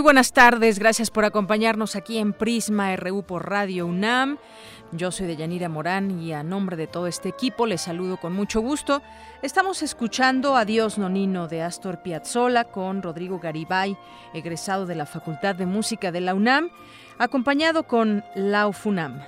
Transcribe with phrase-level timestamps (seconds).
[0.00, 0.78] Muy buenas tardes.
[0.78, 4.38] Gracias por acompañarnos aquí en Prisma RU por Radio UNAM.
[4.92, 8.62] Yo soy Deyanira Morán y a nombre de todo este equipo les saludo con mucho
[8.62, 9.02] gusto.
[9.42, 13.94] Estamos escuchando Adiós Nonino de Astor Piazzolla con Rodrigo Garibay,
[14.32, 16.70] egresado de la Facultad de Música de la UNAM,
[17.18, 19.20] acompañado con Lau Funam.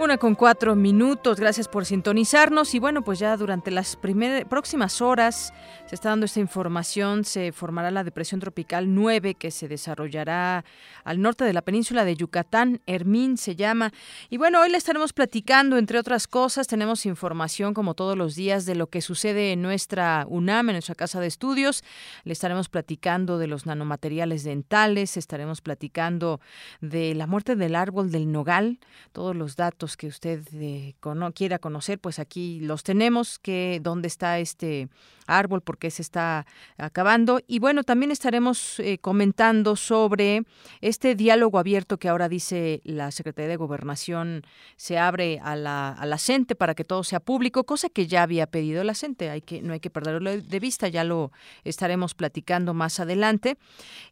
[0.00, 2.72] Una con cuatro minutos, gracias por sintonizarnos.
[2.72, 5.52] Y bueno, pues ya durante las próximas horas
[5.86, 10.64] se está dando esta información, se formará la depresión tropical 9 que se desarrollará
[11.02, 13.92] al norte de la península de Yucatán, Hermín se llama.
[14.30, 18.66] Y bueno, hoy le estaremos platicando, entre otras cosas, tenemos información como todos los días
[18.66, 21.82] de lo que sucede en nuestra UNAM, en nuestra casa de estudios,
[22.22, 26.40] le estaremos platicando de los nanomateriales dentales, estaremos platicando
[26.80, 28.78] de la muerte del árbol del nogal,
[29.12, 30.94] todos los datos que usted eh,
[31.34, 34.88] quiera conocer, pues aquí los tenemos, que dónde está este
[35.26, 37.40] árbol, por qué se está acabando.
[37.46, 40.42] Y bueno, también estaremos eh, comentando sobre
[40.80, 44.42] este diálogo abierto que ahora dice la Secretaría de Gobernación
[44.76, 48.22] se abre a la, a la CENTE para que todo sea público, cosa que ya
[48.22, 51.30] había pedido la CENTE, hay que, no hay que perderlo de vista, ya lo
[51.64, 53.58] estaremos platicando más adelante.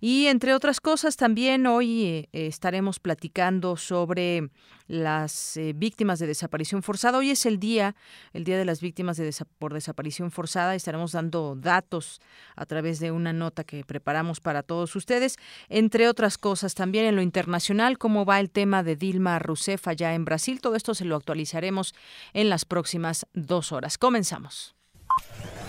[0.00, 4.50] Y entre otras cosas, también hoy eh, estaremos platicando sobre
[4.86, 7.18] las eh, víctimas de desaparición forzada.
[7.18, 7.96] Hoy es el día,
[8.32, 10.74] el día de las víctimas de por desaparición forzada.
[10.74, 12.20] Estaremos dando datos
[12.54, 15.36] a través de una nota que preparamos para todos ustedes.
[15.68, 20.14] Entre otras cosas, también en lo internacional, cómo va el tema de Dilma Rousseff allá
[20.14, 20.60] en Brasil.
[20.60, 21.94] Todo esto se lo actualizaremos
[22.32, 23.98] en las próximas dos horas.
[23.98, 24.74] Comenzamos.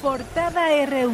[0.01, 1.13] Portada RU.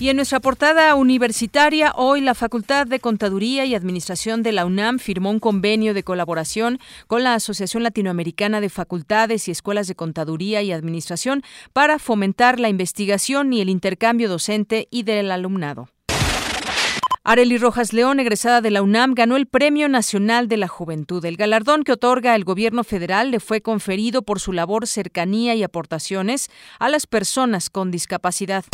[0.00, 4.98] Y en nuestra portada universitaria, hoy la Facultad de Contaduría y Administración de la UNAM
[4.98, 10.62] firmó un convenio de colaboración con la Asociación Latinoamericana de Facultades y Escuelas de Contaduría
[10.62, 11.42] y Administración
[11.74, 15.90] para fomentar la investigación y el intercambio docente y del alumnado.
[17.22, 21.22] Areli Rojas León, egresada de la UNAM, ganó el Premio Nacional de la Juventud.
[21.26, 25.62] El galardón que otorga el gobierno federal le fue conferido por su labor, cercanía y
[25.62, 28.64] aportaciones a las personas con discapacidad.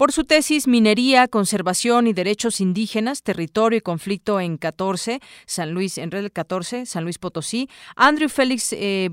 [0.00, 5.98] Por su tesis Minería, Conservación y Derechos Indígenas, Territorio y Conflicto en 14, San Luis,
[5.98, 9.10] en Red 14, San Luis Potosí, Andrew Félix eh,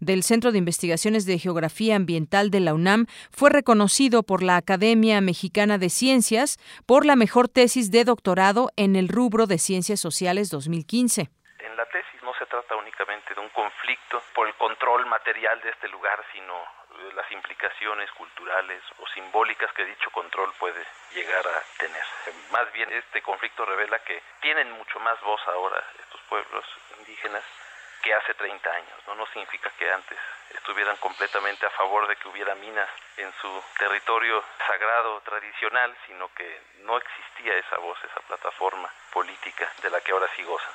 [0.00, 5.20] del Centro de Investigaciones de Geografía Ambiental de la UNAM, fue reconocido por la Academia
[5.20, 10.50] Mexicana de Ciencias por la mejor tesis de doctorado en el rubro de Ciencias Sociales
[10.50, 11.30] 2015
[11.60, 15.70] En la tesis no se trata únicamente de un conflicto por el control material de
[15.70, 16.54] este lugar, sino
[17.14, 22.04] las implicaciones culturales o simbólicas que dicho control puede llegar a tener.
[22.50, 26.64] Más bien este conflicto revela que tienen mucho más voz ahora estos pueblos
[26.98, 27.44] indígenas
[28.02, 28.98] que hace 30 años.
[29.06, 30.18] No, no significa que antes
[30.54, 36.60] estuvieran completamente a favor de que hubiera minas en su territorio sagrado tradicional, sino que
[36.80, 40.72] no existía esa voz, esa plataforma política de la que ahora sí gozan.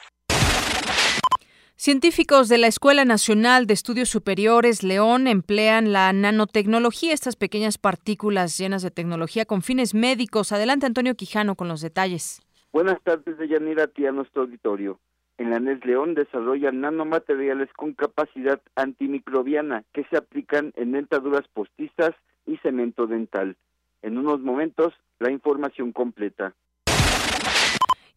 [1.85, 8.57] Científicos de la Escuela Nacional de Estudios Superiores León emplean la nanotecnología, estas pequeñas partículas
[8.57, 10.53] llenas de tecnología con fines médicos.
[10.53, 12.41] Adelante, Antonio Quijano, con los detalles.
[12.71, 14.97] Buenas tardes, de Yanira, a nuestro auditorio.
[15.38, 22.15] En la NES León desarrollan nanomateriales con capacidad antimicrobiana que se aplican en dentaduras postizas
[22.45, 23.57] y cemento dental.
[24.03, 26.53] En unos momentos, la información completa.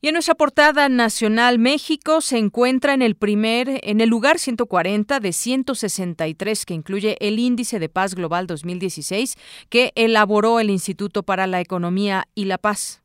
[0.07, 5.19] Y en nuestra portada nacional, México se encuentra en el primer, en el lugar 140
[5.19, 9.35] de 163 que incluye el Índice de Paz Global 2016
[9.69, 13.01] que elaboró el Instituto para la Economía y la Paz.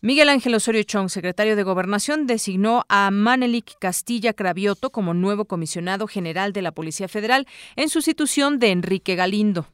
[0.00, 6.06] Miguel Ángel Osorio Chong, secretario de Gobernación, designó a Manelik Castilla Cravioto como nuevo comisionado
[6.06, 7.46] general de la Policía Federal
[7.76, 9.66] en sustitución de Enrique Galindo.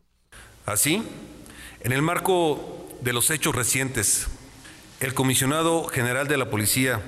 [0.67, 1.01] Así,
[1.81, 4.27] en el marco de los hechos recientes,
[5.03, 7.01] el comisionado general de la Policía,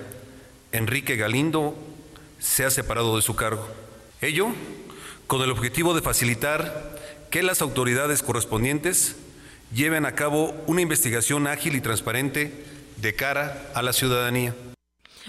[0.73, 1.79] Enrique Galindo,
[2.41, 3.69] se ha separado de su cargo.
[4.21, 4.49] Ello
[5.29, 6.99] con el objetivo de facilitar
[7.31, 9.15] que las autoridades correspondientes
[9.73, 12.65] lleven a cabo una investigación ágil y transparente
[12.97, 14.57] de cara a la ciudadanía.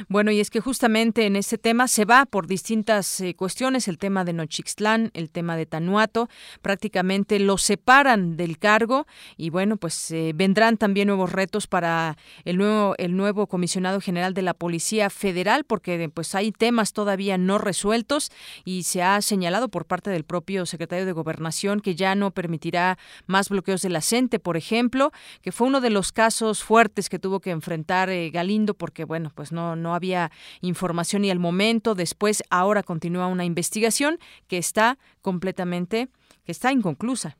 [0.07, 3.97] Bueno, y es que justamente en este tema se va por distintas eh, cuestiones, el
[3.97, 6.29] tema de Nochixtlán, el tema de Tanuato,
[6.61, 9.05] prácticamente lo separan del cargo
[9.37, 14.33] y bueno, pues eh, vendrán también nuevos retos para el nuevo el nuevo comisionado general
[14.33, 18.31] de la Policía Federal porque pues hay temas todavía no resueltos
[18.63, 22.97] y se ha señalado por parte del propio secretario de Gobernación que ya no permitirá
[23.27, 24.01] más bloqueos de la
[24.43, 25.11] por ejemplo,
[25.41, 29.31] que fue uno de los casos fuertes que tuvo que enfrentar eh, Galindo porque bueno,
[29.33, 31.93] pues no había información y al momento.
[31.93, 34.17] Después, ahora continúa una investigación
[34.47, 36.07] que está completamente,
[36.45, 37.37] que está inconclusa.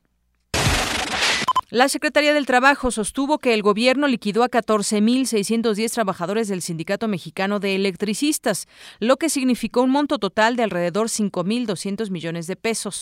[1.71, 7.59] La Secretaría del Trabajo sostuvo que el gobierno liquidó a 14.610 trabajadores del Sindicato Mexicano
[7.59, 8.68] de Electricistas,
[9.00, 13.01] lo que significó un monto total de alrededor 5.200 millones de pesos.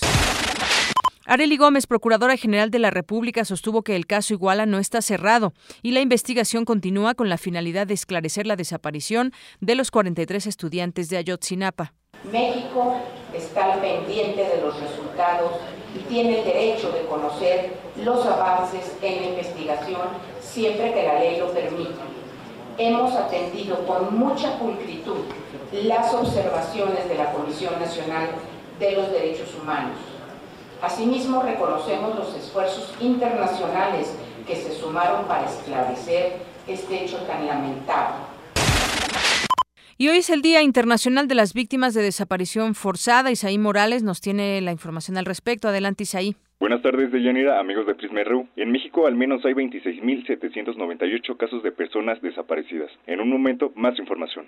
[1.26, 5.54] Areli Gómez, Procuradora General de la República, sostuvo que el caso Iguala no está cerrado
[5.82, 9.32] y la investigación continúa con la finalidad de esclarecer la desaparición
[9.62, 11.94] de los 43 estudiantes de Ayotzinapa.
[12.30, 12.98] México
[13.34, 15.54] está pendiente de los resultados
[15.96, 17.74] y tiene el derecho de conocer
[18.04, 20.02] los avances en la investigación
[20.42, 22.02] siempre que la ley lo permita.
[22.78, 25.22] Hemos atendido con mucha pulcritud
[25.72, 28.28] las observaciones de la Comisión Nacional
[28.78, 30.13] de los Derechos Humanos
[30.84, 36.34] Asimismo, reconocemos los esfuerzos internacionales que se sumaron para esclarecer
[36.68, 38.26] este hecho tan lamentable.
[39.98, 43.32] Y hoy es el Día Internacional de las Víctimas de Desaparición Forzada.
[43.32, 45.70] Isaí Morales nos tiene la información al respecto.
[45.70, 46.36] Adelante, Isaí.
[46.60, 48.50] Buenas tardes, Deyanira, amigos de Prisma RU.
[48.58, 52.92] En México al menos hay 26.798 casos de personas desaparecidas.
[53.08, 54.48] En un momento, más información.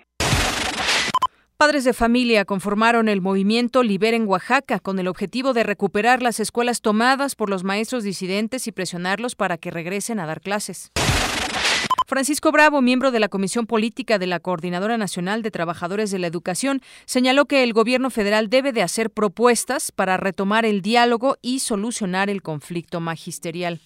[1.58, 6.82] Padres de familia conformaron el movimiento Liberen Oaxaca con el objetivo de recuperar las escuelas
[6.82, 10.92] tomadas por los maestros disidentes y presionarlos para que regresen a dar clases.
[12.06, 16.26] Francisco Bravo, miembro de la Comisión Política de la Coordinadora Nacional de Trabajadores de la
[16.26, 21.60] Educación, señaló que el gobierno federal debe de hacer propuestas para retomar el diálogo y
[21.60, 23.80] solucionar el conflicto magisterial.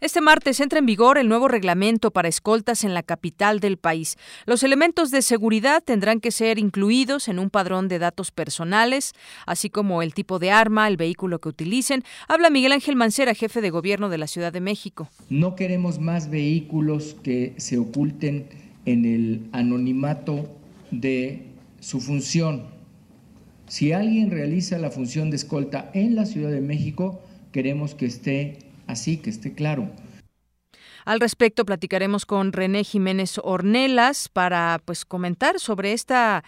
[0.00, 4.16] Este martes entra en vigor el nuevo reglamento para escoltas en la capital del país.
[4.44, 9.12] Los elementos de seguridad tendrán que ser incluidos en un padrón de datos personales,
[9.46, 12.04] así como el tipo de arma, el vehículo que utilicen.
[12.28, 15.08] Habla Miguel Ángel Mancera, jefe de gobierno de la Ciudad de México.
[15.28, 18.48] No queremos más vehículos que se oculten
[18.84, 20.48] en el anonimato
[20.90, 21.46] de
[21.80, 22.64] su función.
[23.66, 27.20] Si alguien realiza la función de escolta en la Ciudad de México,
[27.52, 29.90] queremos que esté así, que esté claro.
[31.04, 36.42] Al respecto platicaremos con René Jiménez Ornelas para pues comentar sobre esta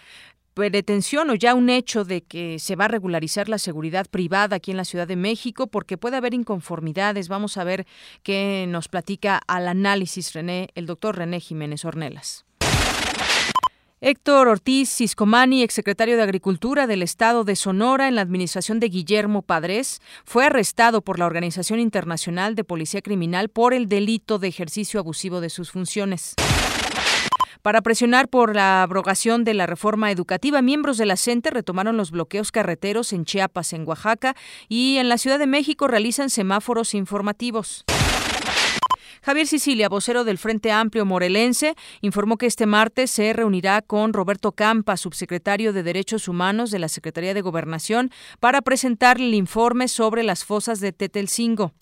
[0.53, 4.71] pretensión o ya un hecho de que se va a regularizar la seguridad privada aquí
[4.71, 7.29] en la Ciudad de México porque puede haber inconformidades.
[7.29, 7.87] Vamos a ver
[8.23, 12.45] qué nos platica al análisis René, el doctor René Jiménez Ornelas.
[14.01, 19.41] Héctor Ortiz Ciscomani, exsecretario de Agricultura del Estado de Sonora en la administración de Guillermo
[19.41, 25.01] Padres, fue arrestado por la Organización Internacional de Policía Criminal por el delito de ejercicio
[25.01, 26.35] abusivo de sus funciones.
[27.61, 32.11] Para presionar por la abrogación de la reforma educativa, miembros de la CENTE retomaron los
[32.11, 34.33] bloqueos carreteros en Chiapas, en Oaxaca
[34.69, 37.83] y en la Ciudad de México realizan semáforos informativos.
[39.21, 44.53] Javier Sicilia, vocero del Frente Amplio Morelense, informó que este martes se reunirá con Roberto
[44.53, 50.23] Campa, subsecretario de Derechos Humanos de la Secretaría de Gobernación, para presentarle el informe sobre
[50.23, 51.73] las fosas de Tetelcingo.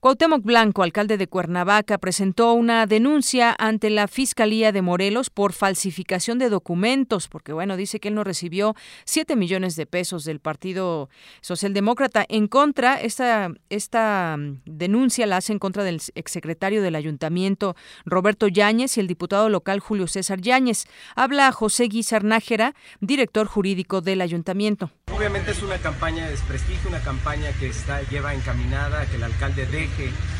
[0.00, 6.38] Cuauhtémoc Blanco, alcalde de Cuernavaca, presentó una denuncia ante la Fiscalía de Morelos por falsificación
[6.38, 8.76] de documentos, porque bueno, dice que él no recibió
[9.06, 12.24] 7 millones de pesos del Partido Socialdemócrata.
[12.28, 17.74] En contra, esta, esta mm, denuncia la hace en contra del exsecretario del Ayuntamiento,
[18.04, 20.84] Roberto Yáñez, y el diputado local Julio César Yáñez.
[21.16, 24.92] Habla José Guizar Nájera, director jurídico del Ayuntamiento.
[25.12, 29.24] Obviamente es una campaña de desprestigio, una campaña que está, lleva encaminada a que el
[29.24, 29.66] alcalde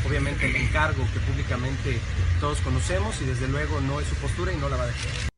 [0.07, 1.99] obviamente, el encargo que públicamente
[2.39, 5.29] todos conocemos y desde luego no es su postura y no la va a dejar.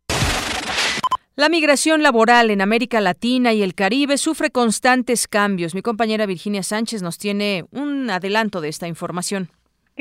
[1.35, 5.73] La migración laboral en América Latina y el Caribe sufre constantes cambios.
[5.73, 9.49] Mi compañera Virginia Sánchez nos tiene un adelanto de esta información.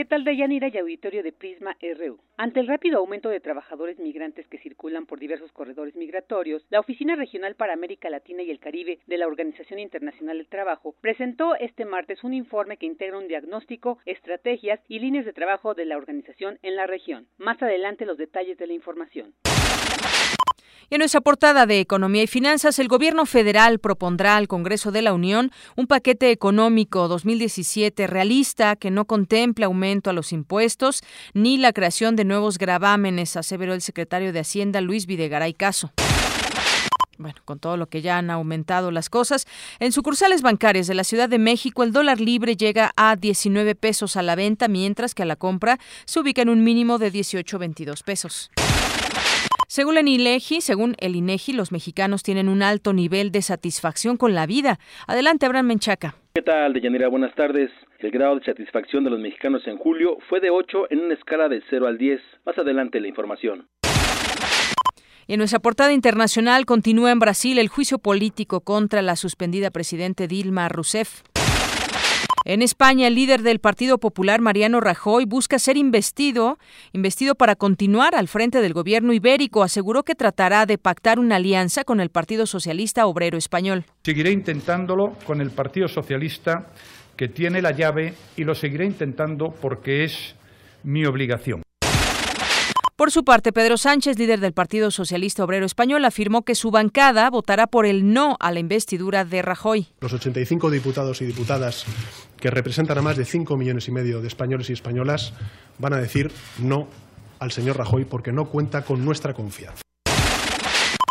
[0.00, 2.18] ¿Qué tal Dayanira y auditorio de Prisma RU?
[2.38, 7.16] Ante el rápido aumento de trabajadores migrantes que circulan por diversos corredores migratorios, la Oficina
[7.16, 11.84] Regional para América Latina y el Caribe de la Organización Internacional del Trabajo presentó este
[11.84, 16.58] martes un informe que integra un diagnóstico, estrategias y líneas de trabajo de la organización
[16.62, 17.26] en la región.
[17.36, 19.34] Más adelante los detalles de la información.
[20.88, 25.02] Y en nuestra portada de Economía y Finanzas, el gobierno federal propondrá al Congreso de
[25.02, 31.58] la Unión un paquete económico 2017 realista que no contempla aumento a los impuestos ni
[31.58, 35.92] la creación de nuevos gravámenes, aseveró el secretario de Hacienda Luis Videgaray Caso
[37.20, 39.46] bueno, con todo lo que ya han aumentado las cosas,
[39.78, 44.16] en sucursales bancarias de la Ciudad de México el dólar libre llega a 19 pesos
[44.16, 48.02] a la venta, mientras que a la compra se ubica en un mínimo de 18.22
[48.02, 48.50] pesos.
[49.72, 54.34] Según el INEGI, según el INEGI, los mexicanos tienen un alto nivel de satisfacción con
[54.34, 54.80] la vida.
[55.06, 56.16] Adelante, Abraham Menchaca.
[56.34, 57.06] ¿Qué tal, Deyanira?
[57.06, 57.70] Buenas tardes.
[58.00, 61.48] El grado de satisfacción de los mexicanos en julio fue de 8 en una escala
[61.48, 62.20] de 0 al 10.
[62.46, 63.68] Más adelante la información.
[65.28, 70.26] Y en nuestra portada internacional continúa en Brasil el juicio político contra la suspendida presidente
[70.26, 71.22] Dilma Rousseff.
[72.46, 76.58] En España, el líder del Partido Popular, Mariano Rajoy, busca ser investido,
[76.92, 79.62] investido para continuar al frente del gobierno ibérico.
[79.62, 83.84] Aseguró que tratará de pactar una alianza con el Partido Socialista Obrero Español.
[84.02, 86.68] Seguiré intentándolo con el Partido Socialista,
[87.14, 90.34] que tiene la llave, y lo seguiré intentando porque es
[90.82, 91.62] mi obligación.
[93.00, 97.30] Por su parte, Pedro Sánchez, líder del Partido Socialista Obrero Español, afirmó que su bancada
[97.30, 99.86] votará por el no a la investidura de Rajoy.
[100.02, 101.86] Los 85 diputados y diputadas
[102.38, 105.32] que representan a más de 5 millones y medio de españoles y españolas
[105.78, 106.88] van a decir no
[107.38, 109.80] al señor Rajoy porque no cuenta con nuestra confianza.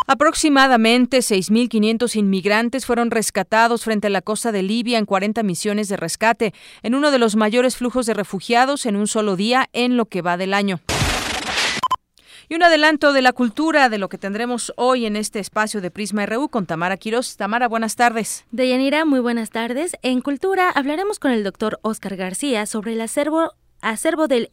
[0.06, 5.96] Aproximadamente 6.500 inmigrantes fueron rescatados frente a la costa de Libia en 40 misiones de
[5.96, 6.54] rescate,
[6.84, 10.22] en uno de los mayores flujos de refugiados en un solo día en lo que
[10.22, 10.78] va del año.
[12.50, 15.92] Y un adelanto de la cultura de lo que tendremos hoy en este espacio de
[15.92, 17.36] Prisma RU con Tamara Quiroz.
[17.36, 18.44] Tamara, buenas tardes.
[18.50, 19.92] Deyanira, muy buenas tardes.
[20.02, 23.52] En Cultura hablaremos con el doctor Oscar García sobre el acervo
[23.82, 24.48] acervo del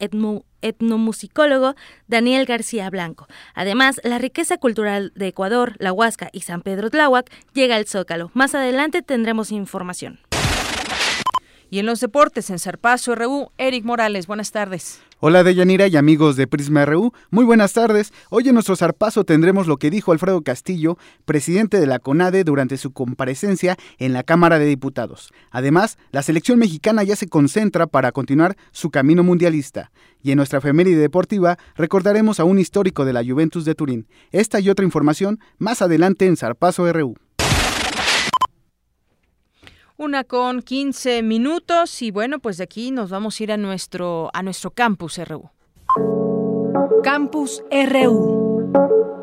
[0.62, 1.74] etnomusicólogo
[2.06, 3.26] Daniel García Blanco.
[3.52, 8.30] Además, la riqueza cultural de Ecuador, la Huasca y San Pedro Tláhuac llega al Zócalo.
[8.32, 10.20] Más adelante tendremos información.
[11.68, 15.02] Y en los deportes, en Zarpazo RU, Eric Morales, buenas tardes.
[15.20, 18.12] Hola Deyanira y amigos de Prisma RU, muy buenas tardes.
[18.30, 22.76] Hoy en nuestro zarpazo tendremos lo que dijo Alfredo Castillo, presidente de la CONADE, durante
[22.76, 25.32] su comparecencia en la Cámara de Diputados.
[25.50, 29.90] Además, la selección mexicana ya se concentra para continuar su camino mundialista.
[30.22, 34.06] Y en nuestra efeméride deportiva recordaremos a un histórico de la Juventus de Turín.
[34.30, 37.16] Esta y otra información más adelante en Zarpazo RU.
[40.00, 44.30] Una con 15 minutos y bueno, pues de aquí nos vamos a ir a nuestro,
[44.32, 45.50] a nuestro campus RU.
[47.02, 49.17] Campus RU.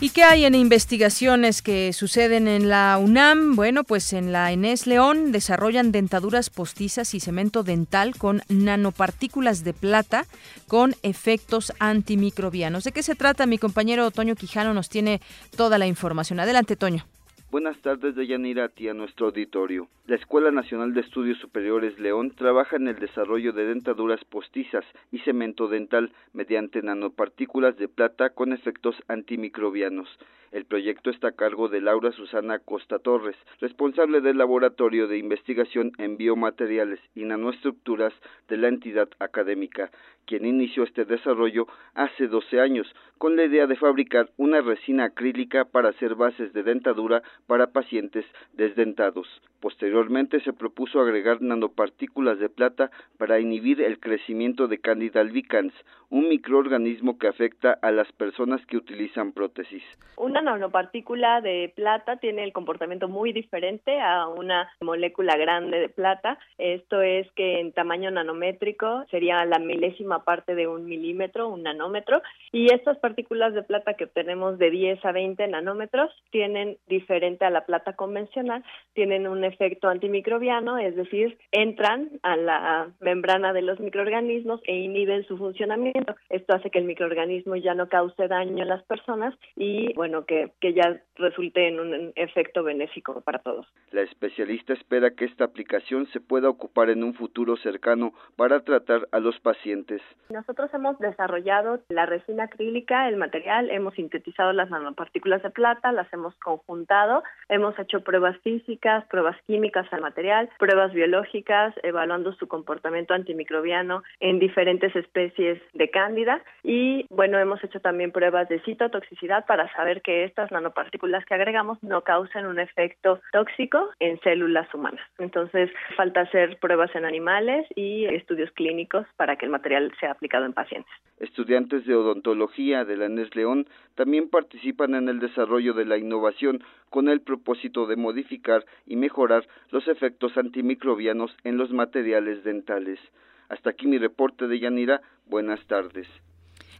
[0.00, 3.56] ¿Y qué hay en investigaciones que suceden en la UNAM?
[3.56, 9.72] Bueno, pues en la Enes León desarrollan dentaduras postizas y cemento dental con nanopartículas de
[9.72, 10.26] plata
[10.68, 12.84] con efectos antimicrobianos.
[12.84, 13.46] ¿De qué se trata?
[13.46, 15.20] Mi compañero Toño Quijano nos tiene
[15.56, 16.38] toda la información.
[16.38, 17.04] Adelante, Toño.
[17.50, 19.88] Buenas tardes, a ti a nuestro auditorio.
[20.06, 25.20] La Escuela Nacional de Estudios Superiores León trabaja en el desarrollo de dentaduras postizas y
[25.20, 30.10] cemento dental mediante nanopartículas de plata con efectos antimicrobianos.
[30.50, 35.92] El proyecto está a cargo de Laura Susana Costa Torres, responsable del Laboratorio de Investigación
[35.98, 38.14] en Biomateriales y Nanoestructuras
[38.48, 39.90] de la entidad académica,
[40.24, 42.86] quien inició este desarrollo hace 12 años,
[43.18, 48.24] con la idea de fabricar una resina acrílica para hacer bases de dentadura para pacientes
[48.52, 49.26] desdentados.
[49.58, 55.72] Posteriormente se propuso agregar nanopartículas de plata para inhibir el crecimiento de Candida albicans,
[56.10, 59.82] un microorganismo que afecta a las personas que utilizan prótesis.
[60.16, 66.38] Una nanopartícula de plata tiene el comportamiento muy diferente a una molécula grande de plata.
[66.56, 72.22] Esto es que en tamaño nanométrico sería la milésima parte de un milímetro, un nanómetro,
[72.52, 77.50] y estas partículas de plata que obtenemos de 10 a 20 nanómetros tienen diferente a
[77.50, 83.78] la plata convencional, tienen un efecto antimicrobiano, es decir, entran a la membrana de los
[83.78, 85.97] microorganismos e inhiben su funcionamiento
[86.28, 90.52] Esto hace que el microorganismo ya no cause daño a las personas y, bueno, que,
[90.60, 93.66] que ya resulte en un efecto benéfico para todos.
[93.90, 99.08] La especialista espera que esta aplicación se pueda ocupar en un futuro cercano para tratar
[99.12, 100.02] a los pacientes.
[100.30, 106.12] Nosotros hemos desarrollado la resina acrílica, el material, hemos sintetizado las nanopartículas de plata, las
[106.12, 113.14] hemos conjuntado, hemos hecho pruebas físicas, pruebas químicas al material, pruebas biológicas, evaluando su comportamiento
[113.14, 119.72] antimicrobiano en diferentes especies de cándida y bueno, hemos hecho también pruebas de citotoxicidad para
[119.74, 125.04] saber que estas nanopartículas que agregamos no causan un efecto tóxico en células humanas.
[125.18, 130.44] Entonces, falta hacer pruebas en animales y estudios clínicos para que el material sea aplicado
[130.44, 130.92] en pacientes.
[131.18, 133.66] Estudiantes de odontología de la NES León
[133.96, 139.46] también participan en el desarrollo de la innovación con el propósito de modificar y mejorar
[139.70, 143.00] los efectos antimicrobianos en los materiales dentales.
[143.48, 145.00] Hasta aquí mi reporte de Yanira.
[145.26, 146.06] Buenas tardes.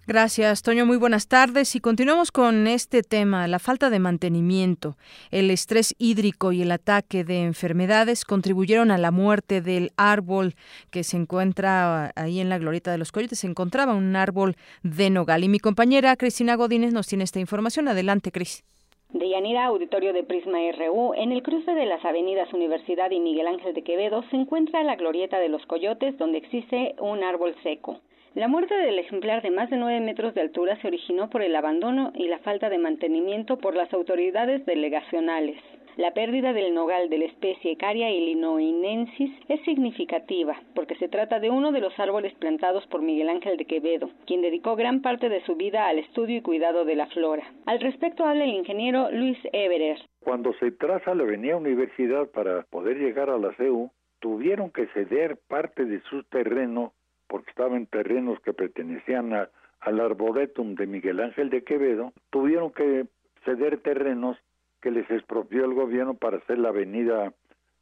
[0.09, 0.87] Gracias, Toño.
[0.87, 1.77] Muy buenas tardes.
[1.77, 4.97] Y continuamos con este tema, la falta de mantenimiento,
[5.31, 10.55] el estrés hídrico y el ataque de enfermedades contribuyeron a la muerte del árbol
[10.91, 13.41] que se encuentra ahí en la glorieta de los coyotes.
[13.41, 15.45] Se encontraba un árbol de nogal.
[15.45, 17.87] Y mi compañera Cristina Godínez nos tiene esta información.
[17.87, 18.65] Adelante, Cris.
[19.13, 23.47] De Yanira, auditorio de Prisma RU, en el cruce de las avenidas Universidad y Miguel
[23.47, 28.01] Ángel de Quevedo se encuentra la glorieta de los coyotes donde existe un árbol seco.
[28.35, 31.57] La muerte del ejemplar de más de 9 metros de altura se originó por el
[31.57, 35.57] abandono y la falta de mantenimiento por las autoridades delegacionales.
[35.97, 41.51] La pérdida del nogal de la especie Caria illinoinensis es significativa porque se trata de
[41.51, 45.45] uno de los árboles plantados por Miguel Ángel de Quevedo, quien dedicó gran parte de
[45.45, 47.45] su vida al estudio y cuidado de la flora.
[47.67, 49.99] Al respecto habla el ingeniero Luis Everer.
[50.21, 53.91] Cuando se traza la avenida Universidad para poder llegar a la CEU,
[54.21, 56.93] tuvieron que ceder parte de su terreno
[57.29, 63.07] porque estaban terrenos que pertenecían al arboretum de Miguel Ángel de Quevedo, tuvieron que
[63.45, 64.37] ceder terrenos
[64.81, 67.33] que les expropió el gobierno para hacer la avenida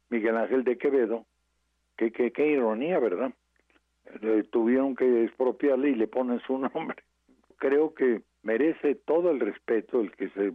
[0.09, 1.25] Miguel Ángel de Quevedo.
[1.97, 3.33] Qué, qué, qué ironía, ¿verdad?
[4.21, 7.03] Eh, tuvieron que expropiarle y le ponen su nombre.
[7.57, 10.53] Creo que merece todo el respeto el que se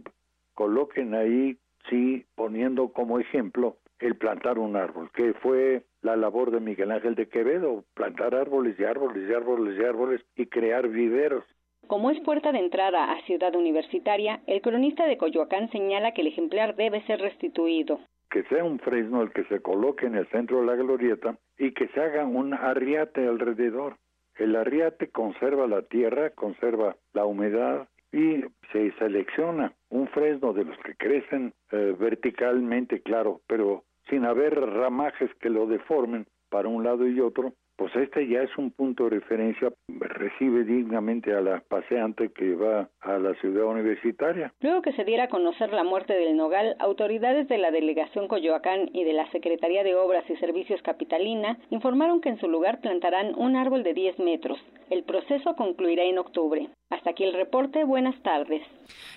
[0.53, 1.57] coloquen ahí,
[1.89, 7.15] sí, poniendo como ejemplo el plantar un árbol, que fue la labor de Miguel Ángel
[7.15, 11.45] de Quevedo, plantar árboles y árboles y árboles y árboles y crear viveros.
[11.87, 16.27] Como es puerta de entrada a Ciudad Universitaria, el cronista de Coyoacán señala que el
[16.27, 17.99] ejemplar debe ser restituido.
[18.31, 21.71] Que sea un fresno el que se coloque en el centro de la glorieta y
[21.73, 23.97] que se haga un arriate alrededor.
[24.37, 28.41] El arriate conserva la tierra, conserva la humedad y
[28.71, 35.29] se selecciona un fresno de los que crecen eh, verticalmente, claro, pero sin haber ramajes
[35.35, 39.19] que lo deformen para un lado y otro, pues este ya es un punto de
[39.19, 44.53] referencia, recibe dignamente a la paseante que va a la ciudad universitaria.
[44.61, 48.89] Luego que se diera a conocer la muerte del Nogal, autoridades de la delegación Coyoacán
[48.93, 53.33] y de la Secretaría de Obras y Servicios Capitalina informaron que en su lugar plantarán
[53.35, 54.59] un árbol de 10 metros.
[54.89, 56.69] El proceso concluirá en octubre.
[56.89, 57.83] Hasta aquí el reporte.
[57.83, 58.61] Buenas tardes.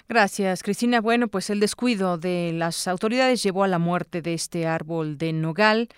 [0.09, 1.01] Gracias, Cristina.
[1.01, 5.33] Bueno, pues el descuido de las autoridades llevó a la muerte de este árbol de
[5.35, 5.89] nogal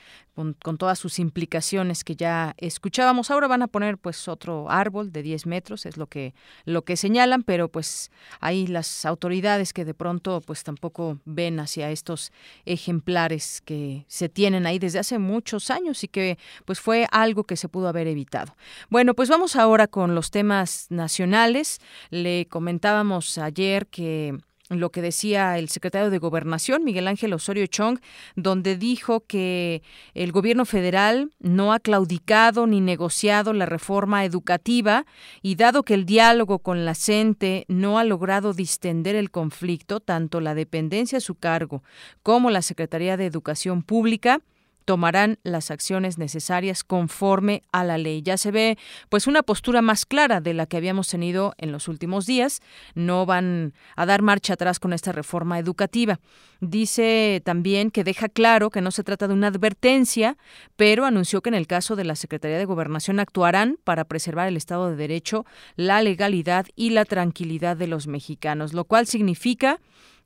[0.63, 3.31] con, todas sus implicaciones que ya escuchábamos.
[3.31, 6.33] Ahora van a poner pues otro árbol de 10 metros, es lo que,
[6.65, 11.91] lo que señalan, pero pues hay las autoridades que de pronto pues tampoco ven hacia
[11.91, 12.33] estos
[12.67, 17.57] ejemplares que se tienen ahí desde hace muchos años y que pues fue algo que
[17.57, 18.55] se pudo haber evitado.
[18.91, 21.81] Bueno, pues vamos ahora con los temas nacionales.
[22.11, 27.99] Le comentábamos ayer que lo que decía el secretario de Gobernación, Miguel Ángel Osorio Chong,
[28.37, 29.83] donde dijo que
[30.15, 35.07] el gobierno federal no ha claudicado ni negociado la reforma educativa
[35.43, 40.41] y dado que el diálogo con la CENTE no ha logrado distender el conflicto, tanto
[40.41, 41.83] la dependencia a su cargo
[42.23, 44.41] como la Secretaría de Educación Pública,
[44.89, 48.23] tomarán las acciones necesarias conforme a la ley.
[48.23, 48.79] Ya se ve
[49.11, 52.63] pues una postura más clara de la que habíamos tenido en los últimos días.
[52.95, 56.21] No van a dar marcha atrás con esta reforma educativa.
[56.63, 60.39] Dice también que deja claro que no se trata de una advertencia,
[60.77, 64.57] pero anunció que en el caso de la Secretaría de Gobernación actuarán para preservar el
[64.57, 65.45] Estado de Derecho,
[65.77, 69.81] la legalidad y la tranquilidad de los mexicanos, lo cual significa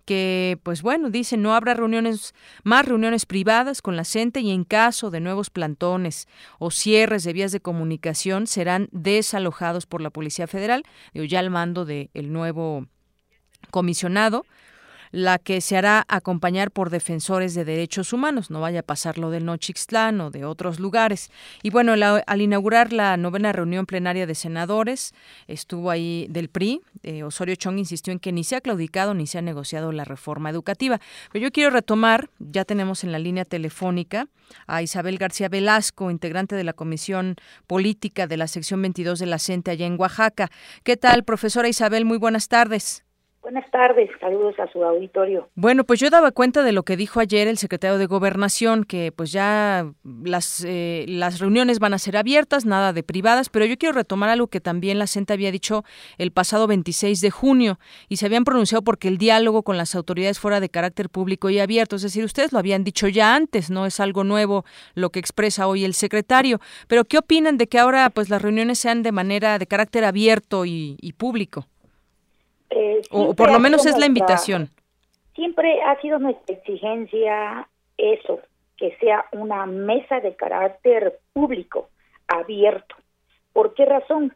[0.05, 2.35] que, pues bueno, dice no habrá reuniones,
[2.65, 7.33] más reuniones privadas con la gente y en caso de nuevos plantones o cierres de
[7.33, 10.85] vías de comunicación serán desalojados por la Policía Federal,
[11.15, 12.87] ya al mando del nuevo
[13.71, 14.45] comisionado
[15.13, 18.51] la que se hará acompañar por defensores de derechos humanos.
[18.51, 21.31] No vaya a pasar lo del Nochixtlán o de otros lugares.
[21.63, 25.15] Y bueno, al inaugurar la novena reunión plenaria de senadores,
[25.47, 29.27] estuvo ahí del PRI, eh, Osorio Chong insistió en que ni se ha claudicado ni
[29.27, 31.01] se ha negociado la reforma educativa.
[31.31, 34.29] Pero yo quiero retomar, ya tenemos en la línea telefónica
[34.67, 39.39] a Isabel García Velasco, integrante de la Comisión Política de la sección 22 de la
[39.39, 40.51] CENTE allá en Oaxaca.
[40.85, 42.05] ¿Qué tal, profesora Isabel?
[42.05, 43.05] Muy buenas tardes.
[43.43, 45.49] Buenas tardes, saludos a su auditorio.
[45.57, 49.11] Bueno, pues yo daba cuenta de lo que dijo ayer el secretario de Gobernación, que
[49.11, 53.77] pues ya las, eh, las reuniones van a ser abiertas, nada de privadas, pero yo
[53.77, 55.83] quiero retomar algo que también la CENTE había dicho
[56.19, 60.39] el pasado 26 de junio y se habían pronunciado porque el diálogo con las autoridades
[60.39, 63.87] fuera de carácter público y abierto, es decir, ustedes lo habían dicho ya antes, no
[63.87, 68.09] es algo nuevo lo que expresa hoy el secretario, pero ¿qué opinan de que ahora
[68.11, 71.67] pues las reuniones sean de manera de carácter abierto y público?
[72.75, 74.71] Eh, o por lo menos es la invitación.
[75.35, 78.41] Siempre ha sido nuestra exigencia eso,
[78.77, 81.89] que sea una mesa de carácter público,
[82.29, 82.97] abierto.
[83.53, 84.35] ¿Por qué razón?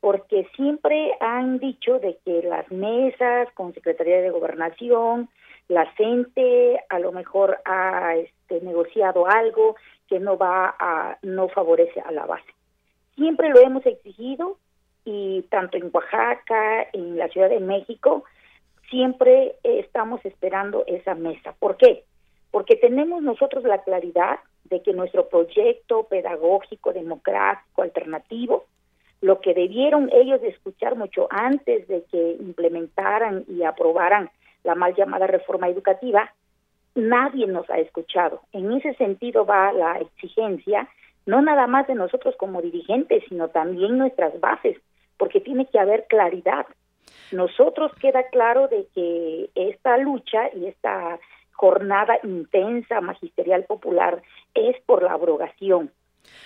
[0.00, 5.28] Porque siempre han dicho de que las mesas con Secretaría de Gobernación,
[5.68, 9.76] la gente a lo mejor ha este, negociado algo
[10.08, 12.52] que no va a, no favorece a la base.
[13.14, 14.58] Siempre lo hemos exigido,
[15.04, 18.24] y tanto en Oaxaca, en la Ciudad de México,
[18.90, 21.54] siempre estamos esperando esa mesa.
[21.58, 22.04] ¿Por qué?
[22.50, 28.66] Porque tenemos nosotros la claridad de que nuestro proyecto pedagógico, democrático, alternativo,
[29.20, 34.30] lo que debieron ellos escuchar mucho antes de que implementaran y aprobaran
[34.64, 36.32] la mal llamada reforma educativa,
[36.94, 38.40] nadie nos ha escuchado.
[38.52, 40.88] En ese sentido va la exigencia,
[41.26, 44.78] no nada más de nosotros como dirigentes, sino también nuestras bases,
[45.20, 46.66] porque tiene que haber claridad.
[47.30, 51.20] Nosotros queda claro de que esta lucha y esta
[51.52, 54.22] jornada intensa magisterial popular
[54.54, 55.92] es por la abrogación.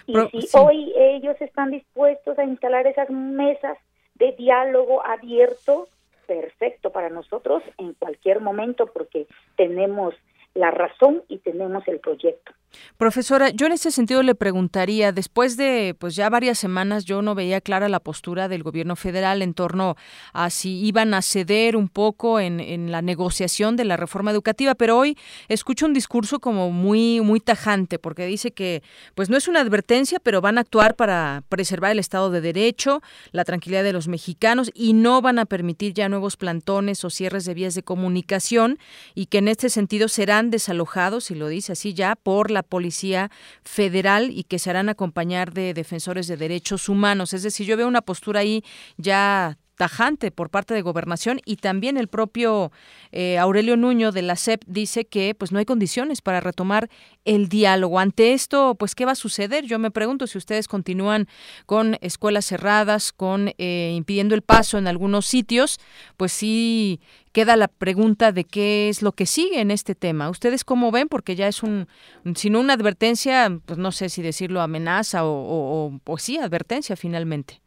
[0.09, 3.79] Y si hoy ellos están dispuestos a instalar esas mesas
[4.17, 5.87] de diálogo abierto,
[6.27, 10.15] perfecto para nosotros en cualquier momento porque tenemos
[10.55, 12.53] la razón y tenemos el proyecto.
[12.97, 17.35] Profesora, yo en ese sentido le preguntaría, después de pues ya varias semanas yo no
[17.35, 19.97] veía clara la postura del gobierno federal en torno
[20.33, 24.75] a si iban a ceder un poco en, en la negociación de la reforma educativa,
[24.75, 25.17] pero hoy
[25.49, 28.83] escucho un discurso como muy muy tajante porque dice que
[29.15, 33.01] pues no es una advertencia, pero van a actuar para preservar el Estado de Derecho,
[33.33, 37.45] la tranquilidad de los mexicanos y no van a permitir ya nuevos plantones o cierres
[37.45, 38.79] de vías de comunicación
[39.15, 43.31] y que en este sentido serán desalojados, y lo dice así ya, por la Policía
[43.63, 47.33] Federal y que se harán acompañar de defensores de derechos humanos.
[47.33, 48.65] Es decir, yo veo una postura ahí
[48.97, 52.73] ya tajante por parte de gobernación y también el propio
[53.13, 56.89] eh, Aurelio Nuño de la CEP dice que pues no hay condiciones para retomar
[57.25, 57.99] el diálogo.
[57.99, 59.65] Ante esto, pues qué va a suceder.
[59.65, 61.29] Yo me pregunto si ustedes continúan
[61.67, 65.79] con escuelas cerradas, con eh, impidiendo el paso en algunos sitios,
[66.17, 67.01] pues sí
[67.33, 70.31] queda la pregunta de qué es lo que sigue en este tema.
[70.31, 71.09] ¿Ustedes cómo ven?
[71.09, 71.89] Porque ya es un,
[72.37, 77.64] sino una advertencia, pues no sé si decirlo amenaza o, o, sí, advertencia finalmente.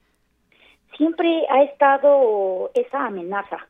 [0.97, 3.67] Siempre ha estado esa amenaza,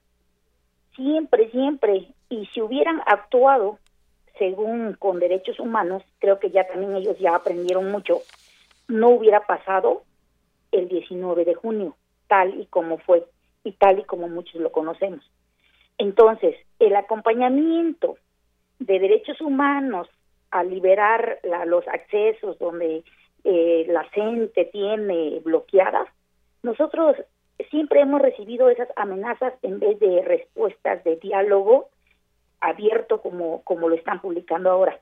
[0.96, 2.08] siempre, siempre.
[2.30, 3.80] Y si hubieran actuado
[4.38, 8.22] según con derechos humanos, creo que ya también ellos ya aprendieron mucho,
[8.88, 10.04] no hubiera pasado
[10.72, 11.96] el 19 de junio,
[12.28, 13.26] tal y como fue
[13.63, 15.30] y tal y como muchos lo conocemos.
[15.98, 18.18] Entonces, el acompañamiento
[18.80, 20.08] de derechos humanos
[20.52, 23.04] a liberar los accesos donde
[23.44, 26.08] eh, la gente tiene bloqueadas,
[26.63, 27.15] nosotros
[27.70, 31.89] siempre hemos recibido esas amenazas en vez de respuestas de diálogo
[32.62, 35.00] abierto como, como lo están publicando ahora.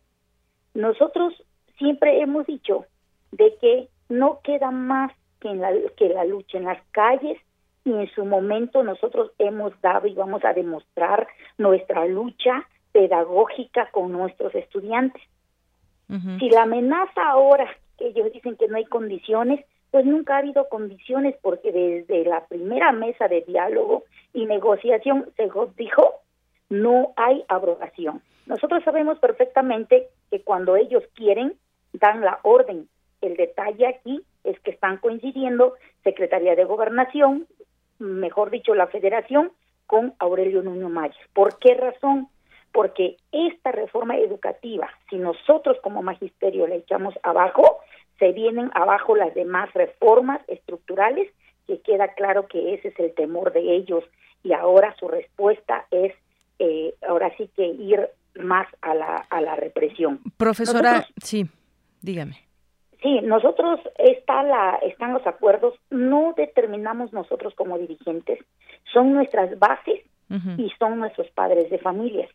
[0.74, 1.34] Nosotros
[1.78, 2.86] siempre hemos dicho
[3.32, 7.40] de que no queda más que, en la, que la lucha en las calles
[7.84, 14.12] y en su momento nosotros hemos dado y vamos a demostrar nuestra lucha pedagógica con
[14.12, 15.22] nuestros estudiantes.
[16.40, 20.68] Si la amenaza ahora, que ellos dicen que no hay condiciones, pues nunca ha habido
[20.68, 24.04] condiciones porque desde la primera mesa de diálogo
[24.34, 26.16] y negociación se dijo
[26.68, 28.22] no hay abrogación.
[28.46, 31.54] Nosotros sabemos perfectamente que cuando ellos quieren
[31.94, 32.90] dan la orden.
[33.22, 37.48] El detalle aquí es que están coincidiendo Secretaría de Gobernación,
[37.98, 39.54] mejor dicho, la federación
[39.88, 41.16] con Aurelio Nuño Mayer.
[41.32, 42.28] ¿Por qué razón?
[42.74, 47.80] Porque esta reforma educativa, si nosotros como magisterio la echamos abajo,
[48.20, 51.30] se vienen abajo las demás reformas estructurales,
[51.68, 54.04] que queda claro que ese es el temor de ellos
[54.44, 56.14] y ahora su respuesta es
[56.60, 60.20] eh, ahora sí que ir más a la, a la represión.
[60.38, 61.46] Profesora, sí,
[62.02, 62.46] dígame.
[63.02, 68.40] Sí, nosotros está la, están los acuerdos, no determinamos nosotros como dirigentes,
[68.92, 70.02] son nuestras bases
[70.58, 72.30] y son nuestros padres de familias.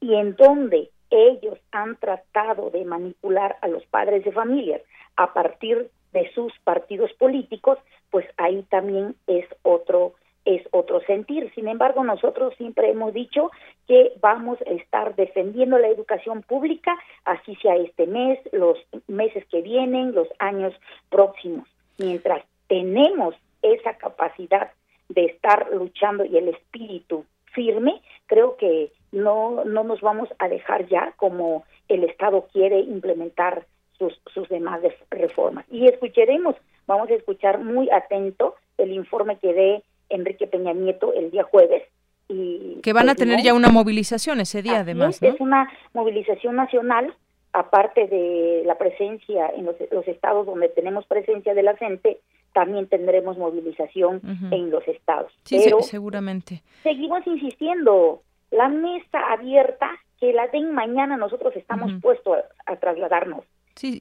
[0.00, 4.82] Y en donde ellos han tratado de manipular a los padres de familias
[5.16, 7.78] a partir de sus partidos políticos,
[8.10, 10.14] pues ahí también es otro
[10.46, 11.52] es otro sentir.
[11.54, 13.50] Sin embargo, nosotros siempre hemos dicho
[13.86, 19.60] que vamos a estar defendiendo la educación pública, así sea este mes, los meses que
[19.60, 20.72] vienen, los años
[21.10, 21.68] próximos.
[21.98, 24.70] Mientras tenemos esa capacidad
[25.08, 30.86] de estar luchando y el espíritu firme, creo que no, no nos vamos a dejar
[30.88, 33.66] ya como el Estado quiere implementar
[33.98, 35.64] sus, sus demás reformas.
[35.70, 41.30] Y escucharemos, vamos a escuchar muy atento el informe que dé Enrique Peña Nieto el
[41.30, 41.82] día jueves.
[42.28, 45.22] Y, que van a tener ya una movilización ese día, además.
[45.22, 47.14] Es una movilización nacional,
[47.52, 49.76] aparte de la presencia en los,
[50.08, 52.18] estados donde tenemos presencia de la gente,
[52.52, 55.32] también tendremos movilización en los estados.
[55.44, 56.62] Sí, seguramente.
[56.82, 63.44] Seguimos insistiendo, la mesa abierta, que la den mañana, nosotros estamos puestos a trasladarnos.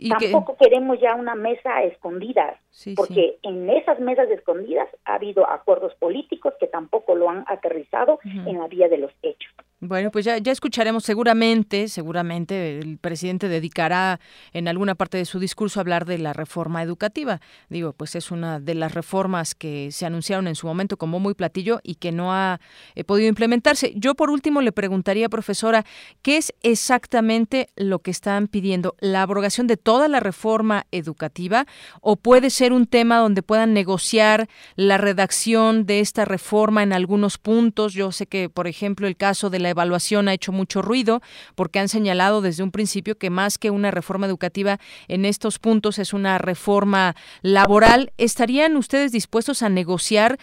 [0.10, 2.58] Tampoco queremos ya una mesa escondida,
[2.96, 8.58] porque en esas mesas escondidas ha habido acuerdos políticos que tampoco lo han aterrizado en
[8.58, 9.54] la vía de los hechos.
[9.88, 14.20] Bueno, pues ya, escucharemos seguramente, seguramente el presidente dedicará
[14.52, 17.40] en alguna parte de su discurso a hablar de la reforma educativa.
[17.70, 21.36] Digo, pues es una de las reformas que se anunciaron en su momento como muy
[21.36, 22.60] platillo y que no ha
[22.96, 23.94] eh, podido implementarse.
[23.96, 25.86] Yo por último le preguntaría, profesora,
[26.24, 28.96] ¿qué es exactamente lo que están pidiendo?
[29.00, 31.68] ¿La abrogación de toda la reforma educativa
[32.02, 37.38] o puede ser un tema donde puedan negociar la redacción de esta reforma en algunos
[37.38, 37.94] puntos?
[37.94, 41.22] Yo sé que, por ejemplo, el caso de la evaluación ha hecho mucho ruido
[41.56, 46.00] porque han señalado desde un principio que más que una reforma educativa en estos puntos
[46.00, 48.12] es una reforma laboral.
[48.18, 50.38] ¿Estarían ustedes dispuestos a negociar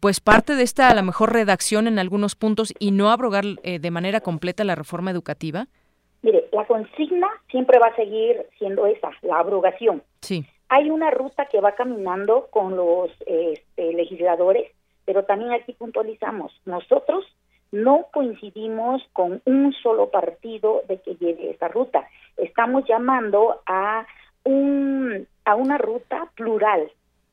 [0.00, 3.78] pues parte de esta a lo mejor redacción en algunos puntos y no abrogar eh,
[3.78, 5.66] de manera completa la reforma educativa?
[6.22, 10.02] Mire, la consigna siempre va a seguir siendo esa, la abrogación.
[10.22, 10.46] Sí.
[10.68, 14.72] Hay una ruta que va caminando con los este, legisladores,
[15.04, 17.26] pero también aquí puntualizamos, nosotros
[17.74, 22.08] no coincidimos con un solo partido de que lleve esta ruta.
[22.36, 24.06] Estamos llamando a
[24.44, 26.90] un a una ruta plural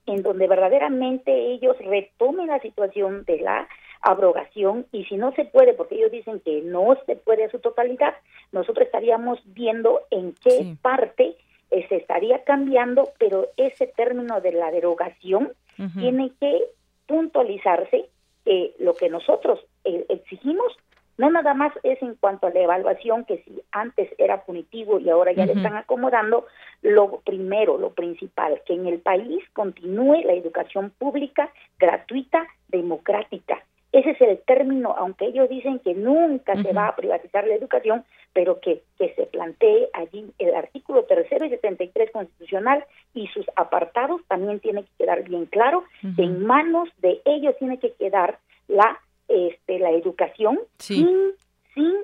[0.07, 3.67] en donde verdaderamente ellos retomen la situación de la
[4.01, 7.59] abrogación y si no se puede, porque ellos dicen que no se puede a su
[7.59, 8.15] totalidad,
[8.51, 11.35] nosotros estaríamos viendo en qué parte
[11.69, 15.53] eh, se estaría cambiando, pero ese término de la derogación
[15.97, 16.63] tiene que
[17.07, 18.09] puntualizarse
[18.45, 20.75] eh, lo que nosotros eh, exigimos
[21.17, 25.09] no nada más es en cuanto a la evaluación, que si antes era punitivo y
[25.09, 26.47] ahora ya le están acomodando,
[26.81, 33.63] lo primero, lo principal, que en el país continúe la educación pública, gratuita, democrática.
[33.91, 38.05] Ese es el término, aunque ellos dicen que nunca se va a privatizar la educación,
[38.31, 44.21] pero que, que se plantee allí el artículo tercero y 73 constitucional y sus apartados
[44.29, 45.83] también tiene que quedar bien claro,
[46.17, 51.31] en manos de ellos tiene que quedar la este, la educación sin,
[51.73, 51.95] sin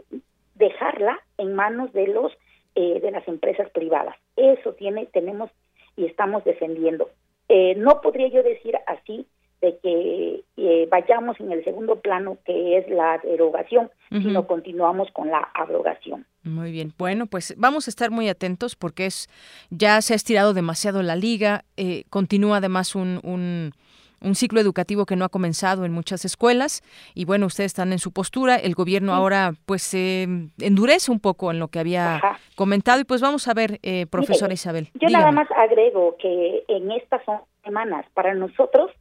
[0.55, 2.31] dejarla en manos de los
[2.75, 4.15] eh, de las empresas privadas.
[4.35, 5.49] Eso tiene, tenemos
[5.95, 7.09] y estamos defendiendo.
[7.49, 9.25] Eh, no podría yo decir así
[9.61, 15.29] de que eh, vayamos en el segundo plano que es la derogación, sino continuamos con
[15.29, 16.25] la abrogación.
[16.43, 19.29] Muy bien, bueno, pues vamos a estar muy atentos porque es
[19.69, 21.65] ya se ha estirado demasiado la liga,
[22.09, 23.73] continúa además un, un
[24.21, 26.81] un ciclo educativo que no ha comenzado en muchas escuelas.
[27.13, 30.23] Y bueno, ustedes están en su postura, el gobierno ahora pues se
[30.59, 32.21] endurece un poco en lo que había
[32.55, 32.99] comentado.
[32.99, 34.89] Y pues vamos a ver, eh, profesora Isabel.
[34.95, 37.21] Yo nada más agrego que en estas
[37.63, 38.91] semanas para nosotros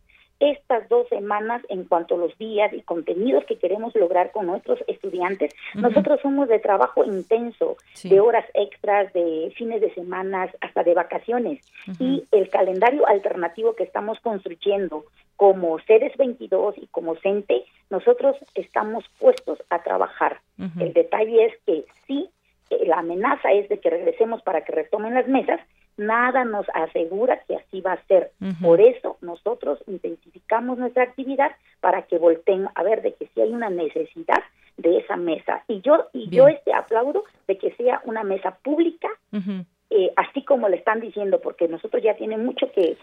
[0.40, 4.78] estas dos semanas en cuanto a los días y contenidos que queremos lograr con nuestros
[4.86, 5.54] estudiantes.
[5.74, 11.60] Nosotros somos de trabajo intenso, de horas extras, de fines de semanas, hasta de vacaciones.
[11.98, 15.04] Y el calendario alternativo que estamos construyendo
[15.36, 20.40] como seres 22 y como CENTE, nosotros estamos puestos a trabajar.
[20.78, 22.28] El detalle es que sí,
[22.70, 25.60] eh, la amenaza es de que regresemos para que retomen las mesas,
[25.96, 28.32] nada nos asegura que así va a ser.
[28.60, 33.50] Por eso nosotros intensificamos nuestra actividad para que volteen a ver de que si hay
[33.50, 34.42] una necesidad
[34.76, 35.64] de esa mesa.
[35.68, 39.08] Y yo y yo este aplaudo de que sea una mesa pública.
[39.88, 42.96] Eh, así como le están diciendo, porque nosotros ya tienen mucho que...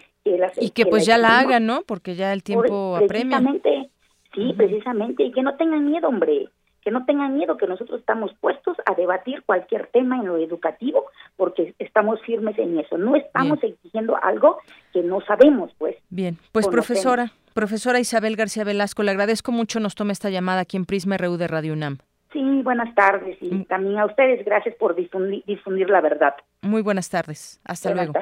[0.60, 1.80] y que, pues ya la hagan, ¿no?
[1.86, 3.38] Porque ya el tiempo apremia.
[3.38, 3.90] Precisamente,
[4.34, 6.50] sí, precisamente, y que no tengan miedo, hombre
[6.84, 11.06] que no tengan miedo, que nosotros estamos puestos a debatir cualquier tema en lo educativo,
[11.36, 12.98] porque estamos firmes en eso.
[12.98, 14.58] No estamos exigiendo algo
[14.92, 15.96] que no sabemos, pues.
[16.10, 20.76] Bien, pues profesora, profesora Isabel García Velasco, le agradezco mucho nos tome esta llamada aquí
[20.76, 21.98] en Prisma RU de Radio UNAM.
[22.32, 23.64] Sí, buenas tardes y mm.
[23.66, 26.34] también a ustedes gracias por difundir, difundir la verdad.
[26.64, 27.60] Muy buenas tardes.
[27.64, 28.14] Hasta luego.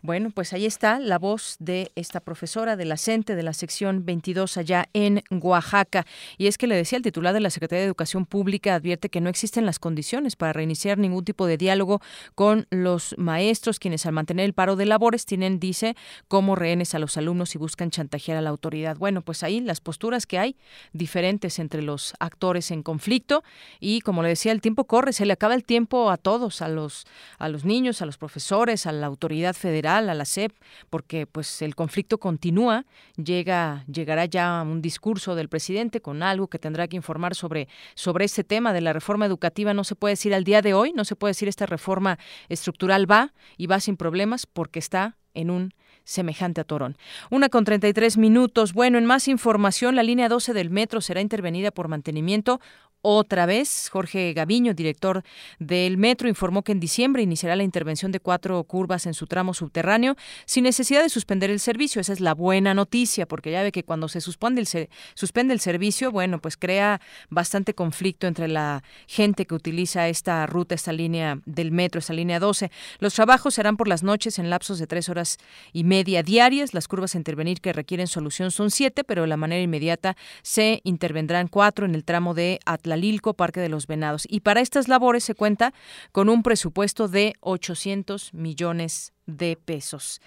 [0.00, 4.06] Bueno, pues ahí está la voz de esta profesora de la CENTE de la sección
[4.06, 6.06] 22 allá en Oaxaca.
[6.38, 9.20] Y es que le decía el titular de la Secretaría de Educación Pública advierte que
[9.20, 12.00] no existen las condiciones para reiniciar ningún tipo de diálogo
[12.34, 15.94] con los maestros, quienes al mantener el paro de labores tienen, dice,
[16.26, 18.96] como rehenes a los alumnos y buscan chantajear a la autoridad.
[18.96, 20.56] Bueno, pues ahí las posturas que hay
[20.94, 23.44] diferentes entre los actores en conflicto
[23.78, 26.68] y como le decía, el tiempo corre, se le acaba el tiempo a todos, a
[26.68, 27.04] los
[27.38, 30.52] a los niños niños, a los profesores, a la autoridad federal, a la SEP,
[30.90, 32.84] porque pues el conflicto continúa,
[33.16, 38.24] llega llegará ya un discurso del presidente con algo que tendrá que informar sobre sobre
[38.24, 41.04] este tema de la reforma educativa, no se puede decir al día de hoy, no
[41.04, 45.72] se puede decir esta reforma estructural va y va sin problemas porque está en un
[46.04, 46.96] semejante a Torón.
[47.30, 48.72] Una con 33 minutos.
[48.72, 52.60] Bueno, en más información, la línea 12 del metro será intervenida por mantenimiento
[53.04, 53.90] otra vez.
[53.90, 55.22] Jorge Gaviño, director
[55.58, 59.52] del metro, informó que en diciembre iniciará la intervención de cuatro curvas en su tramo
[59.52, 62.00] subterráneo sin necesidad de suspender el servicio.
[62.00, 66.40] Esa es la buena noticia, porque ya ve que cuando se suspende el, servicio, bueno,
[66.40, 71.98] pues crea bastante conflicto entre la gente que utiliza esta ruta, esta línea del metro,
[71.98, 72.70] esta línea 12.
[73.00, 75.36] Los trabajos serán por las noches en lapsos de tres horas
[75.74, 76.72] y media diarias.
[76.72, 80.80] Las curvas a intervenir que requieren solución son siete, pero de la manera inmediata se
[80.84, 84.26] intervendrán cuatro en el tramo de Atlas Lilco, Parque de los Venados.
[84.28, 85.72] Y para estas labores se cuenta
[86.12, 90.20] con un presupuesto de 800 millones de pesos.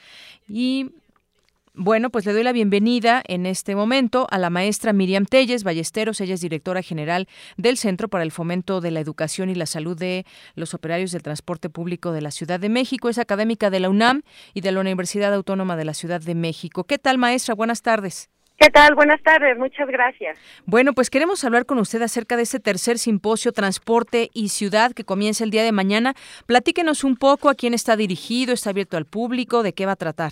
[0.47, 0.91] Y
[1.79, 6.19] bueno, pues le doy la bienvenida en este momento a la maestra Miriam Telles Ballesteros.
[6.21, 9.95] Ella es directora general del Centro para el Fomento de la Educación y la Salud
[9.95, 10.25] de
[10.55, 13.09] los Operarios del Transporte Público de la Ciudad de México.
[13.09, 14.23] Es académica de la UNAM
[14.55, 16.83] y de la Universidad Autónoma de la Ciudad de México.
[16.83, 17.53] ¿Qué tal, maestra?
[17.53, 18.31] Buenas tardes.
[18.57, 18.95] ¿Qué tal?
[18.95, 20.39] Buenas tardes, muchas gracias.
[20.65, 25.03] Bueno, pues queremos hablar con usted acerca de este tercer simposio Transporte y Ciudad que
[25.03, 26.15] comienza el día de mañana.
[26.47, 29.95] Platíquenos un poco a quién está dirigido, está abierto al público, de qué va a
[29.95, 30.31] tratar.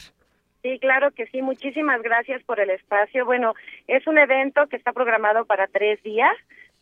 [0.63, 1.43] Sí, claro que sí.
[1.43, 3.23] Muchísimas gracias por el espacio.
[3.25, 3.53] Bueno,
[3.87, 6.35] es un evento que está programado para tres días.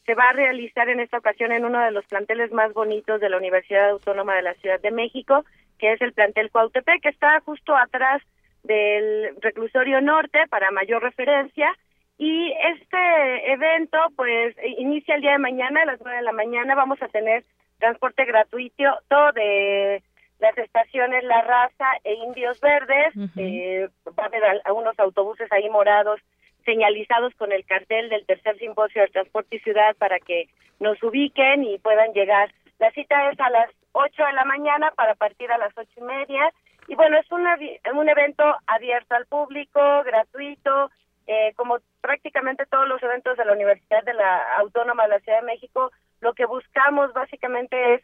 [0.05, 3.29] Se va a realizar en esta ocasión en uno de los planteles más bonitos de
[3.29, 5.43] la Universidad Autónoma de la Ciudad de México,
[5.77, 8.21] que es el plantel Cuautepec, que está justo atrás
[8.63, 11.73] del reclusorio norte para mayor referencia.
[12.17, 16.75] Y este evento pues inicia el día de mañana a las nueve de la mañana.
[16.75, 17.43] Vamos a tener
[17.79, 20.01] transporte gratuito todo de
[20.39, 23.13] las estaciones La Raza e Indios Verdes.
[23.37, 26.19] Eh, va a haber algunos autobuses ahí morados
[26.65, 30.47] señalizados con el cartel del tercer simposio de transporte y ciudad para que
[30.79, 32.53] nos ubiquen y puedan llegar.
[32.79, 36.01] La cita es a las ocho de la mañana para partir a las ocho y
[36.01, 36.51] media
[36.87, 40.89] y bueno, es un evento abierto al público, gratuito,
[41.25, 45.39] eh, como prácticamente todos los eventos de la Universidad de la Autónoma de la Ciudad
[45.39, 48.01] de México, lo que buscamos básicamente es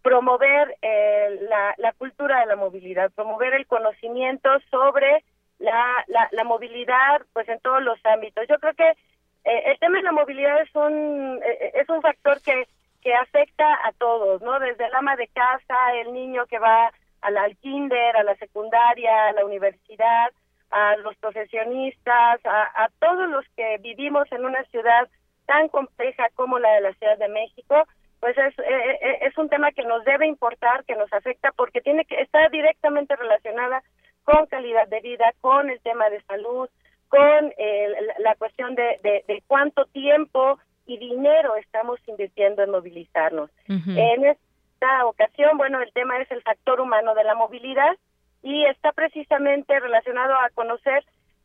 [0.00, 5.22] promover eh, la, la, cultura de la movilidad, promover el conocimiento sobre
[5.58, 8.46] la, la, movilidad pues en todos los ámbitos.
[8.48, 11.40] Yo creo que eh, el tema de la movilidad es un,
[11.74, 12.66] es un factor que,
[13.02, 14.58] que afecta a todos, ¿no?
[14.60, 16.90] Desde el ama de casa, el niño que va
[17.34, 20.30] al, kinder, a la secundaria, a la universidad,
[20.70, 25.08] a los profesionistas, a, todos los que vivimos en una ciudad
[25.46, 27.86] tan compleja como la de la Ciudad de México,
[28.20, 31.80] pues es, eh, eh, es un tema que nos debe importar, que nos afecta, porque
[31.80, 33.82] tiene que estar directamente relacionada
[34.24, 36.68] con calidad de vida, con el tema de salud,
[37.08, 37.52] con
[38.18, 43.50] la cuestión de, de, cuánto tiempo y dinero estamos invirtiendo en movilizarnos.
[43.68, 44.36] En,
[44.76, 47.96] esta ocasión, bueno, el tema es el factor humano de la movilidad
[48.42, 51.02] y está precisamente relacionado a conocer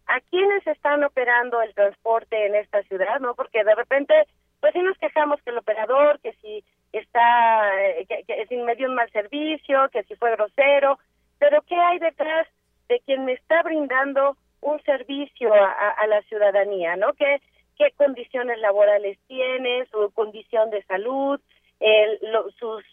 [0.08, 3.34] a quiénes están operando el transporte en esta ciudad, ¿no?
[3.34, 4.14] Porque de repente,
[4.60, 8.76] pues sí nos quejamos que el operador, que si está, eh, que, que si me
[8.76, 11.00] dio un mal servicio, que si fue grosero,
[11.40, 12.48] pero ¿qué hay detrás
[12.90, 17.14] de quien me está brindando un servicio a, la ciudadanía, ¿no?
[17.14, 17.42] ¿Qué,
[17.78, 21.40] qué condiciones laborales tiene, su condición de salud,
[21.80, 22.20] el,
[22.60, 22.84] sus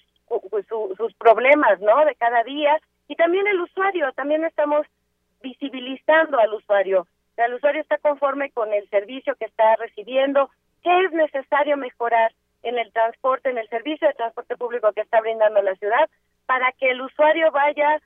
[0.50, 2.04] pues, sus problemas, ¿no?
[2.04, 4.86] De cada día y también el usuario, también estamos
[5.42, 7.06] visibilizando al usuario.
[7.36, 10.50] el usuario está conforme con el servicio que está recibiendo,
[10.82, 12.32] qué es necesario mejorar
[12.62, 16.10] en el transporte, en el servicio de transporte público que está brindando la ciudad,
[16.46, 18.00] para que el usuario vaya,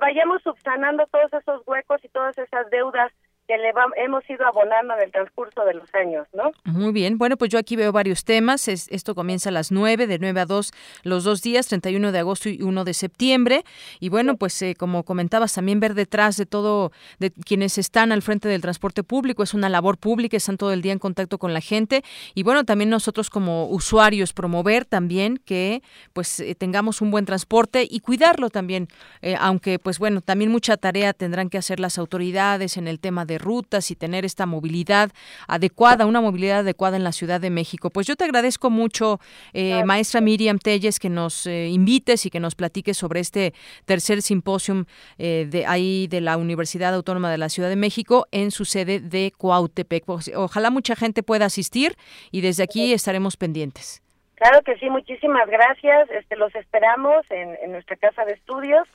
[0.00, 3.12] vayamos subsanando todos esos huecos y todas esas deudas
[3.46, 3.72] que le
[4.02, 6.52] hemos ido abonando en el transcurso de los años, ¿no?
[6.64, 7.18] Muy bien.
[7.18, 8.68] Bueno, pues yo aquí veo varios temas.
[8.68, 10.72] esto comienza a las 9, de 9 a 2
[11.02, 13.64] los dos días, 31 de agosto y 1 de septiembre.
[14.00, 18.22] Y bueno, pues eh, como comentabas, también ver detrás de todo, de quienes están al
[18.22, 21.52] frente del transporte público, es una labor pública, están todo el día en contacto con
[21.52, 22.02] la gente.
[22.34, 25.82] Y bueno, también nosotros como usuarios promover también que
[26.12, 28.88] pues eh, tengamos un buen transporte y cuidarlo también,
[29.20, 33.24] eh, aunque pues bueno, también mucha tarea tendrán que hacer las autoridades en el tema
[33.24, 35.10] de rutas y tener esta movilidad
[35.48, 37.90] adecuada, una movilidad adecuada en la Ciudad de México.
[37.90, 39.20] Pues yo te agradezco mucho,
[39.52, 43.54] eh, maestra Miriam Telles, que nos eh, invites y que nos platiques sobre este
[43.84, 44.84] tercer simposium
[45.18, 49.00] eh, de ahí de la Universidad Autónoma de la Ciudad de México en su sede
[49.00, 50.04] de Coautepec.
[50.04, 51.96] Pues, ojalá mucha gente pueda asistir
[52.30, 54.02] y desde aquí estaremos pendientes.
[54.34, 56.10] Claro que sí, muchísimas gracias.
[56.10, 58.86] Este, los esperamos en, en nuestra casa de estudios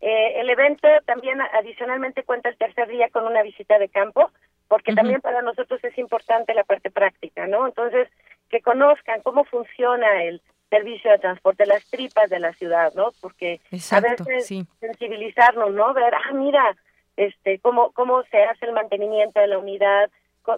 [0.00, 4.30] eh, el evento también adicionalmente cuenta el tercer día con una visita de campo,
[4.68, 7.66] porque también para nosotros es importante la parte práctica, ¿no?
[7.66, 8.08] Entonces,
[8.50, 13.12] que conozcan cómo funciona el servicio de transporte, las tripas de la ciudad, ¿no?
[13.20, 15.94] Porque a veces sensibilizarnos, ¿no?
[15.94, 16.76] Ver, ah, mira,
[17.16, 20.10] este, cómo, cómo se hace el mantenimiento de la unidad,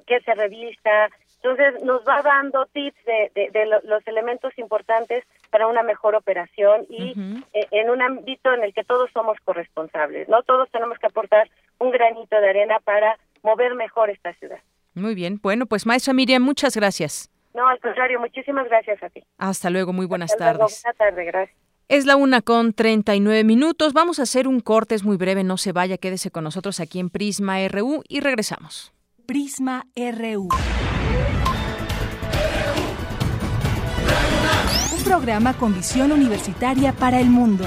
[0.07, 1.11] qué se revista,
[1.43, 7.15] entonces nos va dando tips de, de, los elementos importantes para una mejor operación y
[7.53, 10.43] eh, en un ámbito en el que todos somos corresponsables, ¿no?
[10.43, 14.61] Todos tenemos que aportar un granito de arena para mover mejor esta ciudad.
[14.95, 15.39] Muy bien.
[15.43, 17.31] Bueno, pues maestra Miriam, muchas gracias.
[17.55, 19.25] No, al contrario, muchísimas gracias a ti.
[19.39, 20.83] Hasta luego, muy buenas tardes.
[20.83, 21.59] Buenas tardes, gracias.
[21.89, 23.93] Es la una con 39 minutos.
[23.93, 27.01] Vamos a hacer un corte, es muy breve, no se vaya, quédese con nosotros aquí
[27.01, 28.93] en Prisma RU y regresamos.
[29.27, 30.49] Prisma RU.
[35.05, 37.65] Programa con visión universitaria para el mundo.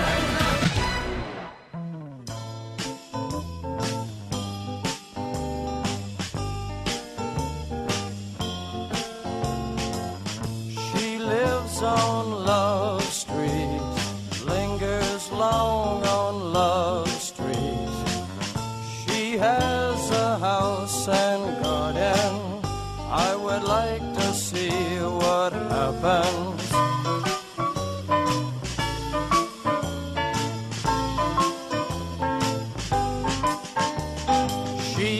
[23.15, 24.69] I would like to see
[24.99, 26.52] what happens.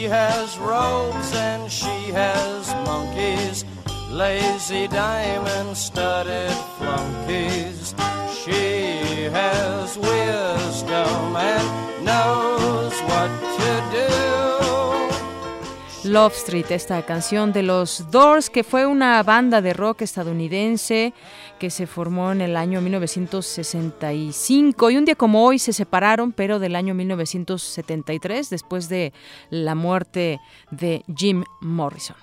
[0.04, 3.64] She has robes and she has monkeys,
[4.10, 7.94] lazy diamond studded flunkies.
[8.44, 14.34] She has wisdom and knows what to do.
[16.10, 21.14] Love Street, esta canción de los Doors, que fue una banda de rock estadounidense
[21.58, 26.58] que se formó en el año 1965 y un día como hoy se separaron, pero
[26.58, 29.12] del año 1973, después de
[29.50, 30.40] la muerte
[30.70, 32.16] de Jim Morrison.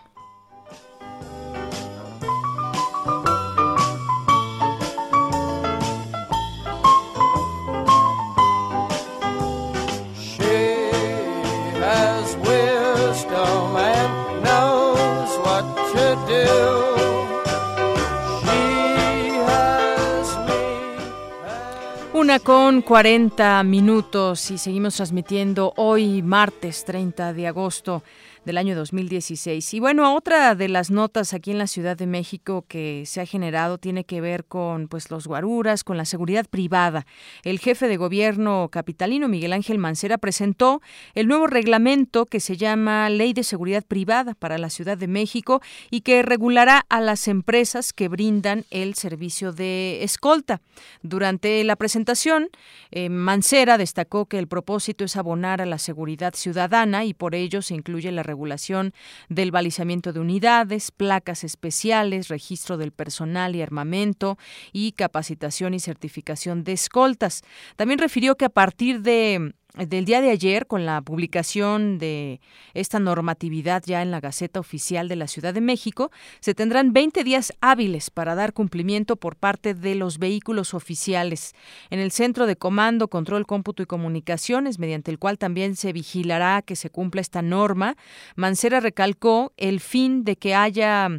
[22.31, 28.03] Una con 40 minutos y seguimos transmitiendo hoy martes 30 de agosto
[28.45, 29.73] del año 2016.
[29.73, 33.25] Y bueno, otra de las notas aquí en la Ciudad de México que se ha
[33.25, 37.05] generado tiene que ver con pues los guaruras, con la seguridad privada.
[37.43, 40.81] El jefe de gobierno capitalino Miguel Ángel Mancera presentó
[41.13, 45.61] el nuevo reglamento que se llama Ley de Seguridad Privada para la Ciudad de México
[45.89, 50.61] y que regulará a las empresas que brindan el servicio de escolta.
[51.03, 52.49] Durante la presentación,
[52.91, 57.61] eh, Mancera destacó que el propósito es abonar a la seguridad ciudadana y por ello
[57.61, 58.93] se incluye la regulación
[59.29, 64.37] del balizamiento de unidades, placas especiales, registro del personal y armamento
[64.71, 67.41] y capacitación y certificación de escoltas.
[67.75, 72.41] También refirió que a partir de del día de ayer, con la publicación de
[72.73, 76.11] esta normatividad ya en la Gaceta Oficial de la Ciudad de México,
[76.41, 81.55] se tendrán 20 días hábiles para dar cumplimiento por parte de los vehículos oficiales.
[81.89, 86.61] En el Centro de Comando, Control, Cómputo y Comunicaciones, mediante el cual también se vigilará
[86.61, 87.95] que se cumpla esta norma,
[88.35, 91.09] Mancera recalcó el fin de que haya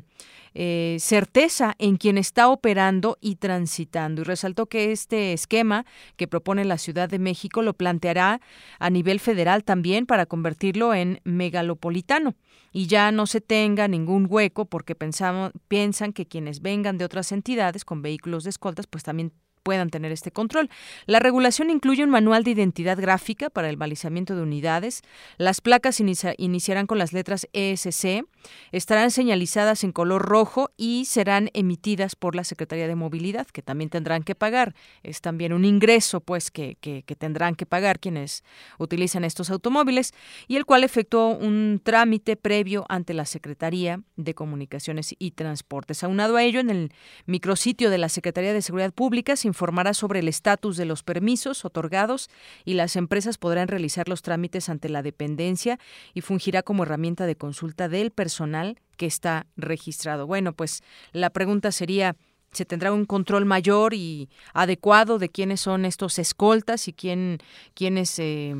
[0.54, 4.22] eh, certeza en quien está operando y transitando.
[4.22, 5.86] Y resaltó que este esquema
[6.16, 8.40] que propone la Ciudad de México lo planteará
[8.78, 12.34] a nivel federal también para convertirlo en megalopolitano
[12.72, 17.30] y ya no se tenga ningún hueco porque pensamos, piensan que quienes vengan de otras
[17.30, 19.32] entidades con vehículos de escoltas pues también
[19.62, 20.68] puedan tener este control.
[21.06, 25.02] La regulación incluye un manual de identidad gráfica para el balizamiento de unidades.
[25.38, 28.24] Las placas iniciarán con las letras ESC,
[28.72, 33.90] estarán señalizadas en color rojo y serán emitidas por la Secretaría de Movilidad, que también
[33.90, 34.74] tendrán que pagar.
[35.02, 36.76] Es también un ingreso, pues, que,
[37.18, 38.42] tendrán que pagar quienes
[38.78, 40.12] utilizan estos automóviles
[40.48, 46.02] y el cual efectuó un trámite previo ante la Secretaría de Comunicaciones y Transportes.
[46.02, 46.92] Aunado a ello, en el
[47.26, 51.66] micrositio de la Secretaría de Seguridad Pública se informará sobre el estatus de los permisos
[51.66, 52.30] otorgados
[52.64, 55.78] y las empresas podrán realizar los trámites ante la dependencia
[56.14, 60.26] y fungirá como herramienta de consulta del personal que está registrado.
[60.26, 60.82] Bueno, pues
[61.12, 62.16] la pregunta sería,
[62.50, 67.38] se tendrá un control mayor y adecuado de quiénes son estos escoltas y quién,
[67.74, 68.56] quiénes, eh,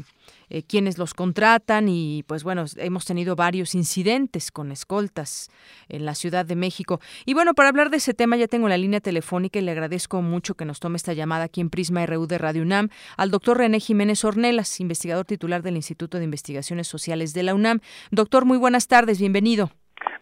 [0.49, 5.51] eh, quiénes los contratan y pues bueno, hemos tenido varios incidentes con escoltas
[5.89, 7.01] en la Ciudad de México.
[7.25, 10.23] Y bueno, para hablar de ese tema ya tengo la línea telefónica y le agradezco
[10.23, 13.59] mucho que nos tome esta llamada aquí en Prisma RU de Radio UNAM al doctor
[13.59, 17.81] René Jiménez Ornelas, investigador titular del Instituto de Investigaciones Sociales de la UNAM.
[18.11, 19.71] Doctor, muy buenas tardes, bienvenido.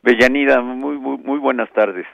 [0.02, 2.06] Bellanida, muy, muy buenas tardes.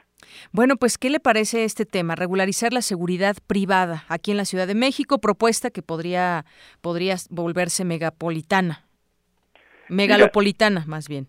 [0.52, 2.14] Bueno, pues, ¿qué le parece este tema?
[2.14, 6.44] Regularizar la seguridad privada aquí en la Ciudad de México, propuesta que podría,
[6.80, 8.84] podría volverse megapolitana,
[9.88, 11.26] megalopolitana más bien.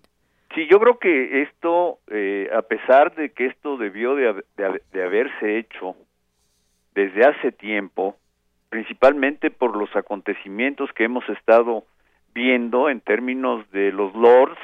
[0.55, 5.59] Sí, yo creo que esto, eh, a pesar de que esto debió de, de haberse
[5.59, 5.95] hecho
[6.95, 8.15] desde hace tiempo,
[8.69, 11.83] principalmente por los acontecimientos que hemos estado
[12.33, 14.59] viendo en términos de los lords,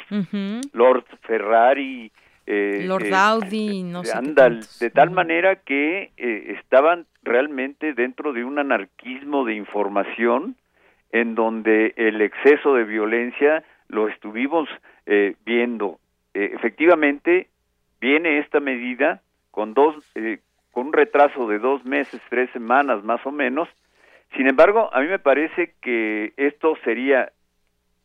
[0.73, 2.11] Lord Ferrari,
[2.45, 4.19] eh, Lord eh, no sé
[4.79, 10.55] de tal manera que eh, estaban realmente dentro de un anarquismo de información
[11.11, 14.67] en donde el exceso de violencia lo estuvimos
[15.05, 15.99] eh, viendo.
[16.33, 17.47] efectivamente,
[18.01, 19.21] viene esta medida
[19.51, 19.95] con dos,
[20.71, 23.69] con un retraso de dos meses, tres semanas más o menos.
[24.35, 27.31] Sin embargo, a mí me parece que esto sería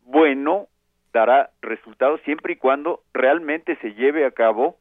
[0.05, 0.69] bueno
[1.13, 4.77] dará resultados siempre y cuando realmente se lleve a cabo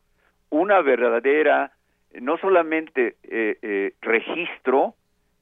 [0.49, 1.71] una verdadera,
[2.13, 4.95] no solamente eh, eh, registro,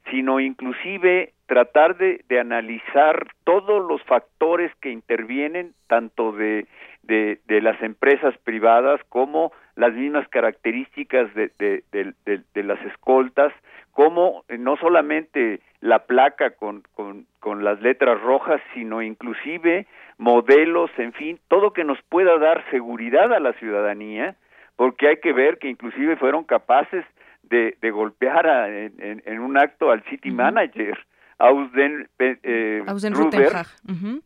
[0.10, 6.68] sino inclusive tratar de, de, analizar todos los factores que intervienen, tanto de,
[7.04, 11.52] de, de las empresas privadas como las mismas características de,
[11.92, 13.54] de, las escoltas,
[13.92, 19.86] como no solamente la placa con, con, con las letras rojas, sino inclusive
[20.18, 24.36] modelos, en fin, todo que nos pueda dar seguridad a la ciudadanía,
[24.76, 27.06] porque hay que ver que inclusive fueron capaces
[27.44, 30.98] de, de golpear en, en, un acto al city manager,
[31.38, 32.82] Ausden, eh,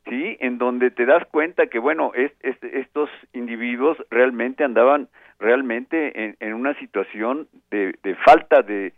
[0.08, 5.10] sí, en donde te das cuenta que bueno, es, estos individuos realmente andaban
[5.40, 8.94] realmente en, en una situación de, de falta de,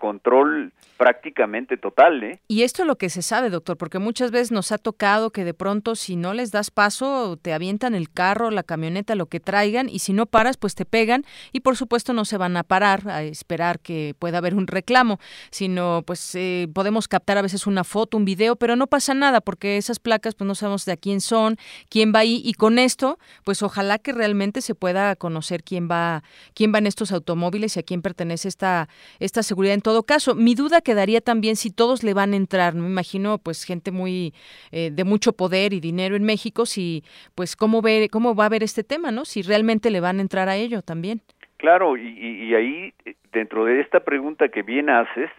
[0.00, 2.20] control prácticamente total.
[2.24, 2.40] ¿eh?
[2.48, 5.44] Y esto es lo que se sabe, doctor, porque muchas veces nos ha tocado que
[5.44, 9.38] de pronto si no les das paso, te avientan el carro, la camioneta, lo que
[9.38, 12.64] traigan, y si no paras, pues te pegan, y por supuesto no se van a
[12.64, 15.20] parar a esperar que pueda haber un reclamo,
[15.50, 19.40] sino pues eh, podemos captar a veces una foto, un video, pero no pasa nada,
[19.40, 22.80] porque esas placas pues no sabemos de a quién son, quién va ahí, y con
[22.80, 26.22] esto, pues ojalá que realmente se pueda conocer quién va,
[26.54, 30.34] quién va en estos automóviles y a quién pertenece esta, esta seguridad en todo caso.
[30.34, 32.74] Mi duda quedaría también si todos le van a entrar.
[32.74, 34.34] Me imagino, pues, gente muy
[34.72, 38.50] eh, de mucho poder y dinero en México, si, pues, cómo ver, cómo va a
[38.50, 39.24] ver este tema, ¿no?
[39.24, 41.22] Si realmente le van a entrar a ello también.
[41.56, 42.92] Claro, y, y ahí,
[43.32, 45.30] dentro de esta pregunta que bien haces,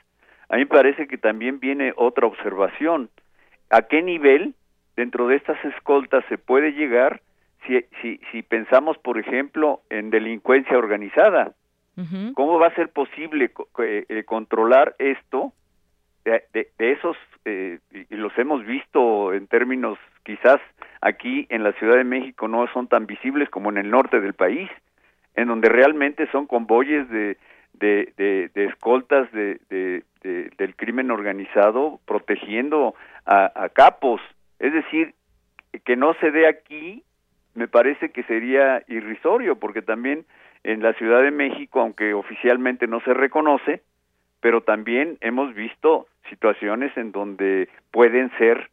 [0.49, 3.09] a mí me parece que también viene otra observación.
[3.69, 4.55] ¿A qué nivel
[4.95, 7.21] dentro de estas escoltas se puede llegar
[7.67, 11.53] si, si, si pensamos, por ejemplo, en delincuencia organizada?
[12.35, 15.51] ¿Cómo va a ser posible eh, eh, controlar esto
[16.25, 20.59] de, esos, eh, y los hemos visto en términos quizás
[21.01, 24.33] aquí en la Ciudad de México no son tan visibles como en el norte del
[24.33, 24.69] país,
[25.33, 27.37] en donde realmente son convoyes de,
[27.73, 32.93] de, de, escoltas de, del crimen organizado protegiendo
[33.25, 34.21] a, a capos.
[34.59, 35.15] Es decir,
[35.83, 37.03] que no se dé aquí
[37.57, 40.25] me parece que sería irrisorio, porque también
[40.63, 43.81] en la Ciudad de México, aunque oficialmente no se reconoce,
[44.41, 48.69] pero también hemos visto situaciones en donde pueden ser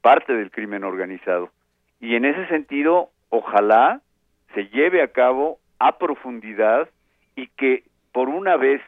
[0.00, 1.50] parte del crimen organizado.
[2.00, 4.00] Y en ese sentido, ojalá
[4.54, 6.88] se lleve a cabo a profundidad
[7.36, 8.80] y que por una vez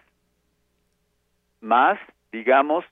[1.60, 1.98] más,
[2.32, 2.82] digamos,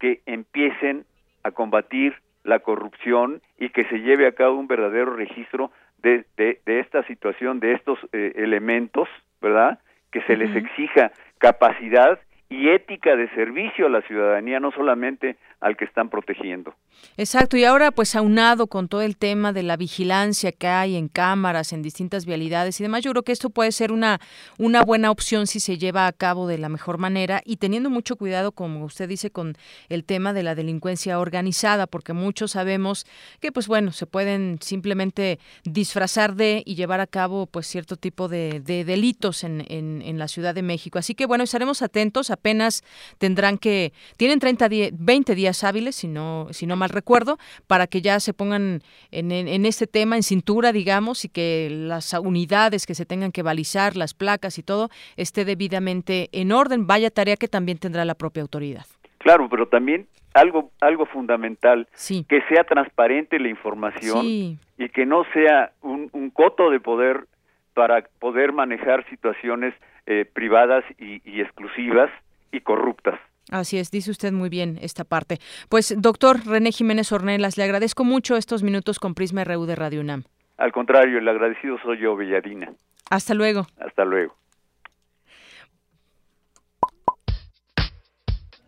[0.00, 1.04] que empiecen
[1.44, 5.70] a combatir la corrupción y que se lleve a cabo un verdadero registro
[6.02, 9.08] de, de, esta situación, de estos eh, elementos,
[9.40, 9.78] ¿verdad?
[10.10, 12.18] Que se les exija capacidad
[12.52, 16.74] y ética de servicio a la ciudadanía, no solamente al que están protegiendo.
[17.16, 21.08] Exacto, y ahora pues aunado con todo el tema de la vigilancia que hay en
[21.08, 24.18] cámaras, en distintas vialidades y demás, yo creo que esto puede ser una,
[24.58, 28.16] una buena opción si se lleva a cabo de la mejor manera y teniendo mucho
[28.16, 29.54] cuidado, como usted dice, con
[29.88, 33.06] el tema de la delincuencia organizada, porque muchos sabemos
[33.40, 38.28] que pues bueno, se pueden simplemente disfrazar de y llevar a cabo pues cierto tipo
[38.28, 40.98] de, delitos en, en, en, la Ciudad de México.
[40.98, 42.82] Así que bueno, estaremos atentos, apenas
[43.18, 47.38] tendrán que, tienen 30 20 días hábiles, si no, si no mal recuerdo,
[47.68, 48.82] para que ya se pongan
[49.12, 53.42] en, en, este tema en cintura, digamos, y que las unidades que se tengan que
[53.42, 56.86] balizar, las placas y todo, esté debidamente en orden.
[56.86, 58.86] Vaya tarea que también tendrá la propia autoridad.
[59.18, 61.86] Claro, pero también algo algo fundamental
[62.28, 67.26] que sea transparente la información y que no sea un, un, coto de poder
[67.74, 69.74] para poder manejar situaciones
[70.06, 72.10] eh, privadas y, y exclusivas
[72.52, 73.18] y corruptas.
[73.50, 75.38] Así es, dice usted muy bien esta parte.
[75.68, 80.00] Pues, doctor René Jiménez Ornelas, le agradezco mucho estos minutos con Prisma RU de Radio
[80.00, 80.24] UNAM.
[80.58, 82.72] Al contrario, el agradecido soy yo, Belladina.
[83.10, 83.66] Hasta luego.
[83.78, 84.36] Hasta luego.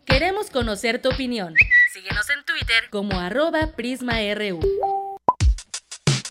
[0.05, 1.55] Queremos conocer tu opinión.
[1.93, 4.59] Síguenos en Twitter como arroba PrismaRU.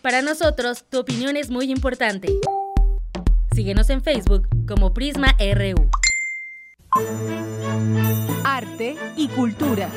[0.02, 2.28] Para nosotros, tu opinión es muy importante.
[3.52, 5.90] Síguenos en Facebook como PrismaRU.
[8.44, 9.90] Arte y cultura.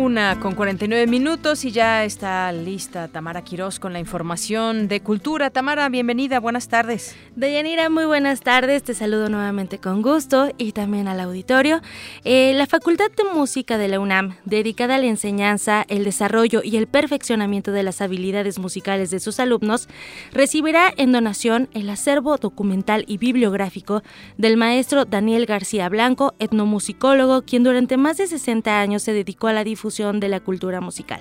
[0.00, 5.50] Una con 49 minutos y ya está lista Tamara Quirós con la información de cultura.
[5.50, 7.14] Tamara, bienvenida, buenas tardes.
[7.36, 11.82] Deyanira, muy buenas tardes, te saludo nuevamente con gusto y también al auditorio.
[12.24, 16.78] Eh, la Facultad de Música de la UNAM, dedicada a la enseñanza, el desarrollo y
[16.78, 19.86] el perfeccionamiento de las habilidades musicales de sus alumnos,
[20.32, 24.02] recibirá en donación el acervo documental y bibliográfico
[24.38, 29.52] del maestro Daniel García Blanco, etnomusicólogo, quien durante más de 60 años se dedicó a
[29.52, 31.20] la difusión de la cultura musical.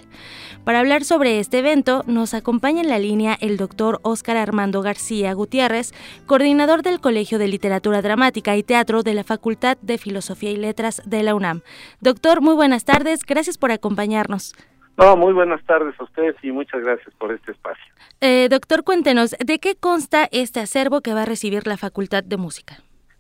[0.64, 5.34] Para hablar sobre este evento, nos acompaña en la línea el doctor Óscar Armando García
[5.34, 5.92] Gutiérrez,
[6.28, 11.02] coordinador del Colegio de Literatura Dramática y Teatro de la Facultad de Filosofía y Letras
[11.04, 11.62] de la UNAM.
[12.00, 14.54] Doctor, muy buenas tardes, gracias por acompañarnos.
[14.98, 17.86] No, muy buenas tardes a ustedes y muchas gracias por este espacio.
[18.22, 22.38] Eh, doctor, cuéntenos, ¿de qué consta este acervo que va a recibir la Facultad de
[22.38, 22.78] Música?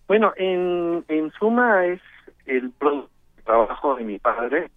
[0.08, 2.02] Bueno, en, en suma es
[2.46, 2.72] el
[3.46, 4.70] trabajo de mi padre,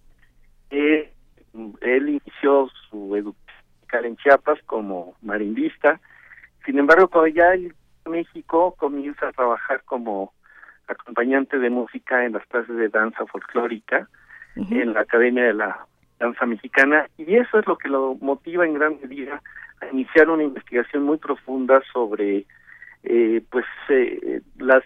[0.73, 3.43] él inició su educación
[4.01, 5.99] en Chiapas como marimbista.
[6.65, 7.73] Sin embargo, cuando ya en
[8.05, 10.33] México comienza a trabajar como
[10.87, 14.07] acompañante de música en las clases de danza folclórica
[14.55, 15.85] en la Academia de la
[16.19, 19.41] Danza Mexicana y eso es lo que lo motiva en gran medida
[19.81, 22.45] a iniciar una investigación muy profunda sobre
[23.03, 24.81] eh, pues eh, la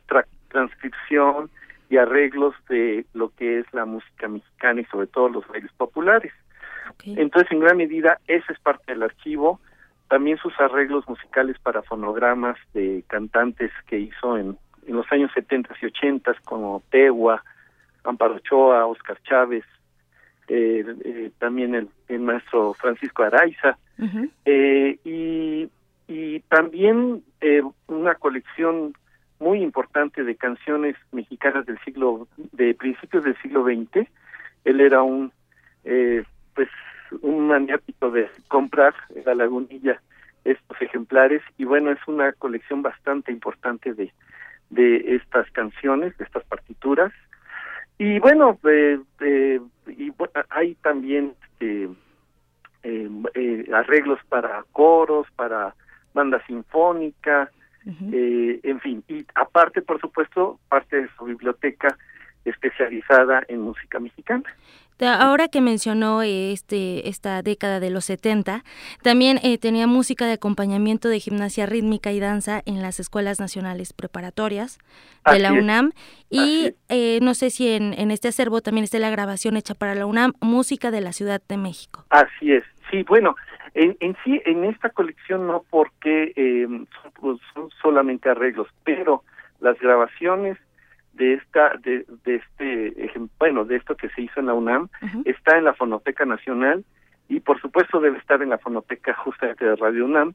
[0.49, 1.49] transcripción
[1.89, 6.33] y arreglos de lo que es la música mexicana y sobre todo los bailes populares.
[7.05, 9.59] Entonces, en gran medida, ese es parte del archivo.
[10.09, 14.57] También sus arreglos musicales para fonogramas de cantantes que hizo en,
[14.87, 17.43] en los años 70 y 80 como Tegua,
[18.03, 19.65] Amparo Ochoa, Oscar Chávez,
[20.47, 23.77] eh, eh, también el, el, maestro Francisco Araiza,
[24.45, 25.69] eh, y,
[26.07, 27.23] y también
[27.87, 28.93] una colección
[29.39, 34.07] muy importante de canciones mexicanas del siglo de principios del siglo XX
[34.67, 35.31] él era un
[35.85, 36.23] eh,
[36.53, 36.69] pues
[37.21, 40.01] un maniático de comprar en la lagunilla
[40.43, 41.41] estos ejemplares.
[41.57, 44.11] Y bueno es una colección bastante importante de
[44.69, 47.13] de estas canciones de estas partituras.
[47.97, 50.11] Y bueno eh, eh, y
[50.49, 51.89] hay también eh,
[53.73, 55.73] arreglos para coros para
[56.13, 57.51] banda sinfónica
[58.11, 61.97] eh, en fin, y aparte, por supuesto, parte de su biblioteca
[62.45, 64.43] especializada en música mexicana.
[64.99, 68.63] Ahora que mencionó este esta década de los 70,
[69.03, 73.93] también eh, tenía música de acompañamiento de gimnasia rítmica y danza en las escuelas nacionales
[73.93, 74.79] preparatorias
[75.29, 75.91] de la UNAM
[76.31, 79.93] y eh, no sé si en, en este acervo también está la grabación hecha para
[79.93, 82.05] la UNAM, música de la Ciudad de México.
[82.09, 83.35] Así es, sí, bueno,
[83.77, 86.67] en, en sí, en esta colección no porque eh,
[87.21, 89.23] son, son, solamente arreglos, pero
[89.59, 90.57] las grabaciones
[91.13, 94.89] de esta, de, de este, bueno, de esto que se hizo en la UNAM,
[95.25, 96.85] está en la Fonoteca Nacional
[97.29, 100.33] y por supuesto debe estar en la Fonoteca justamente de Radio UNAM.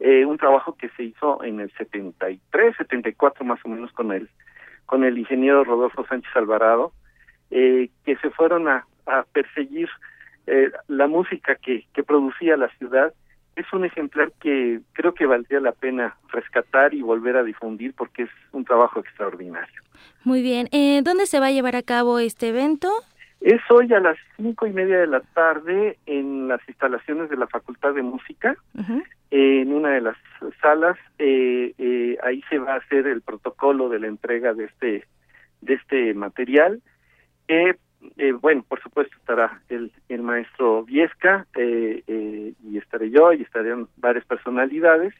[0.00, 4.30] eh, un trabajo que se hizo en el 73, 74 más o menos con el,
[4.86, 6.92] con el ingeniero Rodolfo Sánchez Alvarado,
[7.50, 9.88] eh, que se fueron a, a perseguir
[10.50, 13.12] eh, la música que, que producía la ciudad.
[13.56, 18.22] Es un ejemplar que creo que valdría la pena rescatar y volver a difundir porque
[18.24, 19.82] es un trabajo extraordinario.
[20.24, 20.68] Muy bien.
[20.72, 22.88] Eh, ¿Dónde se va a llevar a cabo este evento?
[23.40, 27.46] Es hoy a las cinco y media de la tarde en las instalaciones de la
[27.46, 28.56] Facultad de Música,
[29.30, 30.16] en una de las
[30.60, 30.98] salas.
[31.18, 35.04] Eh, eh, ahí se va a hacer el protocolo de la entrega de este
[35.60, 36.82] de este material.
[38.16, 43.42] Eh, bueno, por supuesto estará el, el maestro Viesca eh, eh, y estaré yo y
[43.42, 45.14] estarán varias personalidades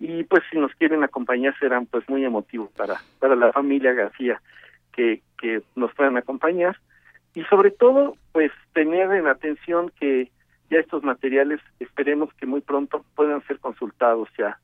[0.00, 4.40] y pues si nos quieren acompañar serán pues muy emotivos para para la familia García
[4.92, 6.76] que que nos puedan acompañar.
[7.34, 10.30] Y sobre todo pues tener en atención que
[10.70, 14.58] ya estos materiales esperemos que muy pronto puedan ser consultados ya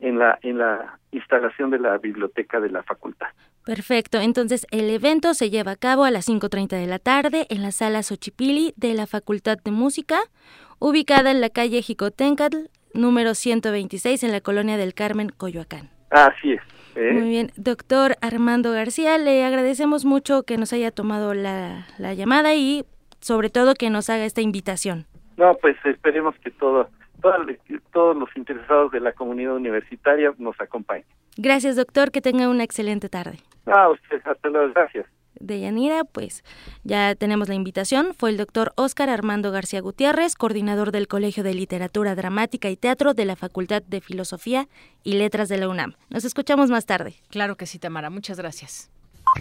[0.00, 3.28] en la en la instalación de la biblioteca de la facultad.
[3.64, 7.62] Perfecto, entonces el evento se lleva a cabo a las 5.30 de la tarde en
[7.62, 10.18] la sala Xochipili de la Facultad de Música,
[10.78, 15.90] ubicada en la calle Jicotencatl, número 126 en la colonia del Carmen, Coyoacán.
[16.10, 16.62] Así es.
[16.96, 17.12] ¿eh?
[17.12, 22.54] Muy bien, doctor Armando García, le agradecemos mucho que nos haya tomado la, la llamada
[22.54, 22.84] y
[23.20, 25.06] sobre todo que nos haga esta invitación.
[25.36, 26.88] No, pues esperemos que todo,
[27.20, 27.36] todo-
[27.92, 31.04] todos los interesados de la comunidad universitaria nos acompañen.
[31.36, 33.38] Gracias, doctor, que tenga una excelente tarde.
[33.66, 35.06] Ah, usted, hasta luego, gracias.
[35.38, 36.44] de Yanira, pues
[36.84, 38.12] ya tenemos la invitación.
[38.14, 43.14] Fue el doctor Óscar Armando García Gutiérrez, coordinador del Colegio de Literatura Dramática y Teatro
[43.14, 44.66] de la Facultad de Filosofía
[45.02, 45.94] y Letras de la UNAM.
[46.10, 47.14] Nos escuchamos más tarde.
[47.30, 48.10] Claro que sí, Tamara.
[48.10, 48.90] Muchas gracias.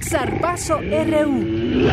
[0.01, 1.89] Zarpazo RU.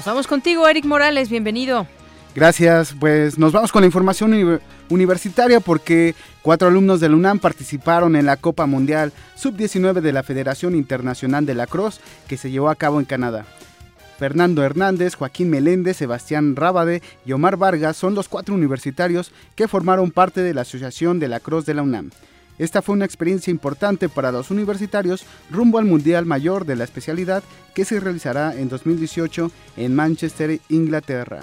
[0.00, 1.28] Nos vamos contigo, Eric Morales.
[1.28, 1.86] Bienvenido.
[2.34, 7.38] Gracias, pues nos vamos con la información uni- universitaria porque cuatro alumnos de la UNAM
[7.38, 12.50] participaron en la Copa Mundial Sub-19 de la Federación Internacional de la Cross que se
[12.50, 13.44] llevó a cabo en Canadá.
[14.18, 20.10] Fernando Hernández, Joaquín Meléndez, Sebastián Rábade y Omar Vargas son los cuatro universitarios que formaron
[20.12, 22.10] parte de la Asociación de la Cross de la UNAM.
[22.60, 27.42] Esta fue una experiencia importante para los universitarios rumbo al Mundial Mayor de la especialidad
[27.74, 31.40] que se realizará en 2018 en Manchester, Inglaterra.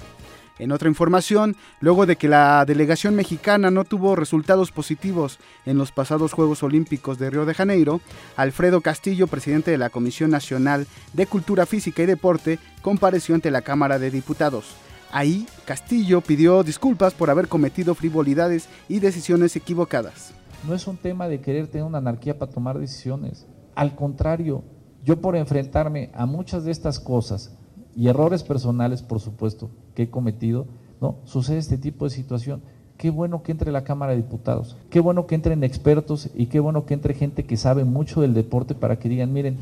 [0.59, 5.91] En otra información, luego de que la delegación mexicana no tuvo resultados positivos en los
[5.91, 7.99] pasados Juegos Olímpicos de Río de Janeiro,
[8.35, 13.63] Alfredo Castillo, presidente de la Comisión Nacional de Cultura Física y Deporte, compareció ante la
[13.63, 14.75] Cámara de Diputados.
[15.11, 20.35] Ahí, Castillo pidió disculpas por haber cometido frivolidades y decisiones equivocadas.
[20.65, 23.45] No es un tema de querer tener una anarquía para tomar decisiones.
[23.75, 24.63] Al contrario,
[25.03, 27.55] yo por enfrentarme a muchas de estas cosas
[27.95, 30.67] y errores personales, por supuesto, que he cometido,
[30.99, 31.17] ¿no?
[31.23, 32.61] Sucede este tipo de situación.
[32.97, 36.59] Qué bueno que entre la Cámara de Diputados, qué bueno que entren expertos y qué
[36.59, 39.57] bueno que entre gente que sabe mucho del deporte para que digan, miren,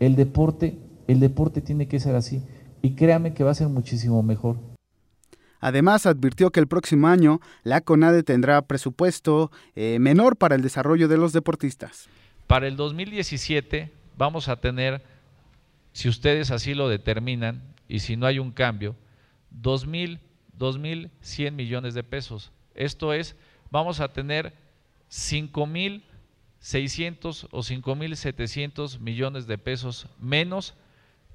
[0.00, 2.42] el deporte, el deporte tiene que ser así.
[2.82, 4.56] Y créame que va a ser muchísimo mejor.
[5.62, 11.06] Además, advirtió que el próximo año la CONADE tendrá presupuesto eh, menor para el desarrollo
[11.06, 12.08] de los deportistas.
[12.48, 15.04] Para el 2017 vamos a tener,
[15.92, 18.96] si ustedes así lo determinan y si no hay un cambio,
[19.62, 20.18] 2.000,
[20.58, 22.50] 2.100 millones de pesos.
[22.74, 23.36] Esto es,
[23.70, 24.54] vamos a tener
[25.10, 30.74] 5.600 o 5.700 millones de pesos menos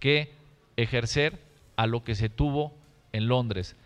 [0.02, 0.34] que
[0.76, 1.40] ejercer
[1.78, 2.74] a lo que se tuvo
[3.14, 3.78] en Londres.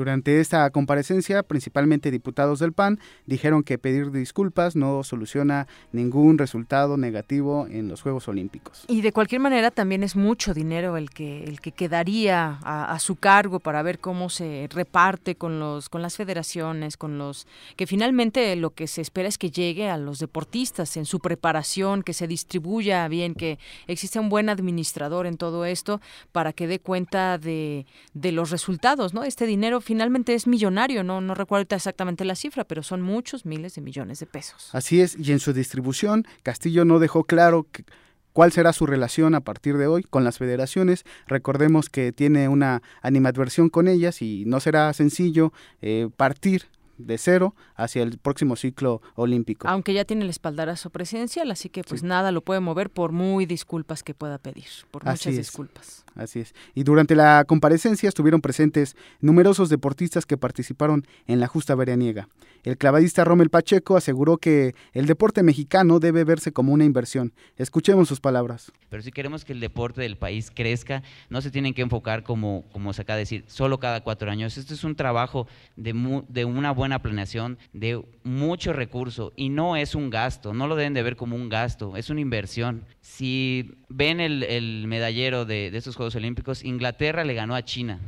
[0.00, 6.96] Durante esta comparecencia, principalmente diputados del PAN dijeron que pedir disculpas no soluciona ningún resultado
[6.96, 8.86] negativo en los Juegos Olímpicos.
[8.88, 12.98] Y de cualquier manera también es mucho dinero el que el que quedaría a, a,
[12.98, 17.46] su cargo para ver cómo se reparte con los con las federaciones, con los
[17.76, 22.02] que finalmente lo que se espera es que llegue a los deportistas en su preparación,
[22.02, 26.00] que se distribuya bien, que exista un buen administrador en todo esto
[26.32, 27.84] para que dé cuenta de,
[28.14, 29.24] de los resultados, ¿no?
[29.24, 33.80] Este dinero finalmente es millonario, no recuerdo exactamente la cifra, pero son muchos miles de
[33.80, 34.70] millones de pesos.
[34.72, 37.84] Así es, y en su distribución, Castillo no dejó claro que,
[38.32, 41.02] cuál será su relación a partir de hoy con las federaciones.
[41.26, 46.66] Recordemos que tiene una animadversión con ellas y no será sencillo eh, partir
[47.06, 49.68] de cero hacia el próximo ciclo olímpico.
[49.68, 53.46] Aunque ya tiene el espaldarazo presidencial, así que pues nada lo puede mover por muy
[53.46, 56.04] disculpas que pueda pedir, por muchas disculpas.
[56.14, 56.54] Así es.
[56.74, 62.28] Y durante la comparecencia estuvieron presentes numerosos deportistas que participaron en la justa veraniega.
[62.62, 67.32] El clavadista Rommel Pacheco aseguró que el deporte mexicano debe verse como una inversión.
[67.56, 68.70] Escuchemos sus palabras.
[68.90, 72.64] Pero si queremos que el deporte del país crezca, no se tienen que enfocar como,
[72.72, 74.58] como se acaba de decir, solo cada cuatro años.
[74.58, 75.46] Esto es un trabajo
[75.76, 80.76] de, de una buena planeación, de mucho recurso y no es un gasto, no lo
[80.76, 82.84] deben de ver como un gasto, es una inversión.
[83.00, 88.00] Si ven el, medallero de, de estos Juegos Olímpicos, Inglaterra le ganó a China.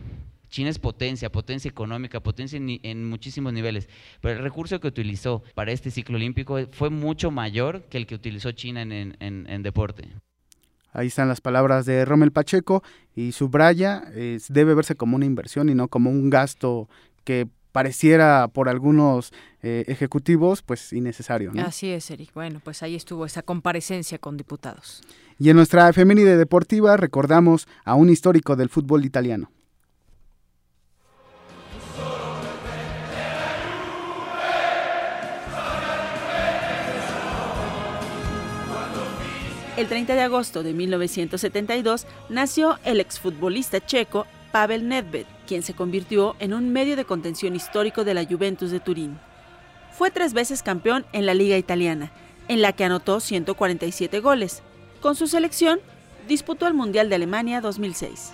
[0.52, 3.88] China es potencia, potencia económica, potencia en, muchísimos niveles,
[4.20, 8.14] pero el recurso que utilizó para este ciclo olímpico fue mucho mayor que el que
[8.14, 10.08] utilizó China en, deporte.
[10.92, 12.84] Ahí están las palabras de Rommel Pacheco
[13.16, 14.04] y subraya,
[14.50, 16.86] debe verse como una inversión y no como un gasto
[17.24, 21.52] que pareciera por algunos eh, ejecutivos pues innecesario.
[21.64, 22.32] Así es, Eric.
[22.34, 25.02] Bueno, pues ahí estuvo esa comparecencia con diputados.
[25.38, 29.50] Y en nuestra efeméride deportiva recordamos a un histórico del fútbol italiano.
[39.74, 46.34] El 30 de agosto de 1972 nació el exfutbolista checo Pavel Nedved, quien se convirtió
[46.38, 49.18] en un medio de contención histórico de la Juventus de Turín.
[49.90, 52.10] Fue tres veces campeón en la Liga Italiana,
[52.48, 54.62] en la que anotó 147 goles.
[55.02, 55.78] Con su selección,
[56.26, 58.32] disputó el Mundial de Alemania 2006.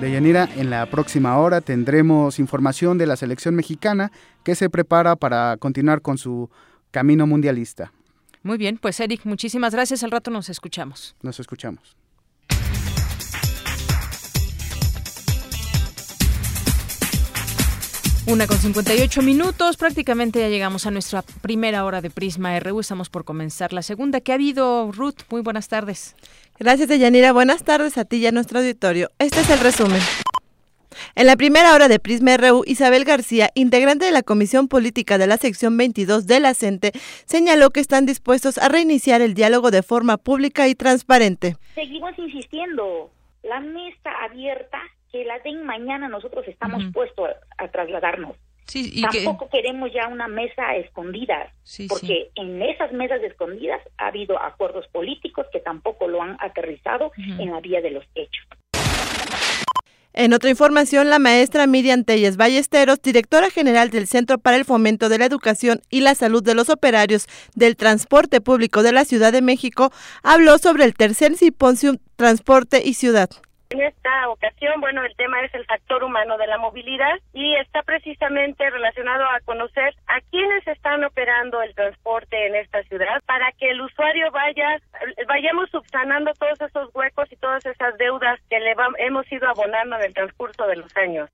[0.00, 4.12] Deyanira, en la próxima hora tendremos información de la selección mexicana
[4.44, 6.50] que se prepara para continuar con su
[6.90, 7.92] camino mundialista.
[8.42, 10.02] Muy bien, pues Eric, muchísimas gracias.
[10.02, 11.16] Al rato nos escuchamos.
[11.22, 11.96] Nos escuchamos.
[18.28, 22.80] Una con 58 minutos, prácticamente ya llegamos a nuestra primera hora de Prisma RU.
[22.80, 24.20] Estamos por comenzar la segunda.
[24.20, 25.20] ¿Qué ha habido, Ruth?
[25.30, 26.16] Muy buenas tardes.
[26.58, 27.30] Gracias, Deyanira.
[27.32, 29.12] Buenas tardes a ti y a nuestro auditorio.
[29.20, 30.00] Este es el resumen.
[31.14, 35.28] En la primera hora de Prisma RU, Isabel García, integrante de la Comisión Política de
[35.28, 36.90] la sección 22 de la CENTE,
[37.26, 41.56] señaló que están dispuestos a reiniciar el diálogo de forma pública y transparente.
[41.76, 43.08] Seguimos insistiendo,
[43.44, 44.78] la mesa abierta
[45.16, 48.36] que la den mañana nosotros estamos puestos a, trasladarnos.
[49.12, 51.52] Tampoco queremos ya una mesa escondida,
[51.88, 57.50] porque en esas mesas escondidas ha habido acuerdos políticos que tampoco lo han aterrizado en
[57.50, 58.46] la vía de los hechos.
[60.12, 65.10] En otra información, la maestra Miriam Telles Ballesteros, directora general del Centro para el Fomento
[65.10, 69.30] de la Educación y la Salud de los Operarios del Transporte Público de la Ciudad
[69.32, 69.92] de México,
[70.22, 73.28] habló sobre el tercer simposio Transporte y Ciudad.
[73.70, 77.82] En esta ocasión, bueno, el tema es el factor humano de la movilidad y está
[77.82, 83.70] precisamente relacionado a conocer a quienes están operando el transporte en esta ciudad para que
[83.70, 84.80] el usuario vaya,
[85.26, 90.02] vayamos subsanando todos esos huecos y todas esas deudas que le hemos ido abonando en
[90.02, 91.28] el transcurso de los años.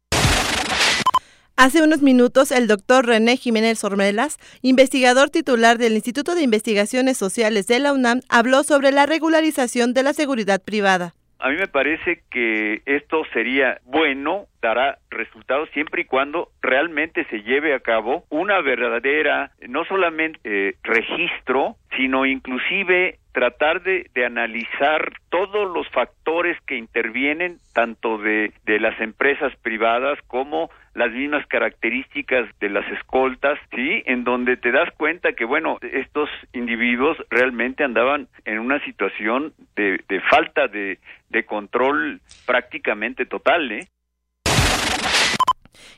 [1.56, 7.66] Hace unos minutos, el doctor René Jiménez Ormelas, investigador titular del Instituto de Investigaciones Sociales
[7.66, 11.12] de la UNAM, habló sobre la regularización de la seguridad privada.
[11.44, 17.42] A mí me parece que esto sería bueno, dará resultados siempre y cuando realmente se
[17.42, 25.68] lleve a cabo una verdadera, no solamente eh, registro, sino inclusive tratar de, analizar todos
[25.74, 32.68] los factores que intervienen, tanto de, de las empresas privadas como las mismas características de
[32.68, 34.02] las escoltas, ¿sí?
[34.06, 40.02] En donde te das cuenta que, bueno, estos individuos realmente andaban en una situación de,
[40.08, 40.98] de falta de,
[41.30, 43.88] de control prácticamente total, ¿eh?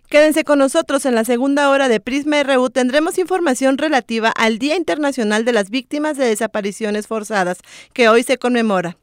[0.09, 2.71] Quédense con nosotros en la segunda hora de Prisma RU.
[2.71, 7.59] Tendremos información relativa al Día Internacional de las Víctimas de Desapariciones Forzadas,
[7.93, 8.97] que hoy se conmemora.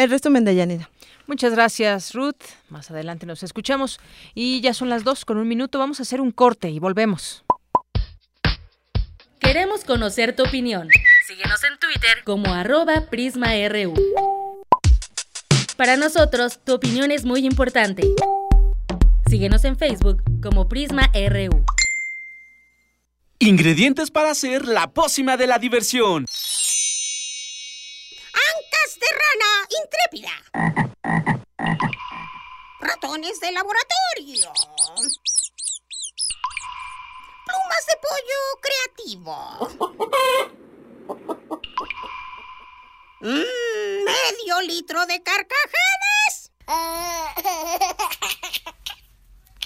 [0.00, 0.88] El resumen de Yanina.
[1.26, 2.42] Muchas gracias, Ruth.
[2.68, 4.00] Más adelante nos escuchamos.
[4.34, 5.78] Y ya son las dos con un minuto.
[5.78, 7.44] Vamos a hacer un corte y volvemos.
[9.38, 10.88] Queremos conocer tu opinión.
[11.26, 13.94] Síguenos en Twitter como arroba PrismaRU.
[15.76, 18.02] Para nosotros, tu opinión es muy importante.
[19.32, 21.64] Síguenos en Facebook como Prisma RU.
[23.38, 26.26] Ingredientes para hacer la pócima de la diversión.
[28.34, 30.32] Ancas de rana intrépida.
[32.78, 34.52] Ratones de laboratorio.
[37.46, 39.36] Plumas de pollo creativo.
[43.22, 46.50] Mm, medio litro de carcajadas.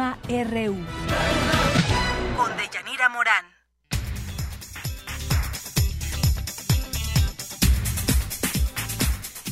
[0.00, 0.76] Prisma RU.
[2.34, 3.44] Con Deyanira Morán.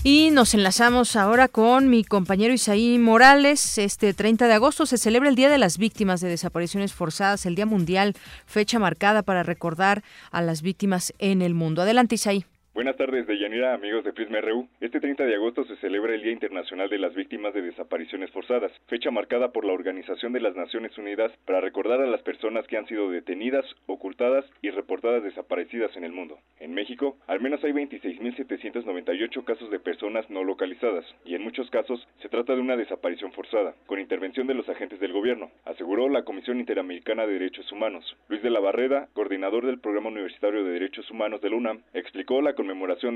[0.03, 3.77] Y nos enlazamos ahora con mi compañero Isaí Morales.
[3.77, 7.55] Este 30 de agosto se celebra el Día de las Víctimas de Desapariciones Forzadas, el
[7.55, 8.15] Día Mundial,
[8.47, 11.83] fecha marcada para recordar a las víctimas en el mundo.
[11.83, 12.47] Adelante, Isaí.
[12.79, 14.39] Buenas tardes, Deyanira, amigos de Prisma.
[14.81, 18.70] Este 30 de agosto se celebra el Día Internacional de las Víctimas de Desapariciones Forzadas,
[18.87, 22.76] fecha marcada por la Organización de las Naciones Unidas para recordar a las personas que
[22.76, 26.39] han sido detenidas, ocultadas y reportadas desaparecidas en el mundo.
[26.61, 32.07] En México, al menos hay 26.798 casos de personas no localizadas, y en muchos casos
[32.22, 36.22] se trata de una desaparición forzada, con intervención de los agentes del gobierno, aseguró la
[36.22, 38.16] Comisión Interamericana de Derechos Humanos.
[38.29, 42.41] Luis de la Barreda, coordinador del Programa Universitario de Derechos Humanos de la UNAM, explicó
[42.41, 42.55] la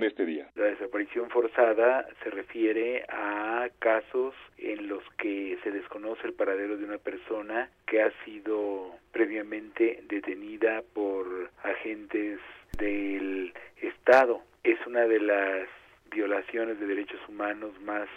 [0.02, 0.46] este.
[0.54, 6.84] La desaparición forzada se refiere a casos en los que se desconoce el paradero de
[6.84, 12.38] una persona que ha sido previamente detenida por agentes
[12.78, 14.42] del Estado.
[14.64, 15.68] Es una de las
[16.10, 18.08] violaciones de derechos humanos más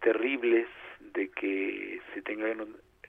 [0.00, 0.66] terribles
[1.12, 2.48] de que se tenga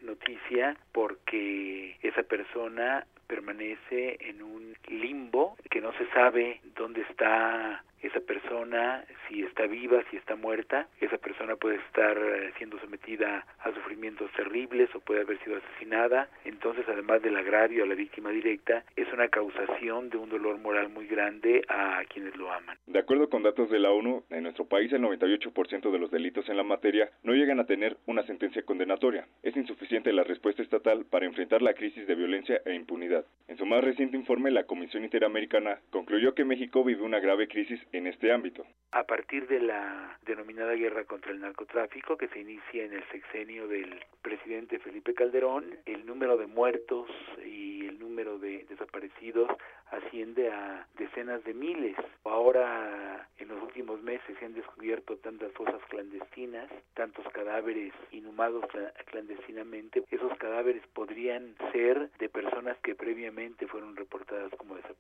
[0.02, 8.20] noticia porque esa persona permanece en un limbo que no se sabe dónde está esa
[8.22, 13.74] persona, si está viva, si está muerta, esa persona puede estar eh, siendo sometida a
[13.74, 18.84] sufrimientos terribles o puede haber sido asesinada, entonces además del agravio a la víctima directa,
[18.96, 22.78] es una causación de un dolor moral muy grande a quienes lo aman.
[22.88, 26.48] De acuerdo con datos de la ONU, en nuestro país el 98% de los delitos
[26.50, 29.28] en la materia no llegan a tener una sentencia condenatoria.
[29.44, 33.26] Es insuficiente la respuesta estatal para enfrentar la crisis de violencia e impunidad.
[33.48, 37.80] En su más reciente informe, la Comisión Interamericana concluyó que México vive una grave crisis
[37.92, 38.66] en este ámbito.
[38.92, 43.68] A partir de la denominada guerra contra el narcotráfico que se inicia en el sexenio
[43.68, 47.08] del presidente Felipe Calderón, el número de muertos
[47.46, 49.50] y el número de desaparecidos
[49.92, 51.96] asciende a decenas de miles.
[52.24, 58.66] Ahora, en los últimos meses, se han descubierto tantas fosas clandestinas, tantos cadáveres inhumados
[59.06, 60.04] clandestinamente.
[60.10, 64.99] Esos cadáveres podrían ser de personas que previamente fueron reportadas como desaparecidas.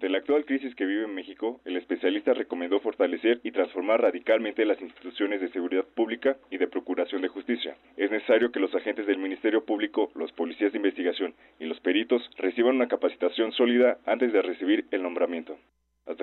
[0.00, 4.80] Ante la actual crisis que vive México, el especialista recomendó fortalecer y transformar radicalmente las
[4.80, 7.76] instituciones de seguridad pública y de procuración de justicia.
[7.98, 12.22] Es necesario que los agentes del Ministerio Público, los policías de investigación y los peritos
[12.38, 15.58] reciban una capacitación sólida antes de recibir el nombramiento.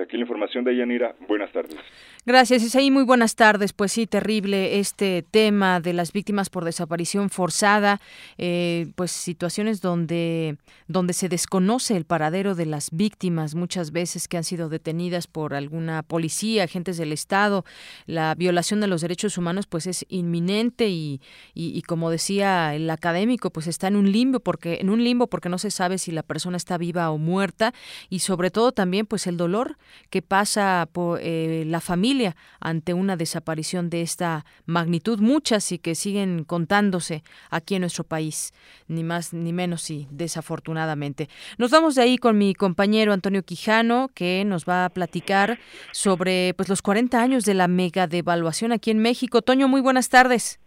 [0.00, 1.14] Aquí la información de Yanira.
[1.26, 1.76] Buenas tardes.
[2.24, 2.90] Gracias, Isaí.
[2.90, 3.72] Muy buenas tardes.
[3.72, 8.00] Pues sí, terrible este tema de las víctimas por desaparición forzada,
[8.36, 14.36] eh, pues situaciones donde, donde se desconoce el paradero de las víctimas, muchas veces que
[14.36, 17.64] han sido detenidas por alguna policía, agentes del Estado.
[18.06, 21.20] La violación de los derechos humanos pues es inminente y,
[21.54, 25.48] y, como decía el académico, pues está en un limbo porque, en un limbo porque
[25.48, 27.72] no se sabe si la persona está viva o muerta
[28.10, 29.78] y sobre todo también pues el dolor
[30.10, 35.20] ¿Qué pasa por eh, la familia ante una desaparición de esta magnitud?
[35.20, 38.52] Muchas y que siguen contándose aquí en nuestro país,
[38.88, 41.28] ni más ni menos y desafortunadamente.
[41.58, 45.58] Nos vamos de ahí con mi compañero Antonio Quijano, que nos va a platicar
[45.92, 49.42] sobre pues los 40 años de la mega devaluación aquí en México.
[49.42, 50.60] Toño, muy buenas tardes.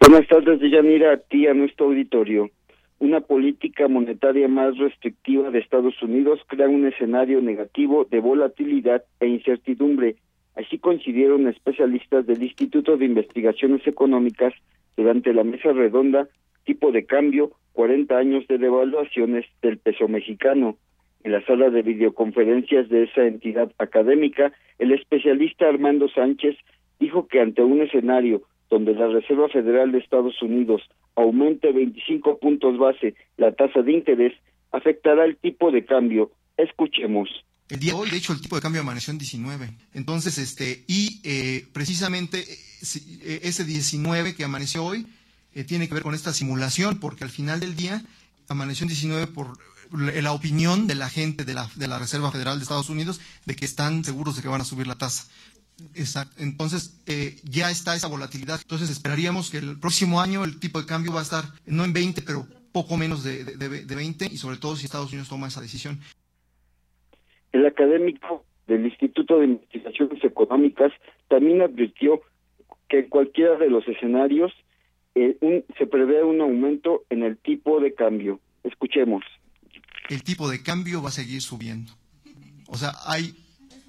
[0.00, 2.50] Buenas tardes, Yanira, a ti, a nuestro auditorio.
[3.00, 9.28] Una política monetaria más restrictiva de Estados Unidos crea un escenario negativo de volatilidad e
[9.28, 10.16] incertidumbre.
[10.56, 14.52] Así coincidieron especialistas del Instituto de Investigaciones Económicas
[14.96, 16.28] durante la mesa redonda
[16.64, 20.76] tipo de cambio 40 años de devaluaciones del peso mexicano.
[21.22, 26.56] En la sala de videoconferencias de esa entidad académica, el especialista Armando Sánchez
[26.98, 30.82] dijo que ante un escenario donde la Reserva Federal de Estados Unidos
[31.18, 34.32] aumente 25 puntos base la tasa de interés,
[34.72, 36.30] afectará el tipo de cambio.
[36.56, 37.28] Escuchemos.
[37.68, 39.70] El día de hoy, de hecho, el tipo de cambio amaneció en 19.
[39.94, 45.06] Entonces, este, y eh, precisamente eh, ese 19 que amaneció hoy
[45.54, 48.02] eh, tiene que ver con esta simulación, porque al final del día
[48.48, 49.58] amaneció en 19 por
[49.92, 53.56] la opinión de la gente de la, de la Reserva Federal de Estados Unidos de
[53.56, 55.26] que están seguros de que van a subir la tasa.
[55.94, 56.42] Exacto.
[56.42, 58.60] Entonces, eh, ya está esa volatilidad.
[58.60, 61.92] Entonces, esperaríamos que el próximo año el tipo de cambio va a estar no en
[61.92, 65.60] 20, pero poco menos de, de, 20, y sobre todo si Estados Unidos toma esa
[65.60, 65.98] decisión.
[67.52, 70.92] El académico del Instituto de Investigaciones Económicas
[71.28, 72.20] también advirtió
[72.88, 74.52] que en cualquiera de los escenarios
[75.14, 78.40] eh, se prevé un aumento en el tipo de cambio.
[78.64, 79.24] Escuchemos.
[80.08, 81.92] El tipo de cambio va a seguir subiendo.
[82.68, 83.34] O sea, hay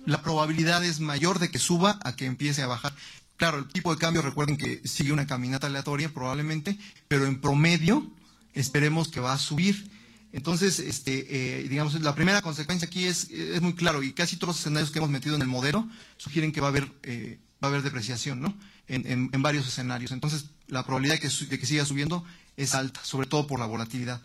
[0.10, 2.94] la probabilidad es mayor de que suba a que empiece a bajar.
[3.38, 8.06] Claro, el tipo de cambio, recuerden que sigue una caminata aleatoria probablemente, pero en promedio
[8.54, 9.76] esperemos que va a subir.
[10.34, 14.50] Entonces, este, eh, digamos, la primera consecuencia aquí es, es muy claro y casi todos
[14.50, 15.88] los escenarios que hemos metido en el modelo
[16.18, 18.56] sugieren que va a haber, eh, va a haber depreciación, ¿no?
[18.88, 20.12] En, en, varios escenarios.
[20.12, 22.26] Entonces, la probabilidad de que, de que siga subiendo
[22.58, 24.22] es alta, sobre todo por la volatilidad.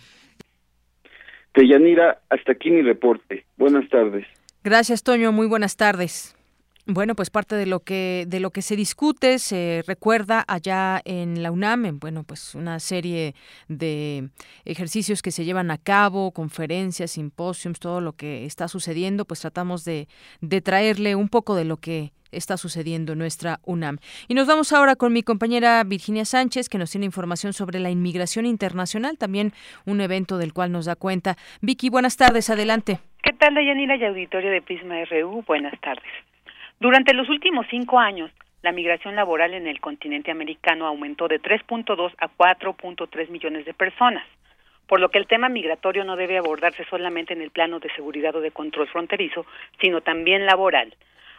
[1.55, 3.45] Deyanira, hasta aquí mi reporte.
[3.59, 4.27] Buenas tardes.
[4.65, 5.31] Gracias, Toño.
[5.31, 6.35] Muy buenas tardes.
[6.87, 11.43] Bueno, pues parte de lo que de lo que se discute se recuerda allá en
[11.43, 13.35] la UNAM, bueno, pues una serie
[13.69, 14.31] de
[14.65, 19.85] ejercicios que se llevan a cabo, conferencias, simposios, todo lo que está sucediendo, pues tratamos
[19.85, 20.09] de,
[20.41, 23.99] de traerle un poco de lo que está sucediendo en nuestra UNAM.
[24.29, 27.91] Y nos vamos ahora con mi compañera Virginia Sánchez, que nos tiene información sobre la
[27.91, 29.53] inmigración internacional, también
[29.85, 31.37] un evento del cual nos da cuenta.
[31.61, 33.01] Vicky, buenas tardes, adelante.
[33.25, 35.43] ¿Qué tal, Dayanira y auditorio de Prisma RU?
[35.47, 36.13] Buenas tardes.
[36.79, 42.13] Durante los últimos cinco años, la migración laboral en el continente americano aumentó de 3.2
[42.19, 44.27] a 4.3 millones de personas,
[44.87, 48.37] por lo que el tema migratorio no debe abordarse solamente en el plano de seguridad
[48.37, 49.47] o de control fronterizo,
[49.81, 50.95] sino también laboral,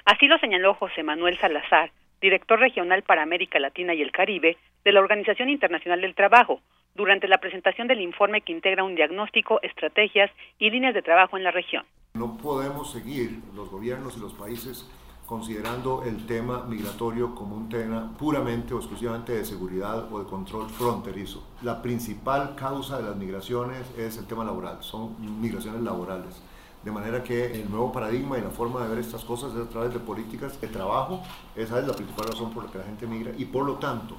[0.05, 1.89] Así lo señaló José Manuel Salazar,
[2.21, 6.61] director regional para América Latina y el Caribe de la Organización Internacional del Trabajo,
[6.95, 11.43] durante la presentación del informe que integra un diagnóstico, estrategias y líneas de trabajo en
[11.43, 11.85] la región.
[12.13, 14.89] No podemos seguir los gobiernos y los países
[15.25, 20.69] considerando el tema migratorio como un tema puramente o exclusivamente de seguridad o de control
[20.69, 21.43] fronterizo.
[21.63, 26.41] La principal causa de las migraciones es el tema laboral, son migraciones laborales.
[26.83, 29.69] De manera que el nuevo paradigma y la forma de ver estas cosas es a
[29.69, 31.23] través de políticas de trabajo.
[31.55, 34.15] Esa es la principal razón por la que la gente migra y por lo tanto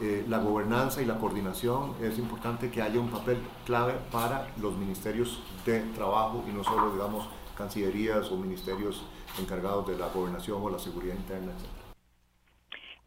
[0.00, 4.76] eh, la gobernanza y la coordinación es importante que haya un papel clave para los
[4.76, 9.04] ministerios de trabajo y no solo, digamos, cancillerías o ministerios
[9.40, 11.88] encargados de la gobernación o la seguridad interna, etc.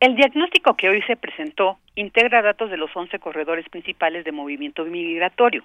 [0.01, 4.83] El diagnóstico que hoy se presentó integra datos de los 11 corredores principales de movimiento
[4.83, 5.63] migratorio,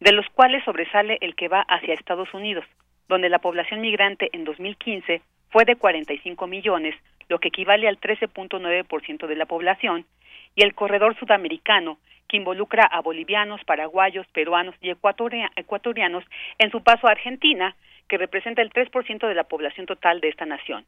[0.00, 2.64] de los cuales sobresale el que va hacia Estados Unidos,
[3.08, 6.94] donde la población migrante en 2015 fue de 45 millones,
[7.28, 10.04] lo que equivale al 13.9% de la población,
[10.56, 11.98] y el corredor sudamericano,
[12.28, 16.24] que involucra a bolivianos, paraguayos, peruanos y ecuatorianos
[16.58, 17.76] en su paso a Argentina,
[18.08, 20.84] que representa el 3% de la población total de esta nación.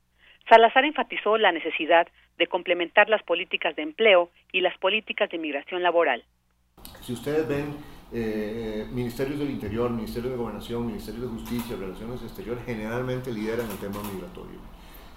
[0.49, 2.09] Salazar enfatizó la necesidad
[2.39, 6.25] de complementar las políticas de empleo y las políticas de migración laboral.
[7.03, 7.77] Si ustedes ven
[8.12, 13.77] eh, ministerios del Interior, Ministerio de Gobernación, Ministerio de Justicia, Relaciones Exteriores, generalmente lideran el
[13.79, 14.59] tema migratorio.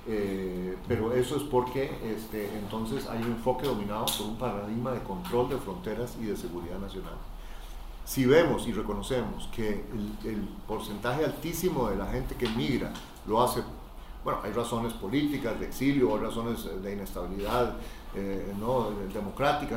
[0.07, 5.01] Eh, pero eso es porque este, entonces hay un enfoque dominado por un paradigma de
[5.01, 7.13] control de fronteras y de seguridad nacional.
[8.03, 12.91] Si vemos y reconocemos que el, el porcentaje altísimo de la gente que migra
[13.27, 13.61] lo hace
[14.23, 17.73] bueno, hay razones políticas de exilio, hay razones de inestabilidad
[18.13, 18.89] eh, no,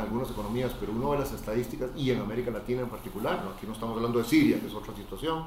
[0.01, 3.73] algunas economías, pero uno ve las estadísticas y en América Latina en particular, aquí no
[3.73, 5.45] estamos hablando de Siria, que es otra situación,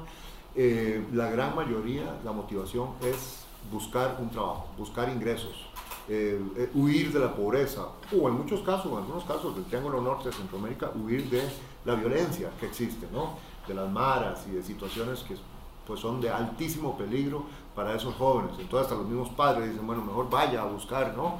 [0.54, 5.68] eh, la gran mayoría, la motivación es buscar un trabajo, buscar ingresos,
[6.08, 7.86] eh, eh, huir de la pobreza,
[8.18, 11.42] o en muchos casos, en algunos casos del Triángulo Norte de Centroamérica, huir de
[11.84, 13.34] la violencia que existe, ¿no?
[13.66, 15.36] de las maras y de situaciones que
[15.86, 18.52] pues, son de altísimo peligro para esos jóvenes.
[18.58, 21.38] Entonces hasta los mismos padres dicen, bueno, mejor vaya a buscar ¿no?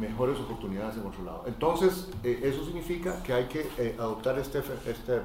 [0.00, 1.44] mejores oportunidades en otro lado.
[1.46, 5.22] Entonces, eh, eso significa que hay que adoptar este, este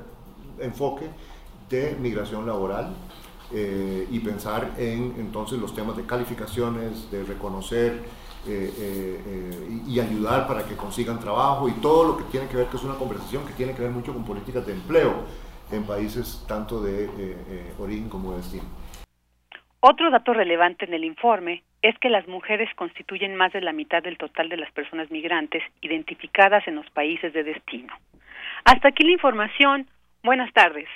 [0.60, 1.08] enfoque
[1.70, 2.94] de migración laboral,
[3.54, 8.04] eh, y pensar en entonces los temas de calificaciones, de reconocer
[8.48, 12.68] eh, eh, y ayudar para que consigan trabajo y todo lo que tiene que ver,
[12.68, 15.26] que es una conversación que tiene que ver mucho con políticas de empleo
[15.72, 17.10] en países tanto de
[17.80, 18.64] origen como de destino.
[19.82, 24.04] Otro dato relevante en el informe es que las mujeres constituyen más de la mitad
[24.04, 27.94] del total de las personas migrantes identificadas en los países de destino.
[28.66, 29.88] Hasta aquí la información.
[30.24, 30.88] Buenas tardes.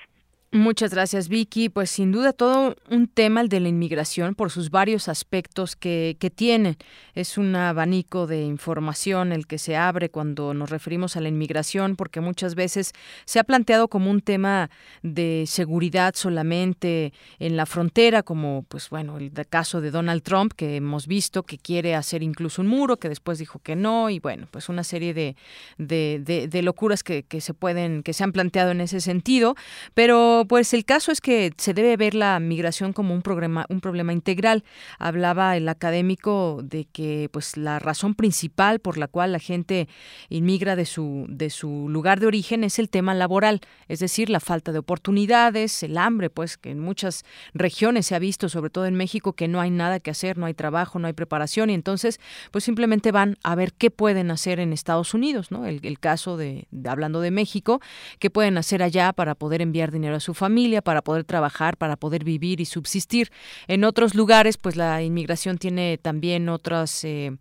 [0.56, 1.70] Muchas gracias, Vicky.
[1.70, 6.16] Pues sin duda todo un tema el de la inmigración por sus varios aspectos que,
[6.20, 6.78] que tiene.
[7.16, 11.96] Es un abanico de información el que se abre cuando nos referimos a la inmigración,
[11.96, 12.92] porque muchas veces
[13.26, 14.70] se ha planteado como un tema
[15.02, 20.76] de seguridad solamente en la frontera, como pues bueno, el caso de Donald Trump, que
[20.76, 24.48] hemos visto que quiere hacer incluso un muro, que después dijo que no, y bueno,
[24.52, 25.36] pues una serie de,
[25.80, 29.56] de, de locuras que, que se pueden, que se han planteado en ese sentido.
[29.96, 33.82] Pero pues el caso es que se debe ver la migración como un problema, un
[33.82, 34.64] problema integral.
[35.00, 39.88] Hablaba el académico de que pues la razón principal por la cual la gente
[40.30, 44.40] inmigra de su, de su lugar de origen es el tema laboral, es decir, la
[44.40, 48.86] falta de oportunidades, el hambre, pues que en muchas regiones se ha visto, sobre todo
[48.86, 51.74] en México, que no hay nada que hacer, no hay trabajo, no hay preparación, y
[51.74, 52.20] entonces
[52.52, 55.66] pues simplemente van a ver qué pueden hacer en Estados Unidos, ¿no?
[55.66, 57.80] El, caso de, de hablando de México,
[58.20, 61.96] qué pueden hacer allá para poder enviar dinero a su familia, para poder trabajar, para
[61.96, 63.32] poder vivir y subsistir.
[63.68, 67.04] En otros lugares, pues la inmigración tiene también otras...
[67.04, 67.38] Eh,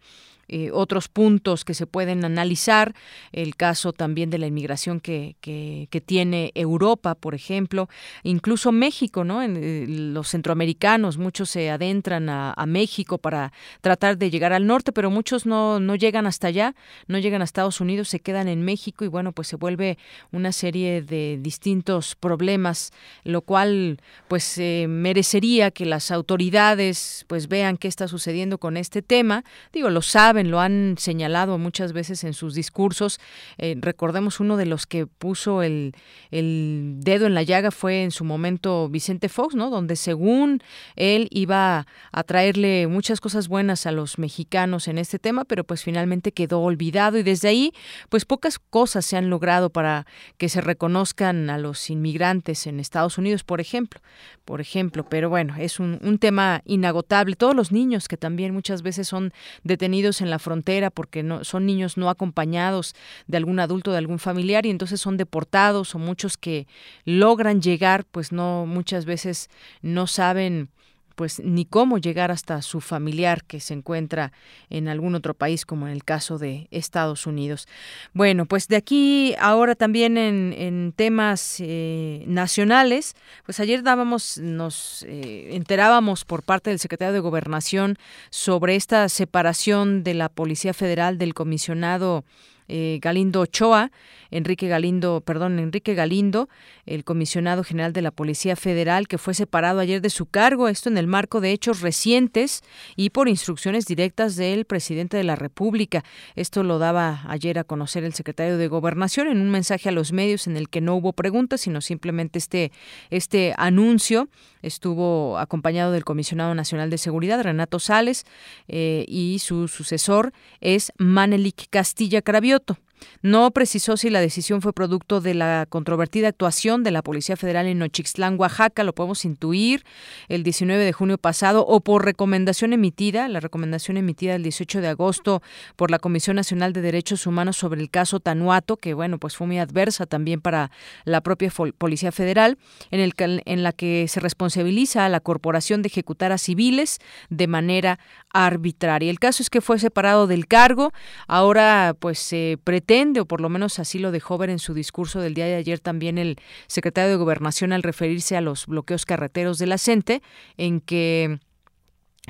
[0.55, 2.95] eh, otros puntos que se pueden analizar,
[3.33, 7.89] el caso también de la inmigración que, que, tiene Europa, por ejemplo,
[8.23, 9.43] incluso México, ¿no?
[9.43, 13.51] Eh, los centroamericanos, muchos se adentran a, México para
[13.81, 16.74] tratar de llegar al norte, pero muchos no, no llegan hasta allá,
[17.07, 19.97] no llegan a Estados Unidos, se quedan en México y bueno, pues se vuelve
[20.33, 22.93] una serie de distintos problemas,
[23.24, 29.01] lo cual pues eh, merecería que las autoridades pues vean qué está sucediendo con este
[29.01, 33.20] tema, digo, lo saben, lo han señalado muchas veces en sus discursos.
[33.59, 35.94] Eh, recordemos uno de los que puso el,
[36.31, 39.70] el, dedo en la llaga fue en su momento Vicente Fox, ¿no?
[39.70, 40.62] Donde según
[40.97, 45.82] él iba a traerle muchas cosas buenas a los mexicanos en este tema, pero pues
[45.82, 47.73] finalmente quedó olvidado y desde ahí
[48.09, 50.06] pues pocas cosas se han logrado para
[50.39, 54.01] que se reconozcan a los inmigrantes en Estados Unidos, por ejemplo.
[54.44, 57.36] Por ejemplo, pero bueno, es un, un tema inagotable.
[57.36, 59.32] Todos los niños que también muchas veces son
[59.62, 62.94] detenidos en la frontera porque no, son niños no acompañados
[63.27, 66.66] de algún adulto, de algún familiar y entonces son deportados o muchos que
[67.05, 69.51] logran llegar, pues no muchas veces
[69.82, 70.70] no saben
[71.14, 74.32] pues ni cómo llegar hasta su familiar que se encuentra
[74.70, 77.68] en algún otro país como en el caso de Estados Unidos.
[78.12, 83.14] Bueno, pues de aquí ahora también en, temas eh, nacionales,
[83.44, 87.97] pues ayer dábamos, nos eh, enterábamos por parte del secretario de Gobernación
[88.30, 92.24] sobre esta separación de la Policía Federal del comisionado
[92.68, 93.90] eh, Galindo Ochoa,
[94.30, 96.48] Enrique Galindo, perdón, Enrique Galindo,
[96.86, 100.89] el comisionado general de la Policía Federal, que fue separado ayer de su cargo, esto
[100.89, 102.62] en el marco de hechos recientes
[102.97, 106.02] y por instrucciones directas del presidente de la República.
[106.34, 110.12] Esto lo daba ayer a conocer el secretario de Gobernación en un mensaje a los
[110.12, 112.72] medios en el que no hubo preguntas, sino simplemente este,
[113.10, 114.28] este anuncio
[114.62, 118.24] estuvo acompañado del comisionado nacional de seguridad, Renato Sales,
[118.68, 122.22] eh, y su sucesor es Manelik Castilla
[122.53, 122.77] Cravioto.
[123.23, 127.66] No precisó si la decisión fue producto de la controvertida actuación de la Policía Federal
[127.66, 129.85] en Nochixtlán, Oaxaca, lo podemos intuir,
[130.29, 134.89] el 19 de junio pasado, o por recomendación emitida, la recomendación emitida el 18 de
[134.89, 135.43] agosto
[135.77, 139.47] por la Comisión Nacional de Derechos Humanos sobre el caso Tanuato, que bueno, pues fue
[139.47, 140.70] muy adversa también para
[141.05, 142.59] la propia Policía Federal,
[142.91, 146.99] en, el, en la que se responsabiliza a la corporación de ejecutar a civiles
[147.31, 147.99] de manera
[148.33, 149.11] arbitraria.
[149.11, 150.93] El caso es que fue separado del cargo,
[151.27, 155.20] ahora pues se pretende o por lo menos así lo dejó ver en su discurso
[155.20, 156.36] del día de ayer también el
[156.66, 160.23] secretario de Gobernación al referirse a los bloqueos carreteros de la CENTE,
[160.59, 161.39] en que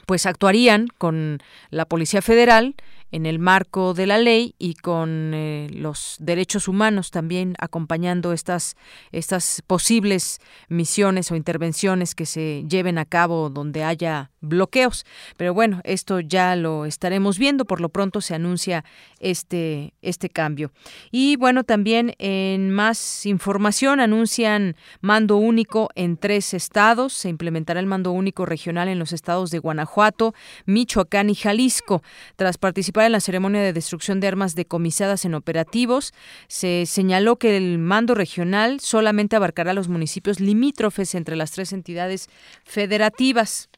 [0.06, 1.38] pues actuarían con
[1.70, 2.74] la Policía Federal
[3.10, 8.74] en el marco de la ley y con eh, los derechos humanos también acompañando estas
[9.10, 15.06] estas posibles misiones o intervenciones que se lleven a cabo donde haya bloqueos.
[15.36, 17.64] Pero bueno, esto ya lo estaremos viendo.
[17.64, 18.84] Por lo pronto se anuncia
[19.20, 20.72] este, este cambio.
[21.10, 27.14] Y bueno, también en más información anuncian mando único en tres estados.
[27.14, 30.34] Se implementará el mando único regional en los estados de Guanajuato,
[30.66, 32.02] Michoacán y Jalisco.
[32.36, 36.12] Tras participar en la ceremonia de destrucción de armas decomisadas en operativos,
[36.48, 42.28] se señaló que el mando regional solamente abarcará los municipios limítrofes entre las tres entidades
[42.64, 43.68] federativas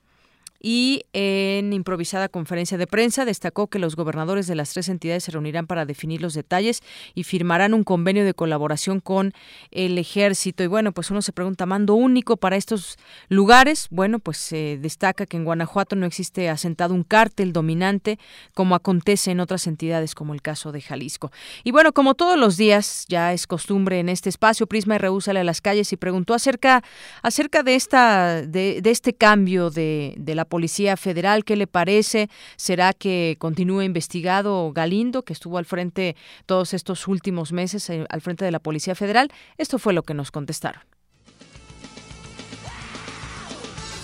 [0.66, 5.30] y en improvisada conferencia de prensa destacó que los gobernadores de las tres entidades se
[5.30, 6.80] reunirán para definir los detalles
[7.14, 9.34] y firmarán un convenio de colaboración con
[9.72, 10.64] el ejército.
[10.64, 12.96] Y bueno, pues uno se pregunta, ¿mando único para estos
[13.28, 13.88] lugares?
[13.90, 18.18] Bueno, pues se destaca que en Guanajuato no existe asentado un cártel dominante
[18.54, 21.30] como acontece en otras entidades como el caso de Jalisco.
[21.62, 25.40] Y bueno, como todos los días, ya es costumbre en este espacio, Prisma RU sale
[25.40, 26.82] a las calles y preguntó acerca,
[27.20, 31.44] acerca de, esta, de, este cambio de, de la Policía Federal.
[31.44, 32.30] ¿Qué le parece?
[32.54, 36.14] ¿Será que continúe investigado Galindo, que estuvo al frente
[36.46, 39.32] todos estos últimos meses eh, al frente de la Policía Federal?
[39.58, 40.80] Esto fue lo que nos contestaron.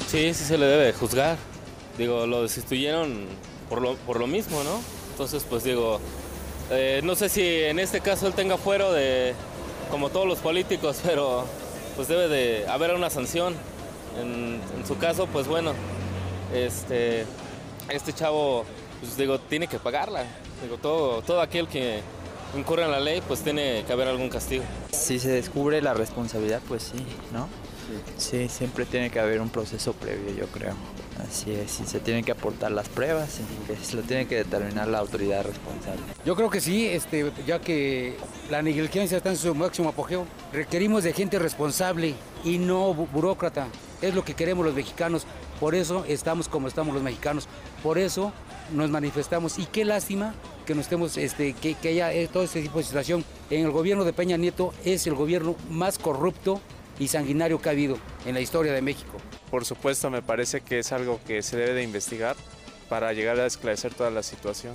[0.08, 1.38] Sí, sí se le debe juzgar.
[1.96, 3.26] Digo, lo destituyeron
[3.68, 4.80] por lo, por lo mismo, ¿no?
[5.12, 6.00] Entonces, pues digo,
[6.72, 9.34] eh, no sé si en este caso él tenga fuero de,
[9.88, 11.44] como todos los políticos, pero
[11.94, 13.54] pues debe de haber una sanción.
[14.20, 15.72] En, en su caso, pues bueno,
[16.54, 17.24] este,
[17.88, 18.64] este chavo,
[19.00, 20.24] pues digo, tiene que pagarla.
[20.62, 22.00] Digo, todo, todo aquel que
[22.56, 24.64] incurre en la ley, pues tiene que haber algún castigo.
[24.92, 27.48] Si se descubre la responsabilidad, pues sí, ¿no?
[28.16, 30.74] Sí, siempre tiene que haber un proceso previo, yo creo.
[31.28, 34.88] Así es, y se tienen que aportar las pruebas, y se lo tiene que determinar
[34.88, 36.00] la autoridad responsable.
[36.24, 38.16] Yo creo que sí, este, ya que
[38.50, 42.14] la negligencia está en su máximo apogeo, requerimos de gente responsable
[42.44, 43.68] y no burócrata.
[44.00, 45.26] Es lo que queremos los mexicanos.
[45.58, 47.48] Por eso estamos como estamos los mexicanos.
[47.82, 48.32] Por eso
[48.72, 49.58] nos manifestamos.
[49.58, 50.34] Y qué lástima
[50.64, 53.24] que no estemos, este, que, que haya eh, todo este tipo de situación.
[53.50, 56.62] En el gobierno de Peña Nieto es el gobierno más corrupto
[57.00, 59.16] y sanguinario que ha habido en la historia de México.
[59.50, 62.36] Por supuesto, me parece que es algo que se debe de investigar
[62.88, 64.74] para llegar a esclarecer toda la situación.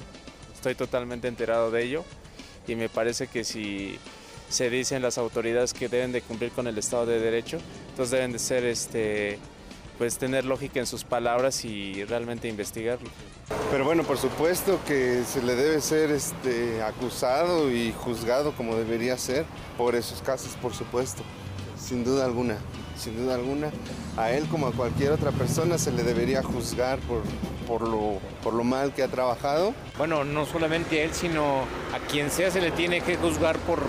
[0.53, 2.03] Estoy totalmente enterado de ello
[2.67, 3.99] y me parece que si
[4.49, 8.31] se dicen las autoridades que deben de cumplir con el Estado de Derecho, entonces deben
[8.31, 9.39] de ser este
[9.97, 13.09] pues tener lógica en sus palabras y realmente investigarlo.
[13.71, 19.17] Pero bueno, por supuesto que se le debe ser este, acusado y juzgado como debería
[19.17, 19.45] ser
[19.77, 21.23] por esos casos, por supuesto,
[21.85, 22.57] sin duda alguna,
[22.97, 23.71] sin duda alguna.
[24.17, 27.21] A él como a cualquier otra persona se le debería juzgar por,
[27.67, 29.73] por, lo, por lo mal que ha trabajado.
[29.97, 31.61] Bueno, no solamente a él, sino
[31.93, 33.79] a quien sea se le tiene que juzgar por,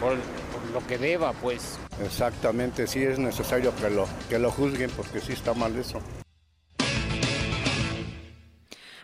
[0.00, 1.78] por, por lo que deba, pues.
[2.04, 6.00] Exactamente, sí es necesario que lo, que lo juzguen porque sí está mal eso.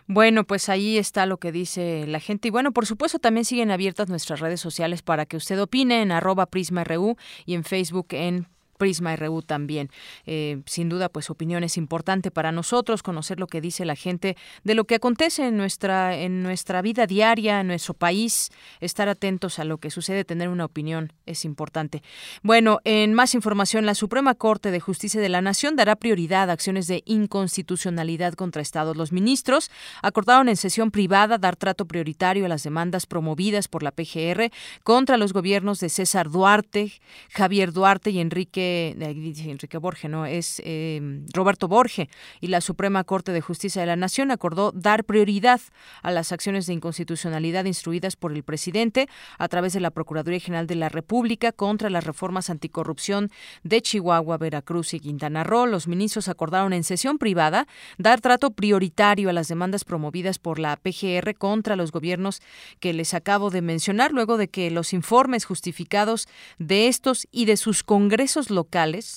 [0.07, 2.47] Bueno, pues ahí está lo que dice la gente.
[2.47, 6.11] Y bueno, por supuesto, también siguen abiertas nuestras redes sociales para que usted opine en
[6.11, 8.47] arroba PrismaRU y en Facebook en
[8.81, 9.91] Prisma RU también.
[10.25, 14.35] Eh, sin duda, pues opinión es importante para nosotros, conocer lo que dice la gente
[14.63, 18.49] de lo que acontece en nuestra, en nuestra vida diaria, en nuestro país,
[18.79, 22.01] estar atentos a lo que sucede, tener una opinión es importante.
[22.41, 26.53] Bueno, en más información, la Suprema Corte de Justicia de la Nación dará prioridad a
[26.53, 28.97] acciones de inconstitucionalidad contra Estados.
[28.97, 29.69] Los ministros
[30.01, 34.49] acordaron en sesión privada dar trato prioritario a las demandas promovidas por la PGR
[34.83, 36.93] contra los gobiernos de César Duarte,
[37.29, 43.31] Javier Duarte y Enrique Enrique Borge, no, es eh, Roberto Borge, y la Suprema Corte
[43.31, 45.61] de Justicia de la Nación acordó dar prioridad
[46.01, 49.07] a las acciones de inconstitucionalidad instruidas por el presidente
[49.37, 53.29] a través de la Procuraduría General de la República contra las reformas anticorrupción
[53.63, 55.65] de Chihuahua, Veracruz y Quintana Roo.
[55.65, 57.67] Los ministros acordaron en sesión privada
[57.97, 62.41] dar trato prioritario a las demandas promovidas por la PGR contra los gobiernos
[62.79, 66.27] que les acabo de mencionar, luego de que los informes justificados
[66.57, 68.60] de estos y de sus congresos locales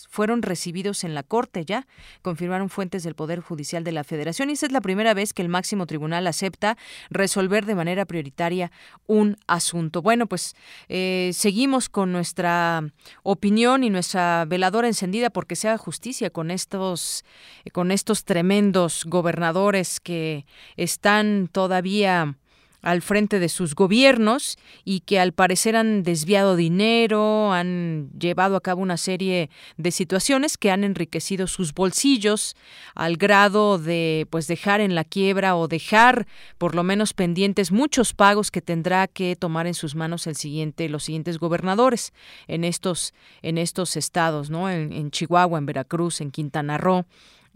[0.08, 1.86] fueron recibidos en la Corte ya,
[2.22, 4.50] confirmaron fuentes del Poder Judicial de la Federación.
[4.50, 6.76] Y esa es la primera vez que el máximo tribunal acepta
[7.10, 8.70] resolver de manera prioritaria
[9.06, 10.02] un asunto.
[10.02, 10.54] Bueno, pues
[10.88, 12.82] eh, seguimos con nuestra
[13.22, 17.24] opinión y nuestra veladora encendida porque se haga justicia con estos,
[17.72, 20.46] con estos tremendos gobernadores que
[20.76, 22.36] están todavía
[22.84, 28.60] al frente de sus gobiernos y que al parecer han desviado dinero, han llevado a
[28.60, 29.48] cabo una serie
[29.78, 32.54] de situaciones que han enriquecido sus bolsillos
[32.94, 36.26] al grado de pues dejar en la quiebra o dejar
[36.58, 40.90] por lo menos pendientes muchos pagos que tendrá que tomar en sus manos el siguiente
[40.90, 42.12] los siguientes gobernadores
[42.48, 44.68] en estos en estos estados, ¿no?
[44.68, 47.06] En, en Chihuahua, en Veracruz, en Quintana Roo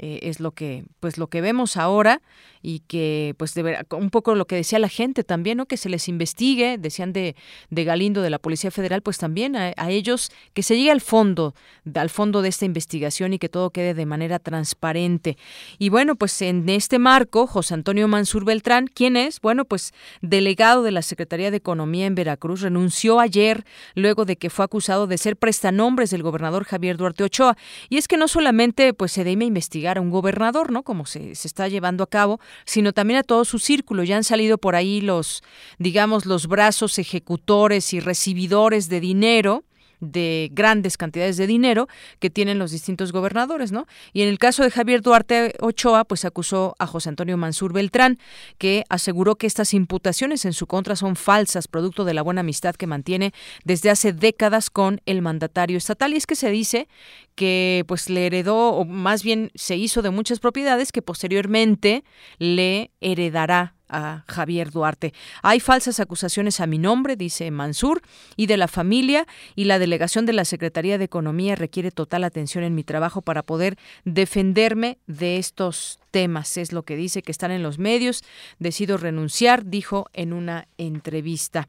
[0.01, 2.23] Eh, es lo que pues lo que vemos ahora
[2.63, 5.89] y que pues de un poco lo que decía la gente también no que se
[5.89, 7.35] les investigue decían de,
[7.71, 11.53] de Galindo de la Policía Federal pues también a, ellos que se llegue al fondo
[11.97, 15.37] al fondo de esta investigación y que todo quede de manera transparente.
[15.79, 19.93] Y bueno pues en este marco José Antonio Mansur Beltrán quién es bueno pues
[20.23, 23.65] delegado de la Secretaría de Economía en Veracruz renunció ayer
[23.97, 27.57] luego de que fue acusado de ser prestanombres del gobernador Javier Duarte Ochoa.
[27.89, 30.83] Y es que no solamente pues se debe investigar a un gobernador, ¿no?
[30.83, 34.05] Como se, se está llevando a cabo, sino también a todo su círculo.
[34.05, 35.43] Ya han salido por ahí los,
[35.79, 39.65] digamos, los brazos ejecutores y recibidores de dinero
[40.01, 41.89] de grandes cantidades de dinero
[42.19, 43.87] que tienen los distintos gobernadores, ¿no?
[44.13, 48.19] Y en el caso de Javier Duarte Ochoa, pues acusó a José Antonio Mansur Beltrán,
[48.59, 52.75] que aseguró que estas imputaciones en su contra son falsas, producto de la buena amistad
[52.75, 53.33] que mantiene
[53.65, 56.13] desde hace décadas con el mandatario estatal.
[56.13, 56.89] Y es que se dice
[57.35, 62.05] que pues le heredó, o más bien se hizo de muchas propiedades que posteriormente
[62.39, 65.13] le heredará a Javier Duarte.
[65.43, 68.03] Hay falsas acusaciones a mi nombre, dice Mansur,
[68.37, 72.65] y de la familia, y la delegación de la Secretaría de Economía requiere total atención
[72.65, 76.57] en mi trabajo para poder defenderme de estos temas.
[76.57, 78.25] Es lo que dice que están en los medios.
[78.59, 81.69] Decido renunciar, dijo en una entrevista.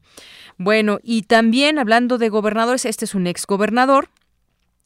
[0.58, 4.08] Bueno, y también hablando de gobernadores, este es un ex gobernador,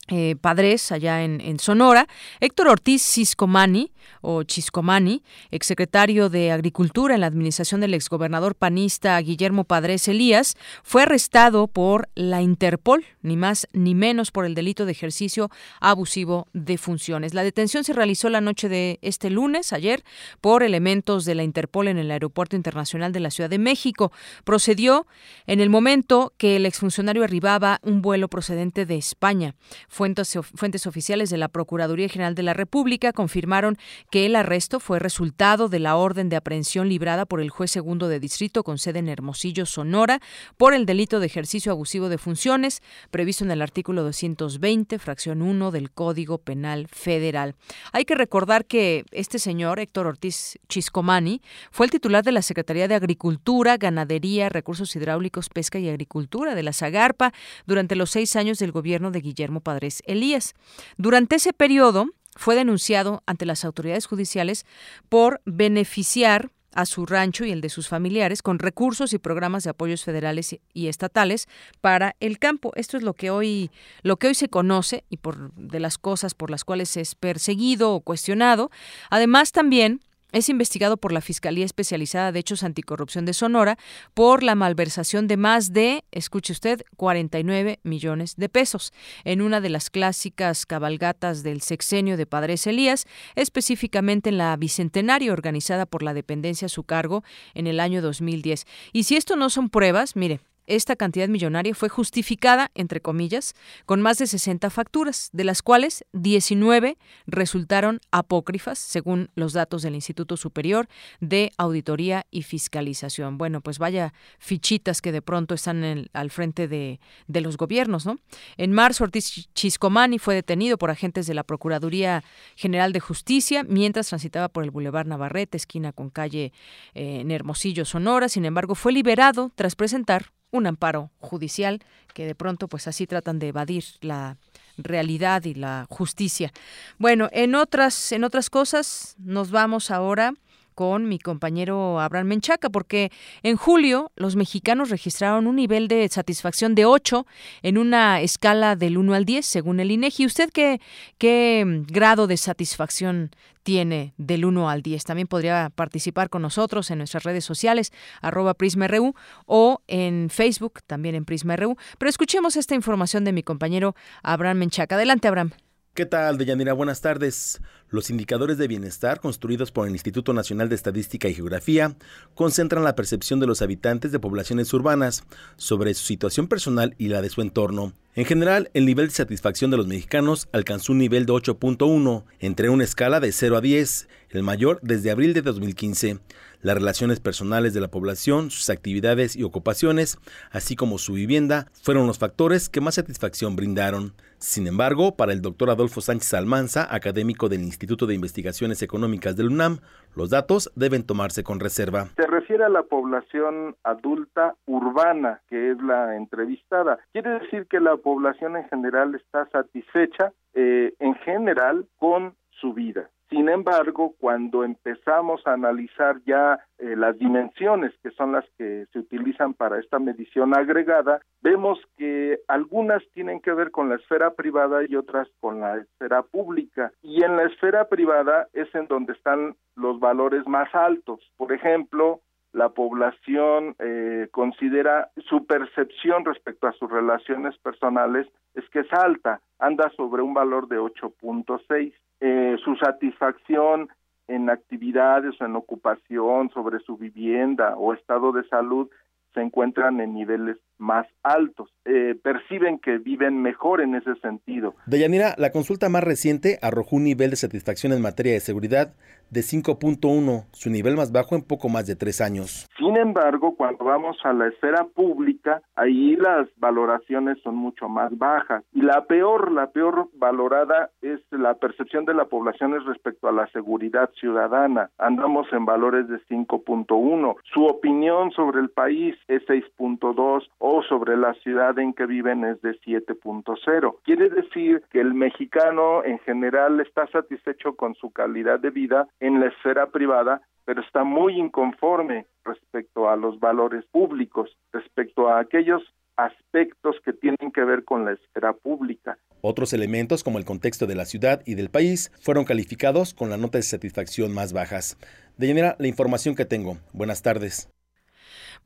[0.08, 2.06] eh, padres allá en, en, Sonora,
[2.40, 3.90] Héctor Ortiz Ciscomani,
[4.20, 11.02] o Chiscomani, exsecretario de Agricultura en la administración del exgobernador panista Guillermo Padres Elías, fue
[11.02, 15.50] arrestado por la Interpol, ni más ni menos por el delito de ejercicio
[15.80, 17.34] abusivo de funciones.
[17.34, 20.04] La detención se realizó la noche de este lunes, ayer,
[20.40, 24.12] por elementos de la Interpol en el Aeropuerto Internacional de la Ciudad de México.
[24.44, 25.06] Procedió
[25.46, 29.54] en el momento que el exfuncionario arribaba un vuelo procedente de España.
[29.94, 33.78] Fuentes, fuentes oficiales de la Procuraduría General de la República confirmaron
[34.10, 38.08] que el arresto fue resultado de la orden de aprehensión librada por el juez segundo
[38.08, 40.18] de distrito con sede en Hermosillo, Sonora,
[40.56, 45.70] por el delito de ejercicio abusivo de funciones previsto en el artículo 220, fracción 1
[45.70, 47.54] del Código Penal Federal.
[47.92, 51.40] Hay que recordar que este señor, Héctor Ortiz Chiscomani,
[51.70, 56.64] fue el titular de la Secretaría de Agricultura, Ganadería, Recursos Hidráulicos, Pesca y Agricultura de
[56.64, 57.32] la Zagarpa
[57.64, 59.60] durante los seis años del gobierno de Guillermo
[60.06, 60.54] Elías.
[60.96, 62.06] Durante ese periodo,
[62.36, 64.66] fue denunciado ante las autoridades judiciales
[65.08, 69.70] por beneficiar a su rancho y el de sus familiares con recursos y programas de
[69.70, 71.46] apoyos federales y estatales
[71.80, 72.72] para el campo.
[72.74, 73.70] Esto es lo que hoy
[74.02, 77.92] lo que hoy se conoce y por de las cosas por las cuales es perseguido
[77.92, 78.70] o cuestionado.
[79.08, 80.00] Además también
[80.34, 83.78] es investigado por la Fiscalía Especializada de Hechos Anticorrupción de Sonora
[84.14, 88.92] por la malversación de más de, escuche usted, 49 millones de pesos
[89.22, 93.06] en una de las clásicas cabalgatas del sexenio de Padres Elías,
[93.36, 97.22] específicamente en la Bicentenario organizada por la dependencia a su cargo
[97.54, 98.66] en el año 2010.
[98.92, 103.54] Y si esto no son pruebas, mire, esta cantidad millonaria fue justificada, entre comillas,
[103.86, 106.96] con más de 60 facturas, de las cuales 19
[107.26, 110.88] resultaron apócrifas, según los datos del Instituto Superior
[111.20, 113.38] de Auditoría y Fiscalización.
[113.38, 118.18] Bueno, pues vaya fichitas que de pronto están al frente de, los gobiernos, ¿no?
[118.56, 122.24] En marzo, Ortiz Chiscomani fue detenido por agentes de la Procuraduría
[122.56, 126.52] General de Justicia mientras transitaba por el Boulevard Navarrete, esquina con calle
[126.94, 128.28] eh, en Hermosillo, Sonora.
[128.28, 131.82] Sin embargo, fue liberado tras presentar un amparo judicial
[132.14, 134.36] que de pronto pues así tratan de evadir la
[134.78, 136.52] realidad y la justicia.
[136.98, 140.34] Bueno, en otras en otras cosas nos vamos ahora
[140.74, 143.10] con mi compañero Abraham Menchaca, porque
[143.42, 147.26] en julio los mexicanos registraron un nivel de satisfacción de 8
[147.62, 150.26] en una escala del 1 al 10, según el INEGI.
[150.26, 150.80] ¿Usted qué,
[151.18, 153.30] qué mm, grado de satisfacción
[153.64, 155.02] tiene del 1 al 10.
[155.04, 159.14] También podría participar con nosotros en nuestras redes sociales, arroba PrismaRU,
[159.46, 161.76] o en Facebook, también en PrismaRU.
[161.98, 164.94] Pero escuchemos esta información de mi compañero Abraham Menchaca.
[164.94, 165.63] Adelante, Abraham.
[165.94, 166.72] ¿Qué tal, Deyanira?
[166.72, 167.60] Buenas tardes.
[167.88, 171.94] Los indicadores de bienestar construidos por el Instituto Nacional de Estadística y Geografía
[172.34, 175.22] concentran la percepción de los habitantes de poblaciones urbanas
[175.56, 177.92] sobre su situación personal y la de su entorno.
[178.16, 182.70] En general, el nivel de satisfacción de los mexicanos alcanzó un nivel de 8.1, entre
[182.70, 186.18] una escala de 0 a 10, el mayor desde abril de 2015
[186.64, 190.18] las relaciones personales de la población, sus actividades y ocupaciones,
[190.50, 194.14] así como su vivienda, fueron los factores que más satisfacción brindaron.
[194.38, 199.48] Sin embargo, para el doctor Adolfo Sánchez Almanza, académico del Instituto de Investigaciones Económicas del
[199.48, 199.80] UNAM,
[200.16, 202.06] los datos deben tomarse con reserva.
[202.16, 206.98] Se refiere a la población adulta urbana, que es la entrevistada.
[207.12, 213.10] Quiere decir que la población en general está satisfecha, eh, en general, con su vida
[213.34, 219.00] Sin embargo, cuando empezamos a analizar ya eh, las dimensiones que son las que se
[219.00, 224.84] utilizan para esta medición agregada, vemos que algunas tienen que ver con la esfera privada
[224.88, 226.92] y otras con la esfera pública.
[227.02, 231.18] Y en la esfera privada es en donde están los valores más altos.
[231.36, 232.20] Por ejemplo,
[232.52, 239.40] la población eh, considera su percepción respecto a sus relaciones personales es que es alta,
[239.58, 241.92] anda sobre un valor de 8.6.
[242.20, 243.88] Eh, su satisfacción
[244.28, 248.88] en actividades o en ocupación sobre su vivienda o estado de salud
[249.34, 251.70] se encuentran en niveles más altos.
[251.84, 254.74] Eh, perciben que viven mejor en ese sentido.
[254.86, 258.94] Deyanira, la consulta más reciente arrojó un nivel de satisfacción en materia de seguridad
[259.30, 262.68] de 5.1, su nivel más bajo en poco más de tres años.
[262.78, 268.62] Sin embargo, cuando vamos a la esfera pública, ahí las valoraciones son mucho más bajas.
[268.72, 273.46] Y la peor, la peor valorada es la percepción de la población respecto a la
[273.48, 274.90] seguridad ciudadana.
[274.98, 277.36] Andamos en valores de 5.1.
[277.52, 282.62] Su opinión sobre el país es 6.2 o sobre la ciudad en que viven es
[282.62, 283.96] de 7.0.
[284.02, 289.40] Quiere decir que el mexicano en general está satisfecho con su calidad de vida en
[289.40, 295.82] la esfera privada, pero está muy inconforme respecto a los valores públicos, respecto a aquellos
[296.16, 299.18] aspectos que tienen que ver con la esfera pública.
[299.42, 303.36] Otros elementos como el contexto de la ciudad y del país fueron calificados con la
[303.36, 304.96] nota de satisfacción más bajas.
[305.36, 306.78] De manera, la información que tengo.
[306.94, 307.68] Buenas tardes.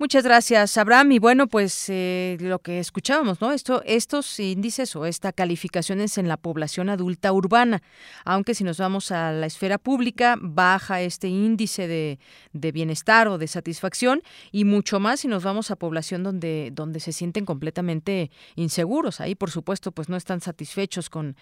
[0.00, 1.10] Muchas gracias, Abraham.
[1.10, 3.50] Y bueno, pues eh, lo que escuchábamos, ¿no?
[3.50, 7.82] Esto, estos índices o esta calificación es en la población adulta urbana,
[8.24, 12.20] aunque si nos vamos a la esfera pública, baja este índice de,
[12.52, 14.22] bienestar o de satisfacción
[14.52, 19.20] y mucho más si nos vamos a población donde, donde se sienten completamente inseguros.
[19.20, 21.34] Ahí, por supuesto, pues no están satisfechos con,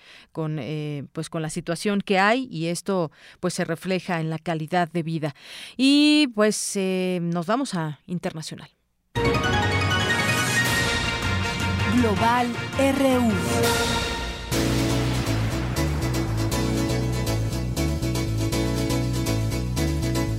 [0.60, 4.90] eh, pues con la situación que hay y esto pues se refleja en la calidad
[4.90, 5.34] de vida.
[5.76, 8.45] Y pues eh, nos vamos a internacional
[11.94, 12.46] Global
[12.78, 13.32] RU.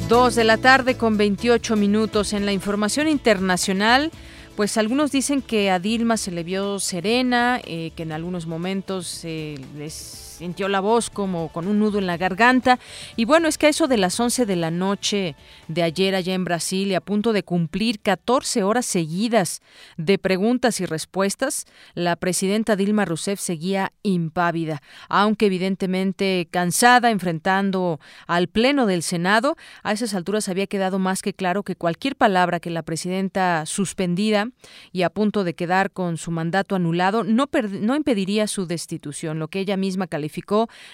[0.07, 4.11] Dos de la tarde con 28 minutos en la información internacional.
[4.55, 9.21] Pues algunos dicen que a Dilma se le vio serena, eh, que en algunos momentos
[9.23, 12.79] eh, les sintió la voz como con un nudo en la garganta.
[13.15, 15.35] Y bueno, es que a eso de las 11 de la noche
[15.67, 19.61] de ayer allá en Brasil, y a punto de cumplir 14 horas seguidas
[19.97, 21.65] de preguntas y respuestas,
[21.95, 29.55] la presidenta Dilma Rousseff seguía impávida, aunque evidentemente cansada, enfrentando al Pleno del Senado.
[29.81, 34.49] A esas alturas había quedado más que claro que cualquier palabra que la presidenta suspendida
[34.91, 37.49] y a punto de quedar con su mandato anulado no,
[37.81, 40.26] no impediría su destitución, lo que ella misma calificó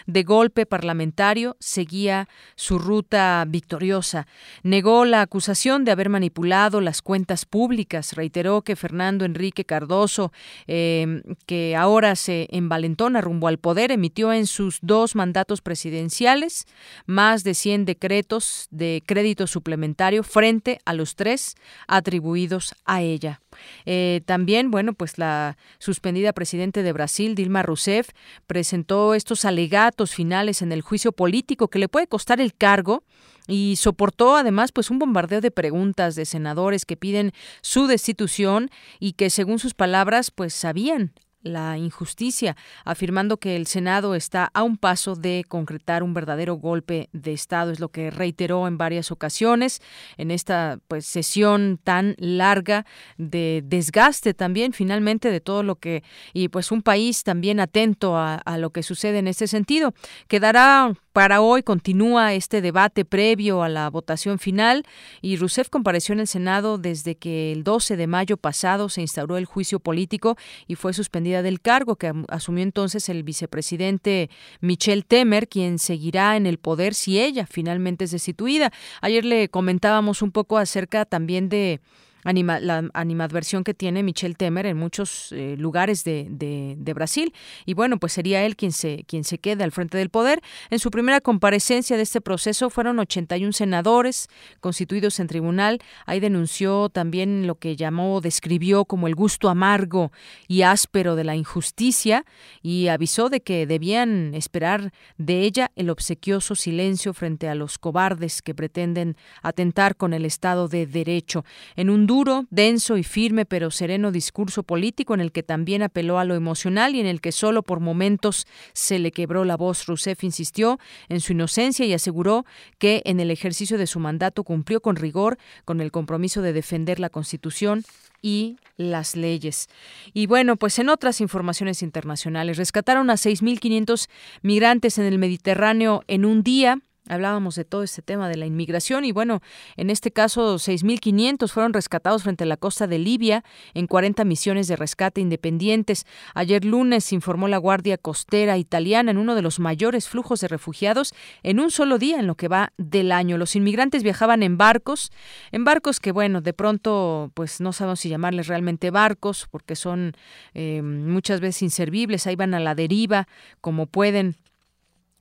[0.06, 4.28] de golpe parlamentario, seguía su ruta victoriosa.
[4.64, 8.14] Negó la acusación de haber manipulado las cuentas públicas.
[8.14, 10.32] Reiteró que Fernando Enrique Cardoso,
[10.68, 16.66] em, que ahora se envalentona rumbo al poder, emitió en sus dos mandatos presidenciales
[17.06, 21.56] más de 100 decretos de crédito suplementario frente a los tres
[21.88, 23.43] atribuidos a ella.
[23.86, 28.10] Eh, también, bueno, pues la suspendida presidente de Brasil, Dilma Rousseff,
[28.48, 33.04] presentó estos alegatos finales en el juicio político que le puede costar el cargo
[33.48, 38.70] y soportó además pues un bombardeo de preguntas de senadores que piden su destitución
[39.00, 41.12] y que según sus palabras pues sabían
[41.44, 42.56] la injusticia,
[42.86, 47.72] afirmando que el Senado está a un paso de concretar un verdadero golpe de Estado,
[47.72, 49.82] es lo que reiteró en varias ocasiones
[50.18, 52.86] en esta pues sesión tan larga
[53.18, 56.04] de desgaste también finalmente de todo lo que
[56.34, 59.94] y pues un país también atento a, a lo que sucede en este sentido.
[60.28, 64.84] Quedará para hoy continúa este debate previo a la votación final
[65.22, 69.38] y Rousseff compareció en el Senado desde que el 12 de mayo pasado se instauró
[69.38, 70.36] el juicio político
[70.68, 76.48] y fue suspendida del cargo que asumió entonces el vicepresidente Michel Temer, quien seguirá en
[76.48, 78.72] el poder si ella finalmente es destituida.
[79.02, 81.80] Ayer le comentábamos un poco acerca también de
[82.24, 87.34] la animadversión que tiene Michel Temer en muchos eh, lugares de, de, Brasil.
[87.66, 90.42] Y bueno, pues sería él quien se, quien se quede al frente del poder.
[90.70, 94.28] En su primera comparecencia de este proceso fueron 81 senadores
[94.60, 95.80] constituidos en tribunal.
[96.06, 100.12] Ahí denunció también lo que llamó, describió como el gusto amargo
[100.48, 102.26] y áspero de la injusticia
[102.62, 108.42] y avisó de que debían esperar de ella el obsequioso silencio frente a los cobardes
[108.42, 111.44] que pretenden atentar con el Estado de Derecho.
[111.76, 116.20] En un duro, denso y firme pero sereno discurso político en el que también apeló
[116.20, 119.88] a lo emocional y en el que solo por momentos se le quebró la voz.
[119.88, 120.80] Rousseff insistió
[121.10, 122.46] en su inocencia y aseguró
[122.78, 127.00] que en el ejercicio de su mandato cumplió con rigor con el compromiso de defender
[127.00, 127.84] la Constitución
[128.22, 129.68] y las leyes.
[130.14, 134.08] Y bueno, pues en otras informaciones internacionales, rescataron a 6.500
[134.44, 136.80] migrantes en el Mediterráneo en un día.
[137.10, 139.42] Hablábamos de todo este tema de la inmigración y bueno,
[139.76, 143.44] en este caso 6.500 fueron rescatados frente a la costa de Libia
[143.74, 146.06] en 40 misiones de rescate independientes.
[146.34, 151.14] Ayer lunes informó la Guardia Costera italiana en uno de los mayores flujos de refugiados
[151.44, 153.38] en un solo día en lo que va del año.
[153.38, 155.12] Los inmigrantes viajaban en barcos,
[155.52, 160.14] en barcos que bueno, de pronto pues no sabemos si llamarles realmente barcos porque son
[160.54, 163.28] eh, muchas veces inservibles, ahí van a la deriva
[163.60, 164.38] como pueden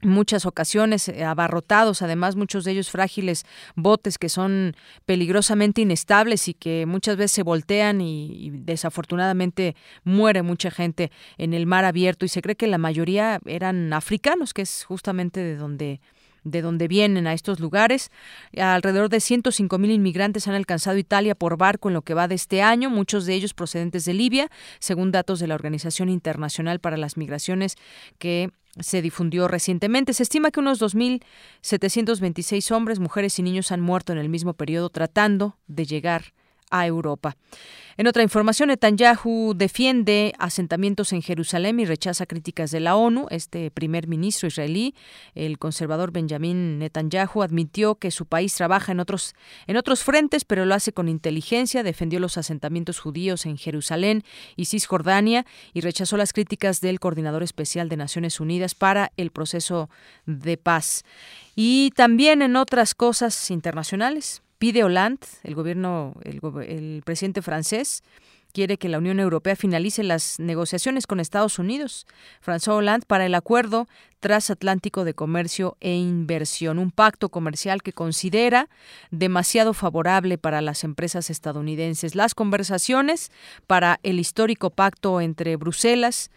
[0.03, 3.45] muchas ocasiones eh, abarrotados, además muchos de ellos frágiles
[3.77, 4.77] botes que son
[5.07, 11.67] peligrosamente inestables y que muchas veces se voltean y, desafortunadamente muere mucha gente en el
[11.67, 16.01] mar abierto y se cree que la mayoría eran africanos, que es justamente de donde
[16.45, 18.11] de donde vienen a estos lugares.
[18.57, 22.35] Alrededor de 105 mil inmigrantes han alcanzado Italia por barco en lo que va de
[22.35, 24.51] este año, muchos de ellos procedentes de Libia,
[24.81, 27.77] según datos de la Organización Internacional para las Migraciones
[28.19, 28.51] que
[28.81, 30.15] se difundió recientemente.
[30.15, 34.89] Se estima que unos 2.726 hombres, mujeres y niños han muerto en el mismo periodo
[34.91, 36.35] tratando de llegar
[36.73, 37.37] a Europa.
[37.99, 43.27] En otra información, Netanyahu defiende asentamientos en Jerusalén y rechaza críticas de la ONU.
[43.31, 44.95] Este primer ministro israelí,
[45.35, 49.35] el conservador Benjamin Netanyahu, admitió que su país trabaja en otros,
[49.67, 51.83] en otros frentes, pero lo hace con inteligencia.
[51.83, 54.25] Defendió los asentamientos judíos en Jerusalén
[54.57, 55.45] y Cisjordania
[55.75, 59.91] y rechazó las críticas del coordinador especial de Naciones Unidas para el proceso
[60.25, 61.05] de paz.
[61.55, 68.05] Y también en otras cosas internacionales, pide Hollande, el gobierno, el, presidente francés,
[68.53, 72.07] quiere que la Unión Europea finalice las negociaciones con Estados Unidos,
[72.41, 73.89] François Hollande, para el acuerdo
[74.21, 78.69] transatlántico de comercio e inversión, un pacto comercial que considera
[79.11, 82.15] demasiado favorable para las empresas estadounidenses.
[82.15, 83.33] Las conversaciones
[83.67, 86.31] para el histórico pacto entre Bruselas,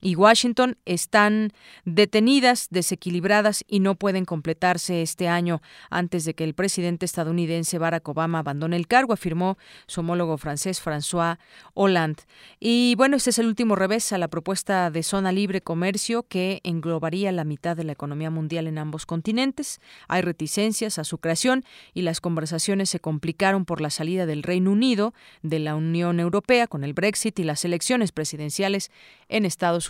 [0.00, 1.52] y Washington están
[1.84, 5.60] detenidas, desequilibradas y no pueden completarse este año
[5.90, 10.82] antes de que el presidente estadounidense Barack Obama abandone el cargo, afirmó su homólogo francés
[10.82, 11.38] François
[11.74, 12.22] Hollande.
[12.58, 16.60] Y bueno, este es el último revés a la propuesta de zona libre comercio que
[16.64, 19.80] englobaría la mitad de la economía mundial en ambos continentes.
[20.08, 24.72] Hay reticencias a su creación y las conversaciones se complicaron por la salida del Reino
[24.72, 25.12] Unido
[25.42, 28.90] de la Unión Europea con el Brexit y las elecciones presidenciales
[29.28, 29.89] en Estados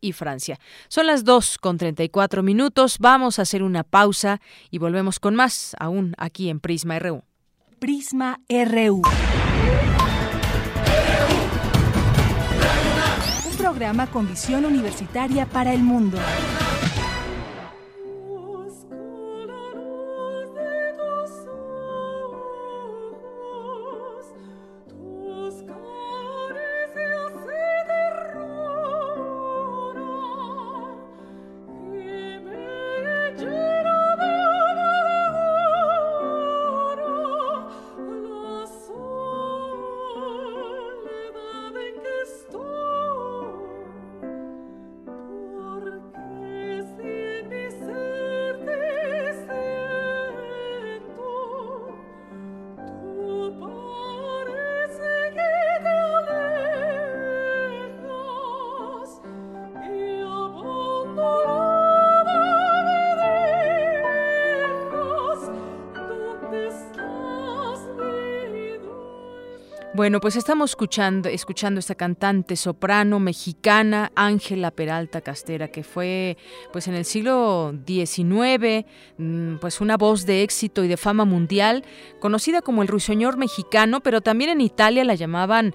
[0.00, 0.58] y Francia.
[0.88, 2.98] Son las 2 con 34 minutos.
[2.98, 4.40] Vamos a hacer una pausa
[4.70, 7.22] y volvemos con más, aún aquí en Prisma RU.
[7.78, 9.02] Prisma RU.
[13.50, 16.18] Un programa con visión universitaria para el mundo.
[70.06, 76.36] Bueno, pues estamos escuchando, escuchando esta cantante soprano mexicana Ángela Peralta Castera, que fue
[76.72, 78.86] pues en el siglo XIX
[79.18, 81.84] mm, pues una voz de éxito y de fama mundial,
[82.20, 85.74] conocida como el ruiseñor mexicano, pero también en Italia la llamaban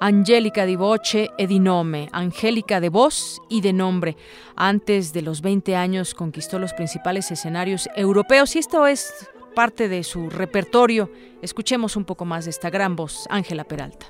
[0.00, 4.16] Angélica di voce e di nome, Angélica de voz y de nombre.
[4.56, 10.04] Antes de los 20 años conquistó los principales escenarios europeos y esto es parte de
[10.04, 11.10] su repertorio.
[11.40, 14.06] Escuchemos un poco más de esta gran voz, Ángela Peralta.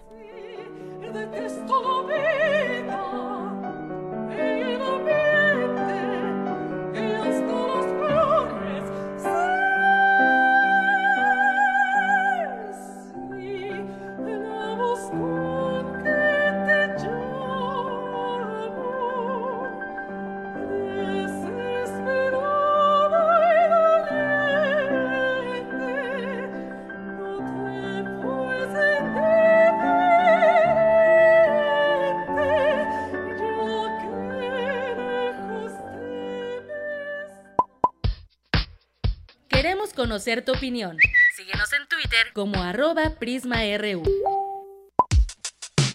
[40.16, 40.96] Conocer tu opinión.
[41.36, 44.02] Síguenos en Twitter como arroba PrismaRU.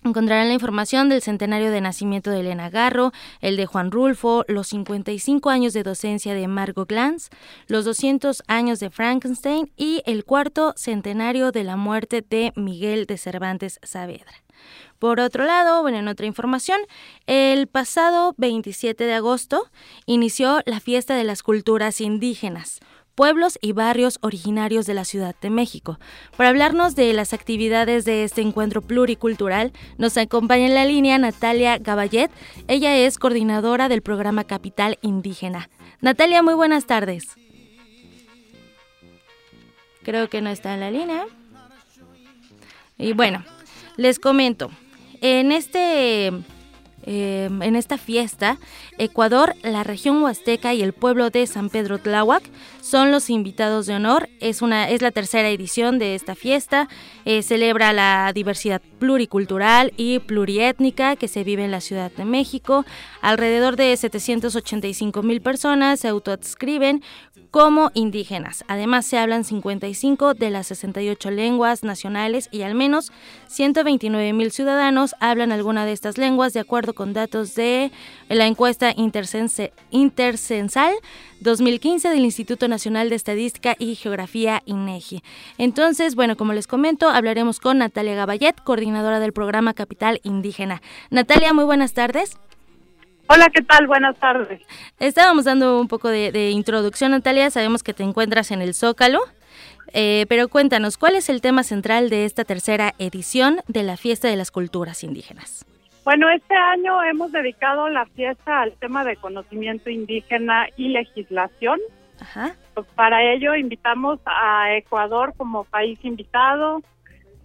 [0.04, 4.66] Encontrarán la información del centenario de nacimiento de Elena Garro, el de Juan Rulfo, los
[4.68, 7.28] 55 años de docencia de Margot Glantz,
[7.68, 13.16] los 200 años de Frankenstein y el cuarto centenario de la muerte de Miguel de
[13.16, 14.32] Cervantes Saavedra.
[14.98, 16.80] Por otro lado, bueno, en otra información,
[17.26, 19.68] el pasado 27 de agosto
[20.06, 22.80] inició la fiesta de las culturas indígenas,
[23.14, 25.98] pueblos y barrios originarios de la Ciudad de México.
[26.36, 31.78] Para hablarnos de las actividades de este encuentro pluricultural, nos acompaña en la línea Natalia
[31.78, 32.30] Gaballet.
[32.68, 35.68] Ella es coordinadora del programa Capital Indígena.
[36.00, 37.24] Natalia, muy buenas tardes.
[40.02, 41.24] Creo que no está en la línea.
[42.98, 43.44] Y bueno,
[43.96, 44.70] les comento.
[45.20, 46.32] En este
[47.04, 48.58] Em, en esta fiesta,
[48.98, 52.42] Ecuador, la región huasteca y el pueblo de San Pedro Tláhuac
[52.80, 54.28] son los invitados de honor.
[54.40, 56.88] Es, una, es la tercera edición de esta fiesta.
[57.24, 62.84] Eh, celebra la diversidad pluricultural y pluriétnica que se vive en la Ciudad de México.
[63.20, 67.02] Alrededor de 785 mil personas se autoadscriben
[67.52, 68.64] como indígenas.
[68.66, 73.12] Además, se hablan 55 de las 68 lenguas nacionales y al menos
[73.46, 77.92] 129 mil ciudadanos hablan alguna de estas lenguas, de acuerdo con datos de
[78.30, 80.94] la encuesta intercensal
[81.40, 85.22] 2015 del Instituto Nacional de Estadística y Geografía INEGI.
[85.58, 90.80] Entonces, bueno, como les comento, hablaremos con Natalia Gaballet, coordinadora del programa Capital Indígena.
[91.10, 92.38] Natalia, muy buenas tardes.
[93.28, 93.86] Hola, ¿qué tal?
[93.86, 94.60] Buenas tardes.
[94.98, 97.50] Estábamos dando un poco de, introducción, Natalia.
[97.50, 99.20] Sabemos que te encuentras en el Zócalo.
[99.94, 104.28] Eh, pero cuéntanos, ¿cuál es el tema central de esta tercera edición de la Fiesta
[104.28, 105.66] de las Culturas Indígenas?
[106.04, 111.78] Bueno, este año hemos dedicado la fiesta al tema de conocimiento indígena y legislación.
[112.20, 112.54] Ajá.
[112.74, 116.82] Pues para ello invitamos a Ecuador como país invitado,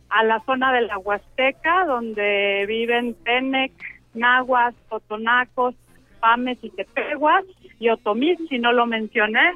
[0.10, 3.74] a la zona de la Huasteca, donde viven Tenec,
[4.18, 5.76] Nahuas, Totonacos,
[6.20, 7.46] Pames y Tepehuas
[7.80, 9.54] y Otomís, si no lo mencioné.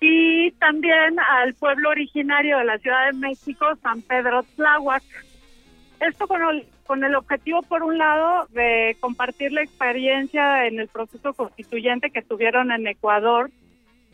[0.00, 5.02] Y también al pueblo originario de la Ciudad de México, San Pedro Tláhuac.
[6.00, 10.88] Esto con el, con el objetivo, por un lado, de compartir la experiencia en el
[10.88, 13.50] proceso constituyente que tuvieron en Ecuador,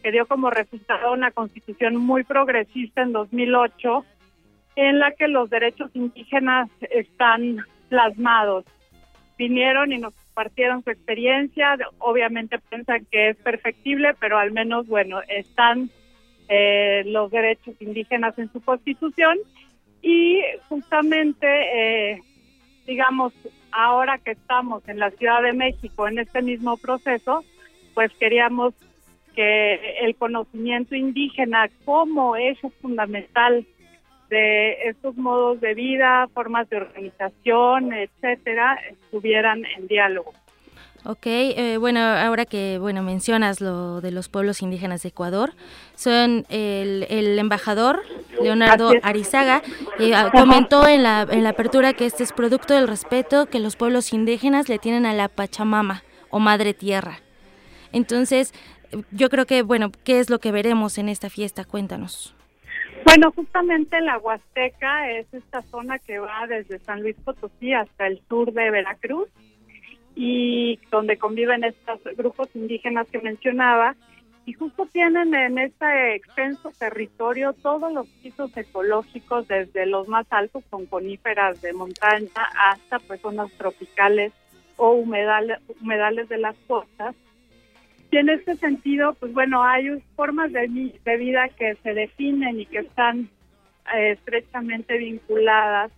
[0.02, 4.04] que dio como resultado una constitución muy progresista en 2008,
[4.76, 8.64] en la que los derechos indígenas están plasmados
[9.36, 11.76] vinieron y nos compartieron su experiencia.
[11.98, 15.90] Obviamente piensan que es perfectible, pero al menos, bueno, están
[16.48, 19.38] eh, los derechos indígenas en su constitución.
[20.02, 22.22] Y justamente, eh,
[22.86, 23.32] digamos,
[23.70, 27.44] ahora que estamos en la Ciudad de México en este mismo proceso,
[27.94, 28.74] pues queríamos
[29.34, 33.66] que el conocimiento indígena como eje fundamental
[34.32, 40.32] de estos modos de vida, formas de organización, etcétera, estuvieran en diálogo.
[41.04, 45.52] Ok, eh, bueno, ahora que bueno mencionas lo de los pueblos indígenas de Ecuador,
[45.96, 48.00] son el, el embajador
[48.40, 49.62] Leonardo Arizaga
[49.98, 53.58] eh, ah, comentó en la, en la apertura que este es producto del respeto que
[53.58, 57.18] los pueblos indígenas le tienen a la Pachamama o Madre Tierra.
[57.92, 58.54] Entonces,
[59.10, 61.64] yo creo que, bueno, ¿qué es lo que veremos en esta fiesta?
[61.64, 62.34] Cuéntanos.
[63.04, 68.20] Bueno, justamente la Huasteca es esta zona que va desde San Luis Potosí hasta el
[68.28, 69.28] sur de Veracruz
[70.14, 73.96] y donde conviven estos grupos indígenas que mencionaba.
[74.44, 80.64] Y justo tienen en este extenso territorio todos los pisos ecológicos desde los más altos
[80.68, 84.32] con coníferas de montaña hasta pues zonas tropicales
[84.76, 87.14] o humedales, humedales de las costas
[88.12, 90.66] y en este sentido, pues bueno, hay formas de,
[91.16, 93.30] vida que se definen y que están
[93.94, 95.90] eh, estrechamente vinculadas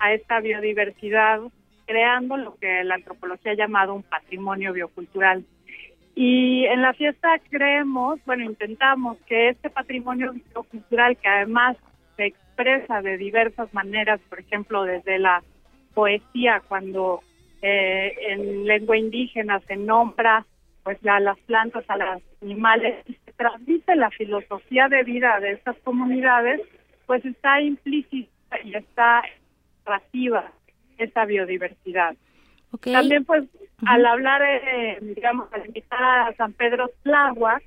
[0.00, 1.38] a esta biodiversidad,
[1.86, 5.44] creando lo que la antropología ha llamado un patrimonio biocultural.
[6.16, 11.76] Y en la fiesta creemos, bueno, intentamos que este patrimonio biocultural, que además
[12.16, 15.44] se expresa de diversas maneras, por ejemplo, desde la
[15.94, 17.22] poesía, cuando
[17.62, 20.44] eh, en lengua indígena se nombra
[20.82, 25.52] pues a las plantas, a los animales, y se transmite la filosofía de vida de
[25.52, 26.60] estas comunidades,
[27.06, 29.22] pues está implícita y está
[29.82, 30.52] atractiva
[30.98, 32.14] esa biodiversidad.
[32.80, 33.44] También pues
[33.86, 37.62] al hablar, eh, digamos, al invitar a San Pedro Tláhuac,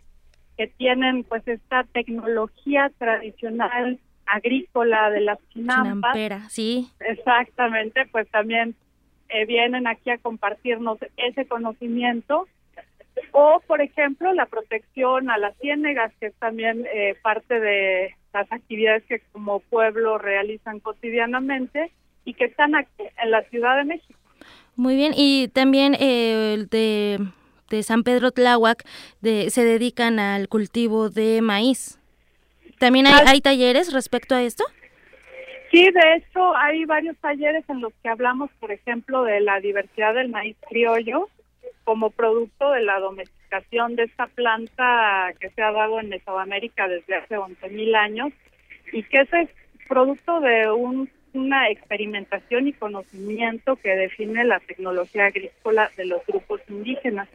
[0.58, 6.16] que tienen pues esta tecnología tradicional agrícola de las chinampas.
[6.52, 6.90] sí.
[7.00, 8.76] Exactamente, pues también
[9.30, 12.48] eh, vienen aquí a compartirnos ese conocimiento
[13.32, 18.52] o, por ejemplo, la protección a las ciénegas, que es también eh, parte de las
[18.52, 21.92] actividades que como pueblo realizan cotidianamente
[22.26, 24.20] y que están aquí en la Ciudad de México.
[24.76, 27.20] Muy bien, y también eh, de,
[27.70, 28.84] de San Pedro Tláhuac
[29.22, 32.00] de, se dedican al cultivo de maíz.
[32.80, 34.64] ¿También hay, hay talleres respecto a esto?
[35.72, 40.14] Sí, de hecho hay varios talleres en los que hablamos, por ejemplo, de la diversidad
[40.14, 41.30] del maíz criollo,
[41.84, 47.16] como producto de la domesticación de esta planta que se ha dado en Mesoamérica desde
[47.16, 48.34] hace 11.000 años
[48.92, 49.50] y que es
[49.88, 50.72] producto de
[51.34, 57.28] una experimentación y conocimiento que define la tecnología agrícola de los grupos indígenas.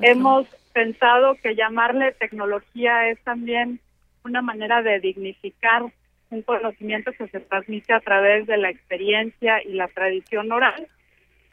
[0.00, 3.80] Hemos pensado que llamarle tecnología es también
[4.24, 5.84] una manera de dignificar
[6.30, 10.88] un conocimiento que se transmite a través de la experiencia y la tradición oral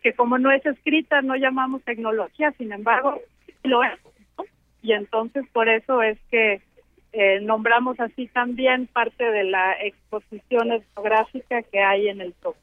[0.01, 3.19] que como no es escrita no llamamos tecnología, sin embargo
[3.63, 3.99] lo es.
[4.81, 6.61] Y entonces por eso es que
[7.13, 12.55] eh, nombramos así también parte de la exposición etnográfica que hay en el TOC.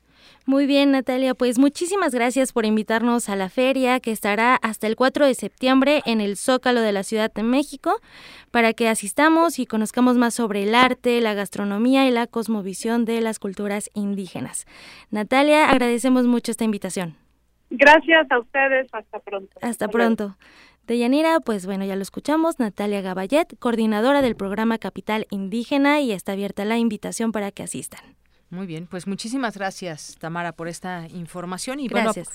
[0.47, 4.97] Muy bien, Natalia, pues muchísimas gracias por invitarnos a la feria que estará hasta el
[4.97, 8.01] 4 de septiembre en el Zócalo de la Ciudad de México
[8.51, 13.21] para que asistamos y conozcamos más sobre el arte, la gastronomía y la cosmovisión de
[13.23, 14.67] las culturas indígenas.
[15.11, 17.24] Natalia, agradecemos mucho esta invitación.
[17.77, 19.59] Gracias a ustedes, hasta pronto.
[19.61, 20.37] Hasta pronto.
[20.87, 26.13] De Yanira, pues bueno, ya lo escuchamos, Natalia Gaballet, coordinadora del programa Capital Indígena y
[26.13, 28.01] está abierta la invitación para que asistan.
[28.51, 32.29] Muy bien, pues muchísimas gracias, Tamara, por esta información y gracias.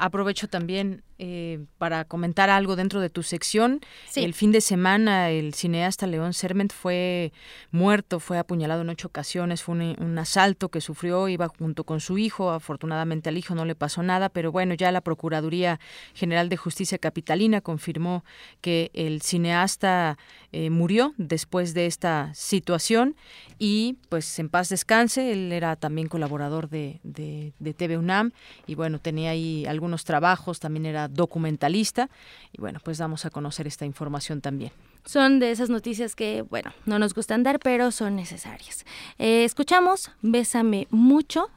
[0.00, 3.80] Aprovecho también eh, para comentar algo dentro de tu sección.
[4.16, 7.34] El fin de semana el cineasta León Serment fue
[7.70, 12.16] muerto, fue apuñalado en ocho ocasiones, fue un, asalto que sufrió, iba junto con su
[12.16, 15.78] hijo, afortunadamente al hijo no le pasó nada, pero bueno, ya la Procuraduría
[16.14, 18.24] General de Justicia Capitalina confirmó
[18.62, 20.16] que el cineasta
[20.52, 23.14] eh, murió después de esta situación
[23.58, 28.32] y pues en paz descanse, él era también colaborador de, de, de TV UNAM
[28.66, 32.08] y bueno, tenía ahí algunos trabajos, también era documentalista
[32.52, 34.72] y bueno, pues vamos a conocer esta información también.
[35.04, 38.84] Son de esas noticias que, bueno, no nos gustan dar, pero son necesarias.
[39.18, 41.48] Eh, escuchamos Bésame mucho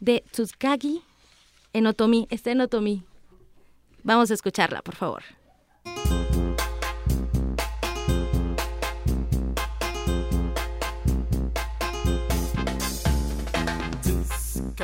[0.00, 1.02] de Tsuskagi
[1.72, 3.02] en Otomi, está en Otomi.
[4.02, 5.22] Vamos a escucharla, por favor.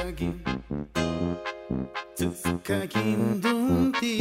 [0.02, 0.34] kakin
[2.18, 4.18] Tuf kakin dunti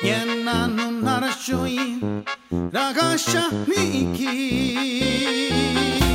[0.00, 2.24] Yenna nun narashoyin
[2.72, 6.07] Ragasha mi ikin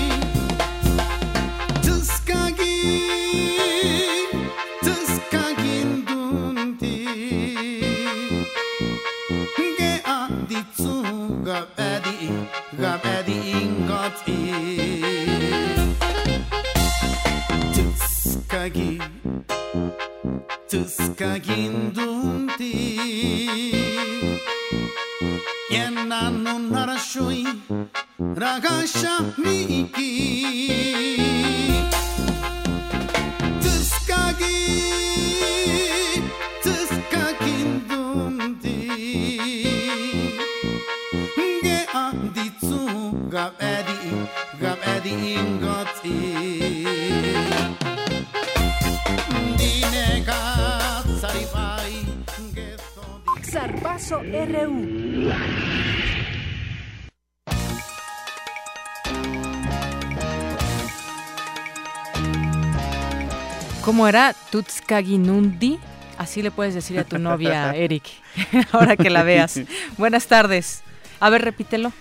[64.03, 64.35] ¿Cómo era?
[64.51, 65.79] Tutskaginundi.
[66.17, 68.03] Así le puedes decir a tu novia, Eric,
[68.73, 69.61] ahora que la veas.
[69.97, 70.81] Buenas tardes.
[71.21, 71.93] A ver, repítelo.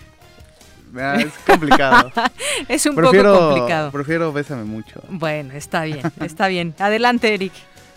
[0.99, 2.11] Ah, Es complicado.
[2.67, 3.91] es un Prefiero- poco complicado.
[3.93, 5.01] Prefiero bésame mucho.
[5.11, 6.75] Bueno, está bien, está bien.
[6.81, 7.53] Adelante, Eric.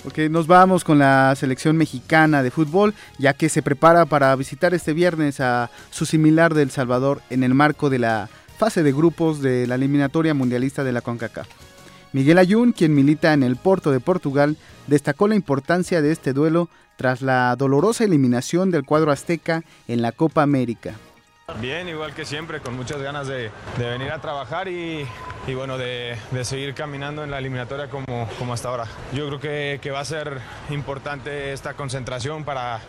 [0.06, 4.76] Ok, nos vamos con la selección mexicana de fútbol, ya que se prepara para visitar
[4.76, 8.30] este viernes a su similar de El Salvador en el marco de la
[8.60, 11.48] fase de grupos de la eliminatoria mundialista de la CONCACAF.
[12.14, 14.58] Miguel Ayun, quien milita en el Porto de Portugal,
[14.88, 20.12] destacó la importancia de este duelo tras la dolorosa eliminación del cuadro azteca en la
[20.12, 20.94] Copa América.
[21.62, 25.06] Bien, igual que siempre, con muchas ganas de, de venir a trabajar y,
[25.46, 28.86] y bueno, de, de seguir caminando en la eliminatoria como, como hasta ahora.
[29.14, 30.40] Yo creo que, que va a ser
[30.72, 32.80] importante esta concentración para,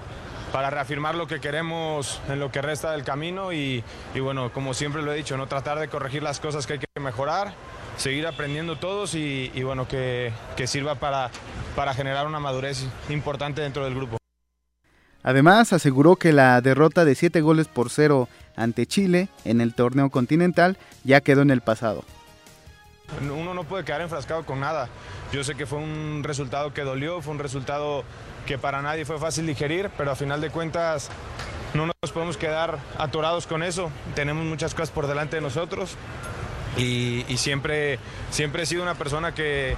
[0.52, 3.84] para reafirmar lo que queremos en lo que resta del camino y,
[4.14, 6.78] y bueno, como siempre lo he dicho, no tratar de corregir las cosas que hay
[6.78, 7.52] que mejorar,
[7.96, 11.30] seguir aprendiendo todos y, y bueno, que, que sirva para,
[11.74, 14.18] para generar una madurez importante dentro del grupo.
[15.22, 20.08] Además, aseguró que la derrota de 7 goles por 0 ante Chile en el torneo
[20.08, 22.04] continental ya quedó en el pasado.
[23.20, 24.88] Uno no puede quedar enfrascado con nada.
[25.32, 28.04] Yo sé que fue un resultado que dolió, fue un resultado
[28.46, 31.10] que para nadie fue fácil digerir, pero a final de cuentas
[31.74, 33.90] no nos podemos quedar atorados con eso.
[34.14, 35.96] Tenemos muchas cosas por delante de nosotros
[36.76, 37.98] y, siempre,
[38.30, 39.74] siempre he sido una persona que,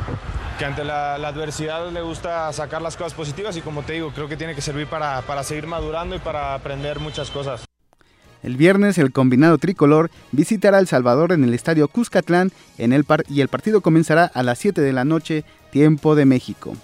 [0.64, 4.28] ante la, la adversidad le gusta sacar las cosas positivas y como te digo, creo
[4.28, 7.64] que tiene que servir para, para seguir madurando y para aprender muchas cosas.
[8.42, 13.24] El viernes el combinado tricolor visitará El Salvador en el estadio Cuscatlán en el par-
[13.28, 16.76] y el partido comenzará a las 7 de la noche, tiempo de México.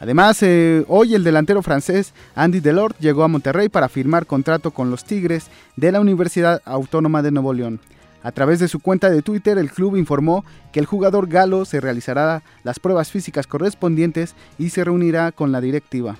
[0.00, 4.90] Además, eh, hoy el delantero francés Andy Delort llegó a Monterrey para firmar contrato con
[4.90, 5.46] los Tigres
[5.76, 7.80] de la Universidad Autónoma de Nuevo León.
[8.22, 11.80] A través de su cuenta de Twitter, el club informó que el jugador galo se
[11.80, 16.16] realizará las pruebas físicas correspondientes y se reunirá con la directiva.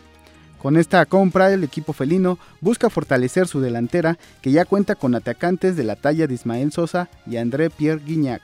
[0.63, 5.77] Con esta compra, el equipo felino busca fortalecer su delantera, que ya cuenta con atacantes
[5.77, 8.43] de la talla de Ismael Sosa y André Pierre Guignac.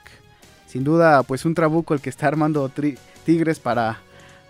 [0.67, 2.69] Sin duda, pues un trabuco el que está armando
[3.25, 3.99] Tigres para,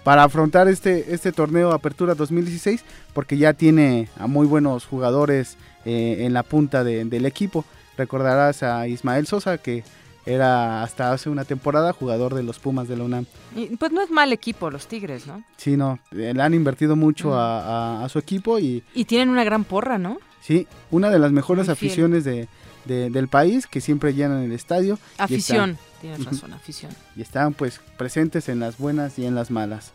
[0.03, 2.83] para afrontar este, este torneo Apertura 2016,
[3.13, 7.65] porque ya tiene a muy buenos jugadores eh, en la punta de- del equipo.
[7.97, 9.83] Recordarás a Ismael Sosa, que
[10.25, 13.25] era hasta hace una temporada jugador de los Pumas de la UNAM.
[13.55, 15.43] Y, pues no es mal equipo los Tigres, ¿no?
[15.57, 19.29] Sí, no, eh, le han invertido mucho a, a- a su equipo y Y tienen
[19.29, 20.17] una gran porra, ¿no?
[20.41, 22.47] sí, una de las mejores aficiones de,
[22.85, 24.97] de- del país que siempre llenan el estadio.
[25.17, 26.91] Afición, están- tienes razón, afición.
[27.15, 29.91] Y están pues presentes en las buenas y en las malas.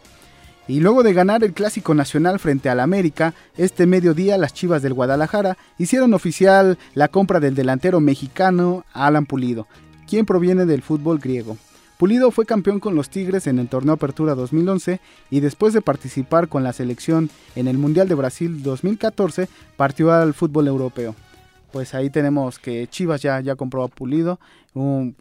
[0.69, 4.95] Y luego de ganar el Clásico Nacional frente al América, este mediodía las Chivas del
[4.95, 9.67] Guadalajara hicieron oficial la compra del delantero mexicano Alan Pulido,
[10.09, 11.57] quien proviene del fútbol griego.
[11.99, 16.49] Pulido fue campeón con los Tigres en el torneo Apertura 2011 y después de participar
[16.49, 21.15] con la selección en el Mundial de Brasil 2014 partió al fútbol europeo.
[21.73, 24.39] Pues ahí tenemos que Chivas ya, ya compró a Pulido.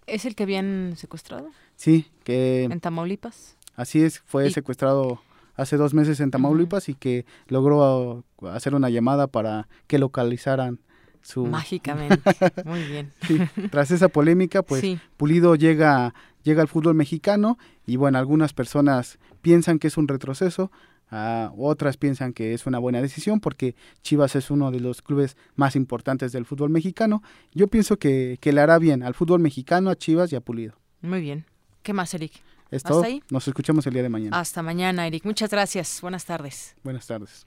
[0.08, 3.56] ¿Es el que habían secuestrado sí, que en Tamaulipas?
[3.76, 5.22] Así es, fue Y- secuestrado
[5.60, 10.80] hace dos meses en Tamaulipas y que logró uh, hacer una llamada para que localizaran
[11.22, 11.46] su...
[11.46, 12.22] Mágicamente,
[12.66, 13.12] muy bien.
[13.28, 15.00] Sí, Tras esa polémica, pues Sí.
[15.18, 16.14] Pulido llega,
[16.44, 20.72] llega al fútbol mexicano y bueno, algunas personas piensan que es un retroceso,
[21.12, 25.36] ah, otras piensan que es una buena decisión porque Chivas es uno de los clubes
[25.56, 27.22] más importantes del fútbol mexicano.
[27.54, 30.76] Yo pienso que, que le hará bien al fútbol mexicano, a Chivas y a Pulido.
[31.02, 31.46] Muy bien.
[31.84, 32.34] ¿Qué más, Eric?
[32.72, 33.04] Es ¿Hasta todo.
[33.04, 33.24] ahí?
[33.30, 34.40] Nos escuchamos el día de mañana.
[34.40, 35.26] Hasta mañana, Eric.
[35.26, 36.02] Muchas gracias.
[36.02, 36.76] Buenas tardes.
[36.84, 37.46] Buenas tardes.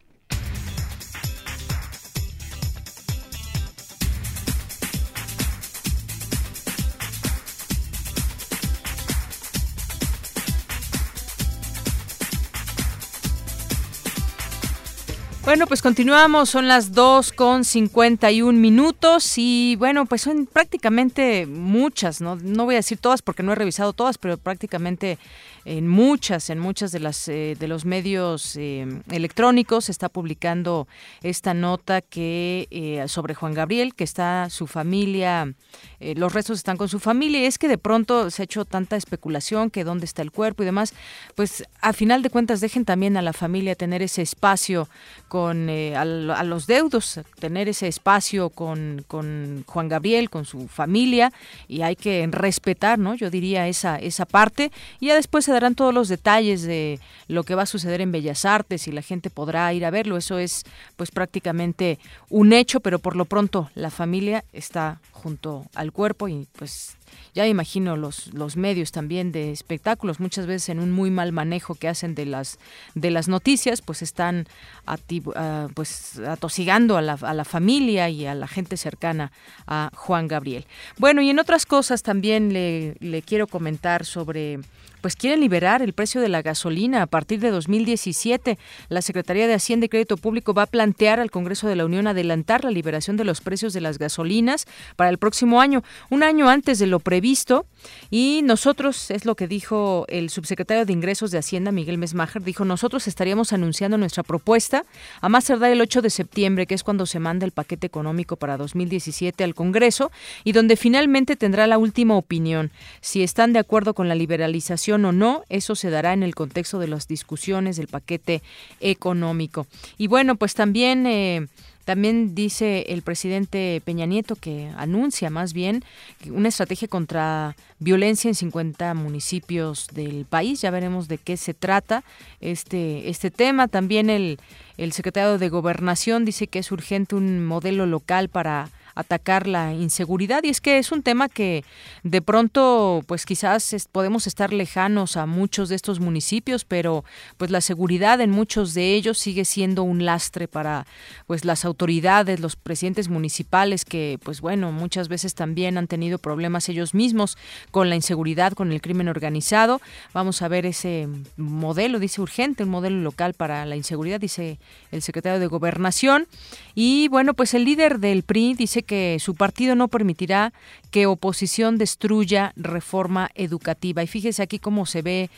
[15.52, 22.22] Bueno, pues continuamos, son las 2 con 51 minutos y bueno, pues son prácticamente muchas,
[22.22, 22.36] ¿no?
[22.36, 25.18] No voy a decir todas porque no he revisado todas, pero prácticamente
[25.64, 29.86] en muchas, en muchas de las eh, de los medios eh, electrónicos.
[29.86, 30.88] Se está publicando
[31.22, 35.54] esta nota que eh, sobre Juan Gabriel, que está su familia,
[36.00, 37.40] eh, los restos están con su familia.
[37.40, 40.62] Y es que de pronto se ha hecho tanta especulación que dónde está el cuerpo
[40.62, 40.94] y demás,
[41.34, 44.88] pues a final de cuentas dejen también a la familia tener ese espacio
[45.28, 51.32] con eh, a, los deudos, tener ese espacio con, con, Juan Gabriel, con su familia,
[51.68, 53.14] y hay que respetar, ¿no?
[53.14, 54.70] Yo diría esa, esa parte,
[55.00, 56.98] y ya después se darán todos los detalles de
[57.28, 60.16] lo que va a suceder en Bellas Artes y la gente podrá ir a verlo.
[60.16, 60.64] Eso es
[60.96, 61.98] pues prácticamente
[62.28, 66.96] un hecho, pero por lo pronto la familia está junto al cuerpo y pues
[67.34, 71.74] ya imagino los, los medios también de espectáculos, muchas veces en un muy mal manejo
[71.74, 72.58] que hacen de las,
[72.94, 74.46] de las noticias, pues están
[74.86, 79.32] uh, pues atosigando a la, a la familia y a la gente cercana
[79.66, 80.66] a Juan Gabriel.
[80.98, 84.60] Bueno, y en otras cosas también le, le quiero comentar sobre
[85.02, 88.58] pues quieren liberar el precio de la gasolina a partir de 2017.
[88.88, 92.06] La Secretaría de Hacienda y Crédito Público va a plantear al Congreso de la Unión
[92.06, 94.66] adelantar la liberación de los precios de las gasolinas
[94.96, 97.66] para el próximo año, un año antes de lo previsto.
[98.10, 102.64] Y nosotros, es lo que dijo el subsecretario de Ingresos de Hacienda, Miguel Mesmacher, dijo,
[102.64, 104.84] nosotros estaríamos anunciando nuestra propuesta
[105.20, 108.36] a más tardar el 8 de septiembre, que es cuando se manda el paquete económico
[108.36, 110.12] para 2017 al Congreso
[110.44, 112.70] y donde finalmente tendrá la última opinión.
[113.00, 116.78] Si están de acuerdo con la liberalización o no, eso se dará en el contexto
[116.78, 118.42] de las discusiones del paquete
[118.80, 119.66] económico.
[119.98, 121.06] Y bueno, pues también...
[121.06, 121.46] Eh,
[121.84, 125.82] también dice el presidente Peña Nieto que anuncia más bien
[126.30, 130.60] una estrategia contra violencia en 50 municipios del país.
[130.60, 132.04] Ya veremos de qué se trata
[132.40, 133.66] este, este tema.
[133.66, 134.38] También el,
[134.76, 140.42] el secretario de Gobernación dice que es urgente un modelo local para atacar la inseguridad.
[140.44, 141.64] Y es que es un tema que
[142.02, 147.04] de pronto pues quizás podemos estar lejanos a muchos de estos municipios pero
[147.36, 150.86] pues la seguridad en muchos de ellos sigue siendo un lastre para
[151.26, 156.68] pues las autoridades los presidentes municipales que pues bueno muchas veces también han tenido problemas
[156.68, 157.36] ellos mismos
[157.70, 159.80] con la inseguridad con el crimen organizado.
[160.12, 164.58] Vamos a ver ese modelo dice urgente un modelo local para la inseguridad dice
[164.90, 166.26] el secretario de gobernación.
[166.74, 170.52] Y bueno pues el líder del PRI dice que su partido no permitirá
[170.90, 174.02] que oposición destruya reforma educativa.
[174.02, 175.30] Y fíjese aquí cómo se ve,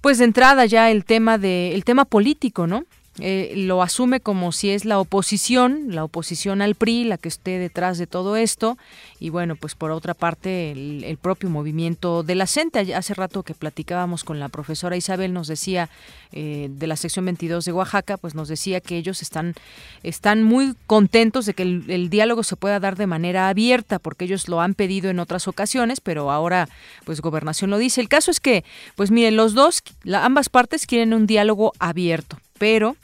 [0.00, 2.84] pues de entrada ya el tema de el tema político, ¿no?
[3.18, 7.58] Eh, lo asume como si es la oposición, la oposición al PRI, la que esté
[7.58, 8.78] detrás de todo esto.
[9.20, 12.94] Y bueno, pues por otra parte, el, propio movimiento de la CENTE.
[12.94, 15.90] Hace rato que platicábamos con la profesora Isabel, nos decía
[16.32, 19.54] eh, de la sección 22 de Oaxaca, pues nos decía que ellos están,
[20.02, 24.48] están muy contentos de que el, diálogo se pueda dar de manera abierta, porque ellos
[24.48, 26.68] lo han pedido en otras ocasiones, pero ahora,
[27.04, 28.00] pues Gobernación lo dice.
[28.00, 28.64] El caso es que,
[28.96, 29.82] pues miren, los dos,
[30.14, 32.94] ambas partes quieren un diálogo abierto pero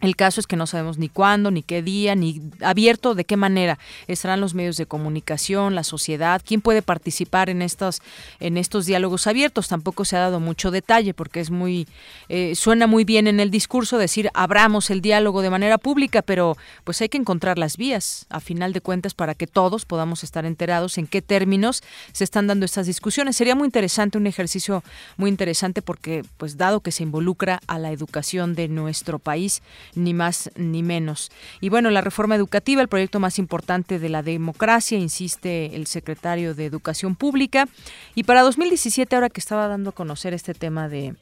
[0.00, 3.36] el caso es que no sabemos ni cuándo, ni qué día, ni abierto de qué
[3.36, 8.00] manera estarán los medios de comunicación, la sociedad, quién puede participar en estos
[8.40, 9.68] en estos diálogos abiertos.
[9.68, 11.86] Tampoco se ha dado mucho detalle porque es muy
[12.28, 16.56] eh, suena muy bien en el discurso decir abramos el diálogo de manera pública, pero
[16.84, 20.46] pues hay que encontrar las vías a final de cuentas para que todos podamos estar
[20.46, 21.82] enterados en qué términos
[22.12, 23.36] se están dando estas discusiones.
[23.36, 24.82] Sería muy interesante un ejercicio
[25.18, 29.62] muy interesante porque pues dado que se involucra a la educación de nuestro país
[29.94, 31.30] ni más ni menos.
[31.60, 36.54] Y bueno, la reforma educativa, el proyecto más importante de la democracia, insiste el secretario
[36.54, 37.68] de Educación Pública.
[38.14, 41.14] Y para 2017, ahora que estaba dando a conocer este tema de,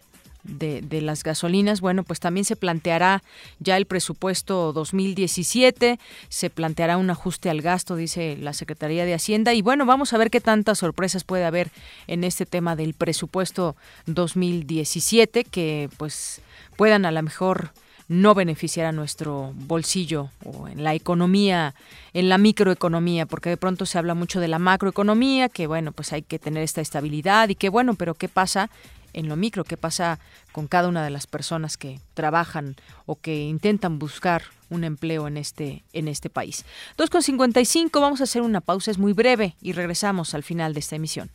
[0.45, 3.23] de, las gasolinas, bueno, pues también se planteará
[3.59, 9.55] ya el presupuesto 2017, se planteará un ajuste al gasto, dice la Secretaría de Hacienda,
[9.55, 11.71] y bueno, vamos a ver qué tantas sorpresas puede haber
[12.07, 13.77] en este tema del presupuesto
[14.07, 16.41] 2017, que pues
[16.77, 17.73] puedan a lo mejor
[18.09, 21.75] no beneficiar a nuestro bolsillo o en la economía,
[22.15, 26.13] en la microeconomía, porque de pronto se habla mucho de la macroeconomía, que bueno, pues
[26.13, 28.71] hay que tener esta estabilidad y que bueno, pero ¿qué pasa
[29.13, 29.65] en lo micro?
[29.65, 30.19] ¿Qué pasa
[30.53, 35.37] con cada una de las personas que trabajan o que intentan buscar un empleo en
[35.37, 36.65] este, en este país?
[36.97, 40.97] 2.55, vamos a hacer una pausa, es muy breve y regresamos al final de esta
[40.97, 41.31] emisión.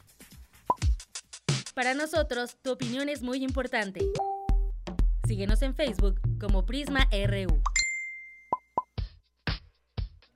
[1.76, 4.02] Para nosotros, tu opinión es muy importante.
[5.26, 7.62] Síguenos en Facebook como Prisma RU.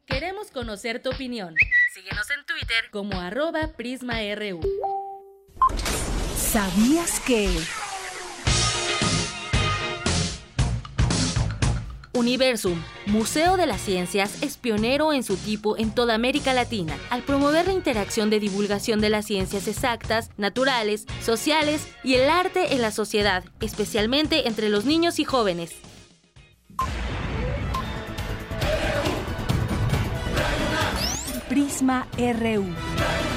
[0.05, 1.53] Queremos conocer tu opinión.
[1.93, 4.61] Síguenos en Twitter como arroba PrismaRU.
[6.35, 7.49] ¿Sabías que...
[12.17, 17.21] Universum, Museo de las Ciencias, es pionero en su tipo en toda América Latina, al
[17.21, 22.81] promover la interacción de divulgación de las ciencias exactas, naturales, sociales y el arte en
[22.81, 25.73] la sociedad, especialmente entre los niños y jóvenes.
[31.47, 33.36] Prisma RU.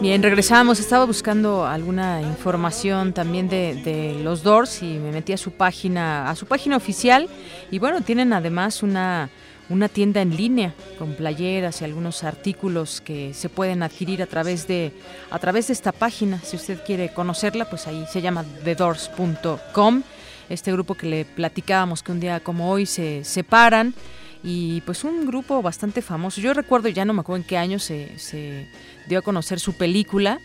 [0.00, 0.80] Bien, regresamos.
[0.80, 6.30] Estaba buscando alguna información también de, de los Doors y me metí a su página,
[6.30, 7.28] a su página oficial.
[7.70, 9.28] Y bueno, tienen además una,
[9.68, 14.66] una tienda en línea con playeras y algunos artículos que se pueden adquirir a través
[14.66, 14.92] de
[15.30, 16.40] a través de esta página.
[16.42, 20.02] Si usted quiere conocerla, pues ahí se llama thedoors.com.
[20.50, 23.94] Este grupo que le platicábamos que un día como hoy se separan
[24.42, 26.40] y pues un grupo bastante famoso.
[26.40, 28.66] Yo recuerdo, ya no me acuerdo en qué año se,
[29.06, 30.40] dio a conocer su película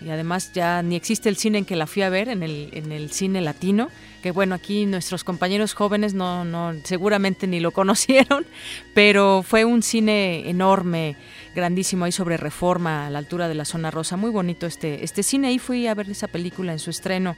[0.00, 2.68] y además ya ni existe el cine en que la fui a ver, en el,
[2.72, 3.88] en el cine latino,
[4.22, 8.44] que bueno, aquí nuestros compañeros jóvenes no, no, seguramente ni lo conocieron,
[8.92, 11.16] pero fue un cine enorme,
[11.54, 15.22] grandísimo ahí sobre reforma a la altura de la zona rosa, muy bonito este, este
[15.22, 17.34] cine, ahí fui a ver esa película en su estreno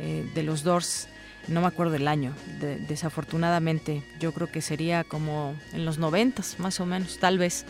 [0.00, 1.09] eh, de los Doors
[1.48, 4.02] no me acuerdo del año, de- desafortunadamente.
[4.20, 7.64] Yo creo que sería como en los noventas, más o menos, tal vez.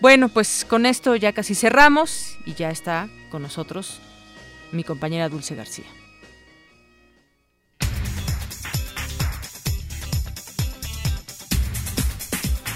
[0.00, 4.00] Bueno, pues con esto ya casi cerramos y ya está con nosotros
[4.72, 5.86] mi compañera Dulce García.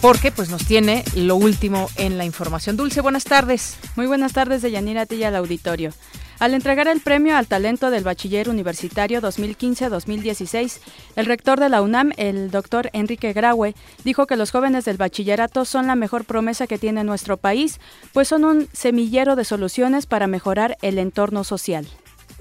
[0.03, 2.77] Porque pues nos tiene lo último en la información.
[2.77, 3.77] Dulce, buenas tardes.
[3.95, 5.93] Muy buenas tardes, Deyanira, a ti y al auditorio.
[6.41, 10.81] Al entregar el premio al talento del bachiller universitario 2015-2016,
[11.15, 15.65] el rector de la UNAM, el doctor Enrique Graue, dijo que los jóvenes del bachillerato
[15.65, 17.79] son la mejor promesa que tiene nuestro país,
[18.13, 21.87] pues son un semillero de soluciones para mejorar el entorno social.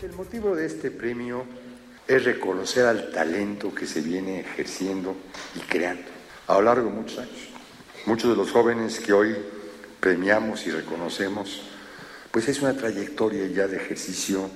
[0.02, 1.46] El motivo de este premio
[2.08, 5.16] es reconocer al talento que se viene ejerciendo
[5.56, 6.10] y creando
[6.48, 7.51] a lo largo de muchos años.
[8.06, 9.36] Muchos de los jóvenes que hoy
[10.00, 11.62] premiamos y reconocemos,
[12.32, 14.50] pues es una trayectoria ya de ejercicio,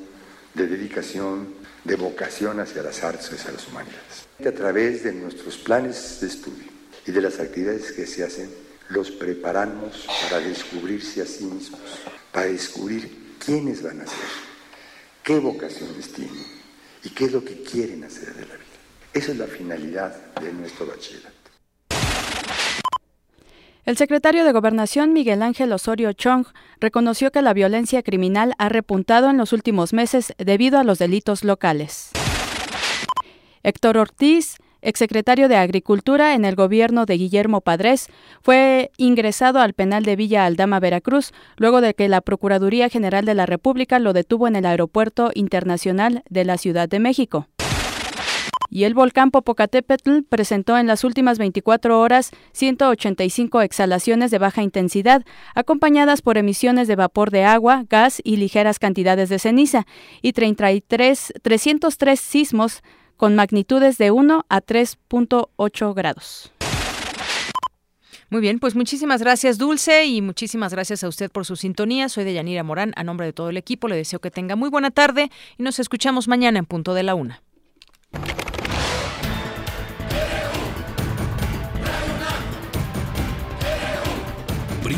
[0.56, 1.54] de dedicación,
[1.84, 4.28] de vocación hacia las artes hacia las humanidades.
[4.44, 6.66] A través de nuestros planes de estudio
[7.06, 8.50] y de las actividades que se hacen,
[8.90, 11.82] los preparamos para descubrirse a sí mismos,
[12.32, 14.30] para descubrir quiénes van a ser,
[15.22, 16.46] qué vocaciones tienen
[17.04, 18.66] y qué es lo que quieren hacer de la vida.
[19.14, 21.35] Esa es la finalidad de nuestro bachillerato.
[23.86, 26.48] El secretario de Gobernación, Miguel Ángel Osorio Chong,
[26.80, 31.44] reconoció que la violencia criminal ha repuntado en los últimos meses debido a los delitos
[31.44, 32.10] locales.
[33.62, 38.08] Héctor Ortiz, exsecretario de Agricultura en el gobierno de Guillermo Padres,
[38.42, 43.36] fue ingresado al penal de Villa Aldama, Veracruz, luego de que la Procuraduría General de
[43.36, 47.48] la República lo detuvo en el Aeropuerto Internacional de la Ciudad de México.
[48.70, 55.24] Y el volcán Popocatépetl presentó en las últimas 24 horas 185 exhalaciones de baja intensidad,
[55.54, 59.86] acompañadas por emisiones de vapor de agua, gas y ligeras cantidades de ceniza,
[60.22, 62.84] y 33, 303 sismos
[63.18, 66.52] con magnitudes de 1 a 3.8 grados.
[68.30, 72.10] Muy bien, pues muchísimas gracias Dulce y muchísimas gracias a usted por su sintonía.
[72.10, 74.90] Soy Deyanira Morán, a nombre de todo el equipo le deseo que tenga muy buena
[74.90, 77.42] tarde y nos escuchamos mañana en punto de la una.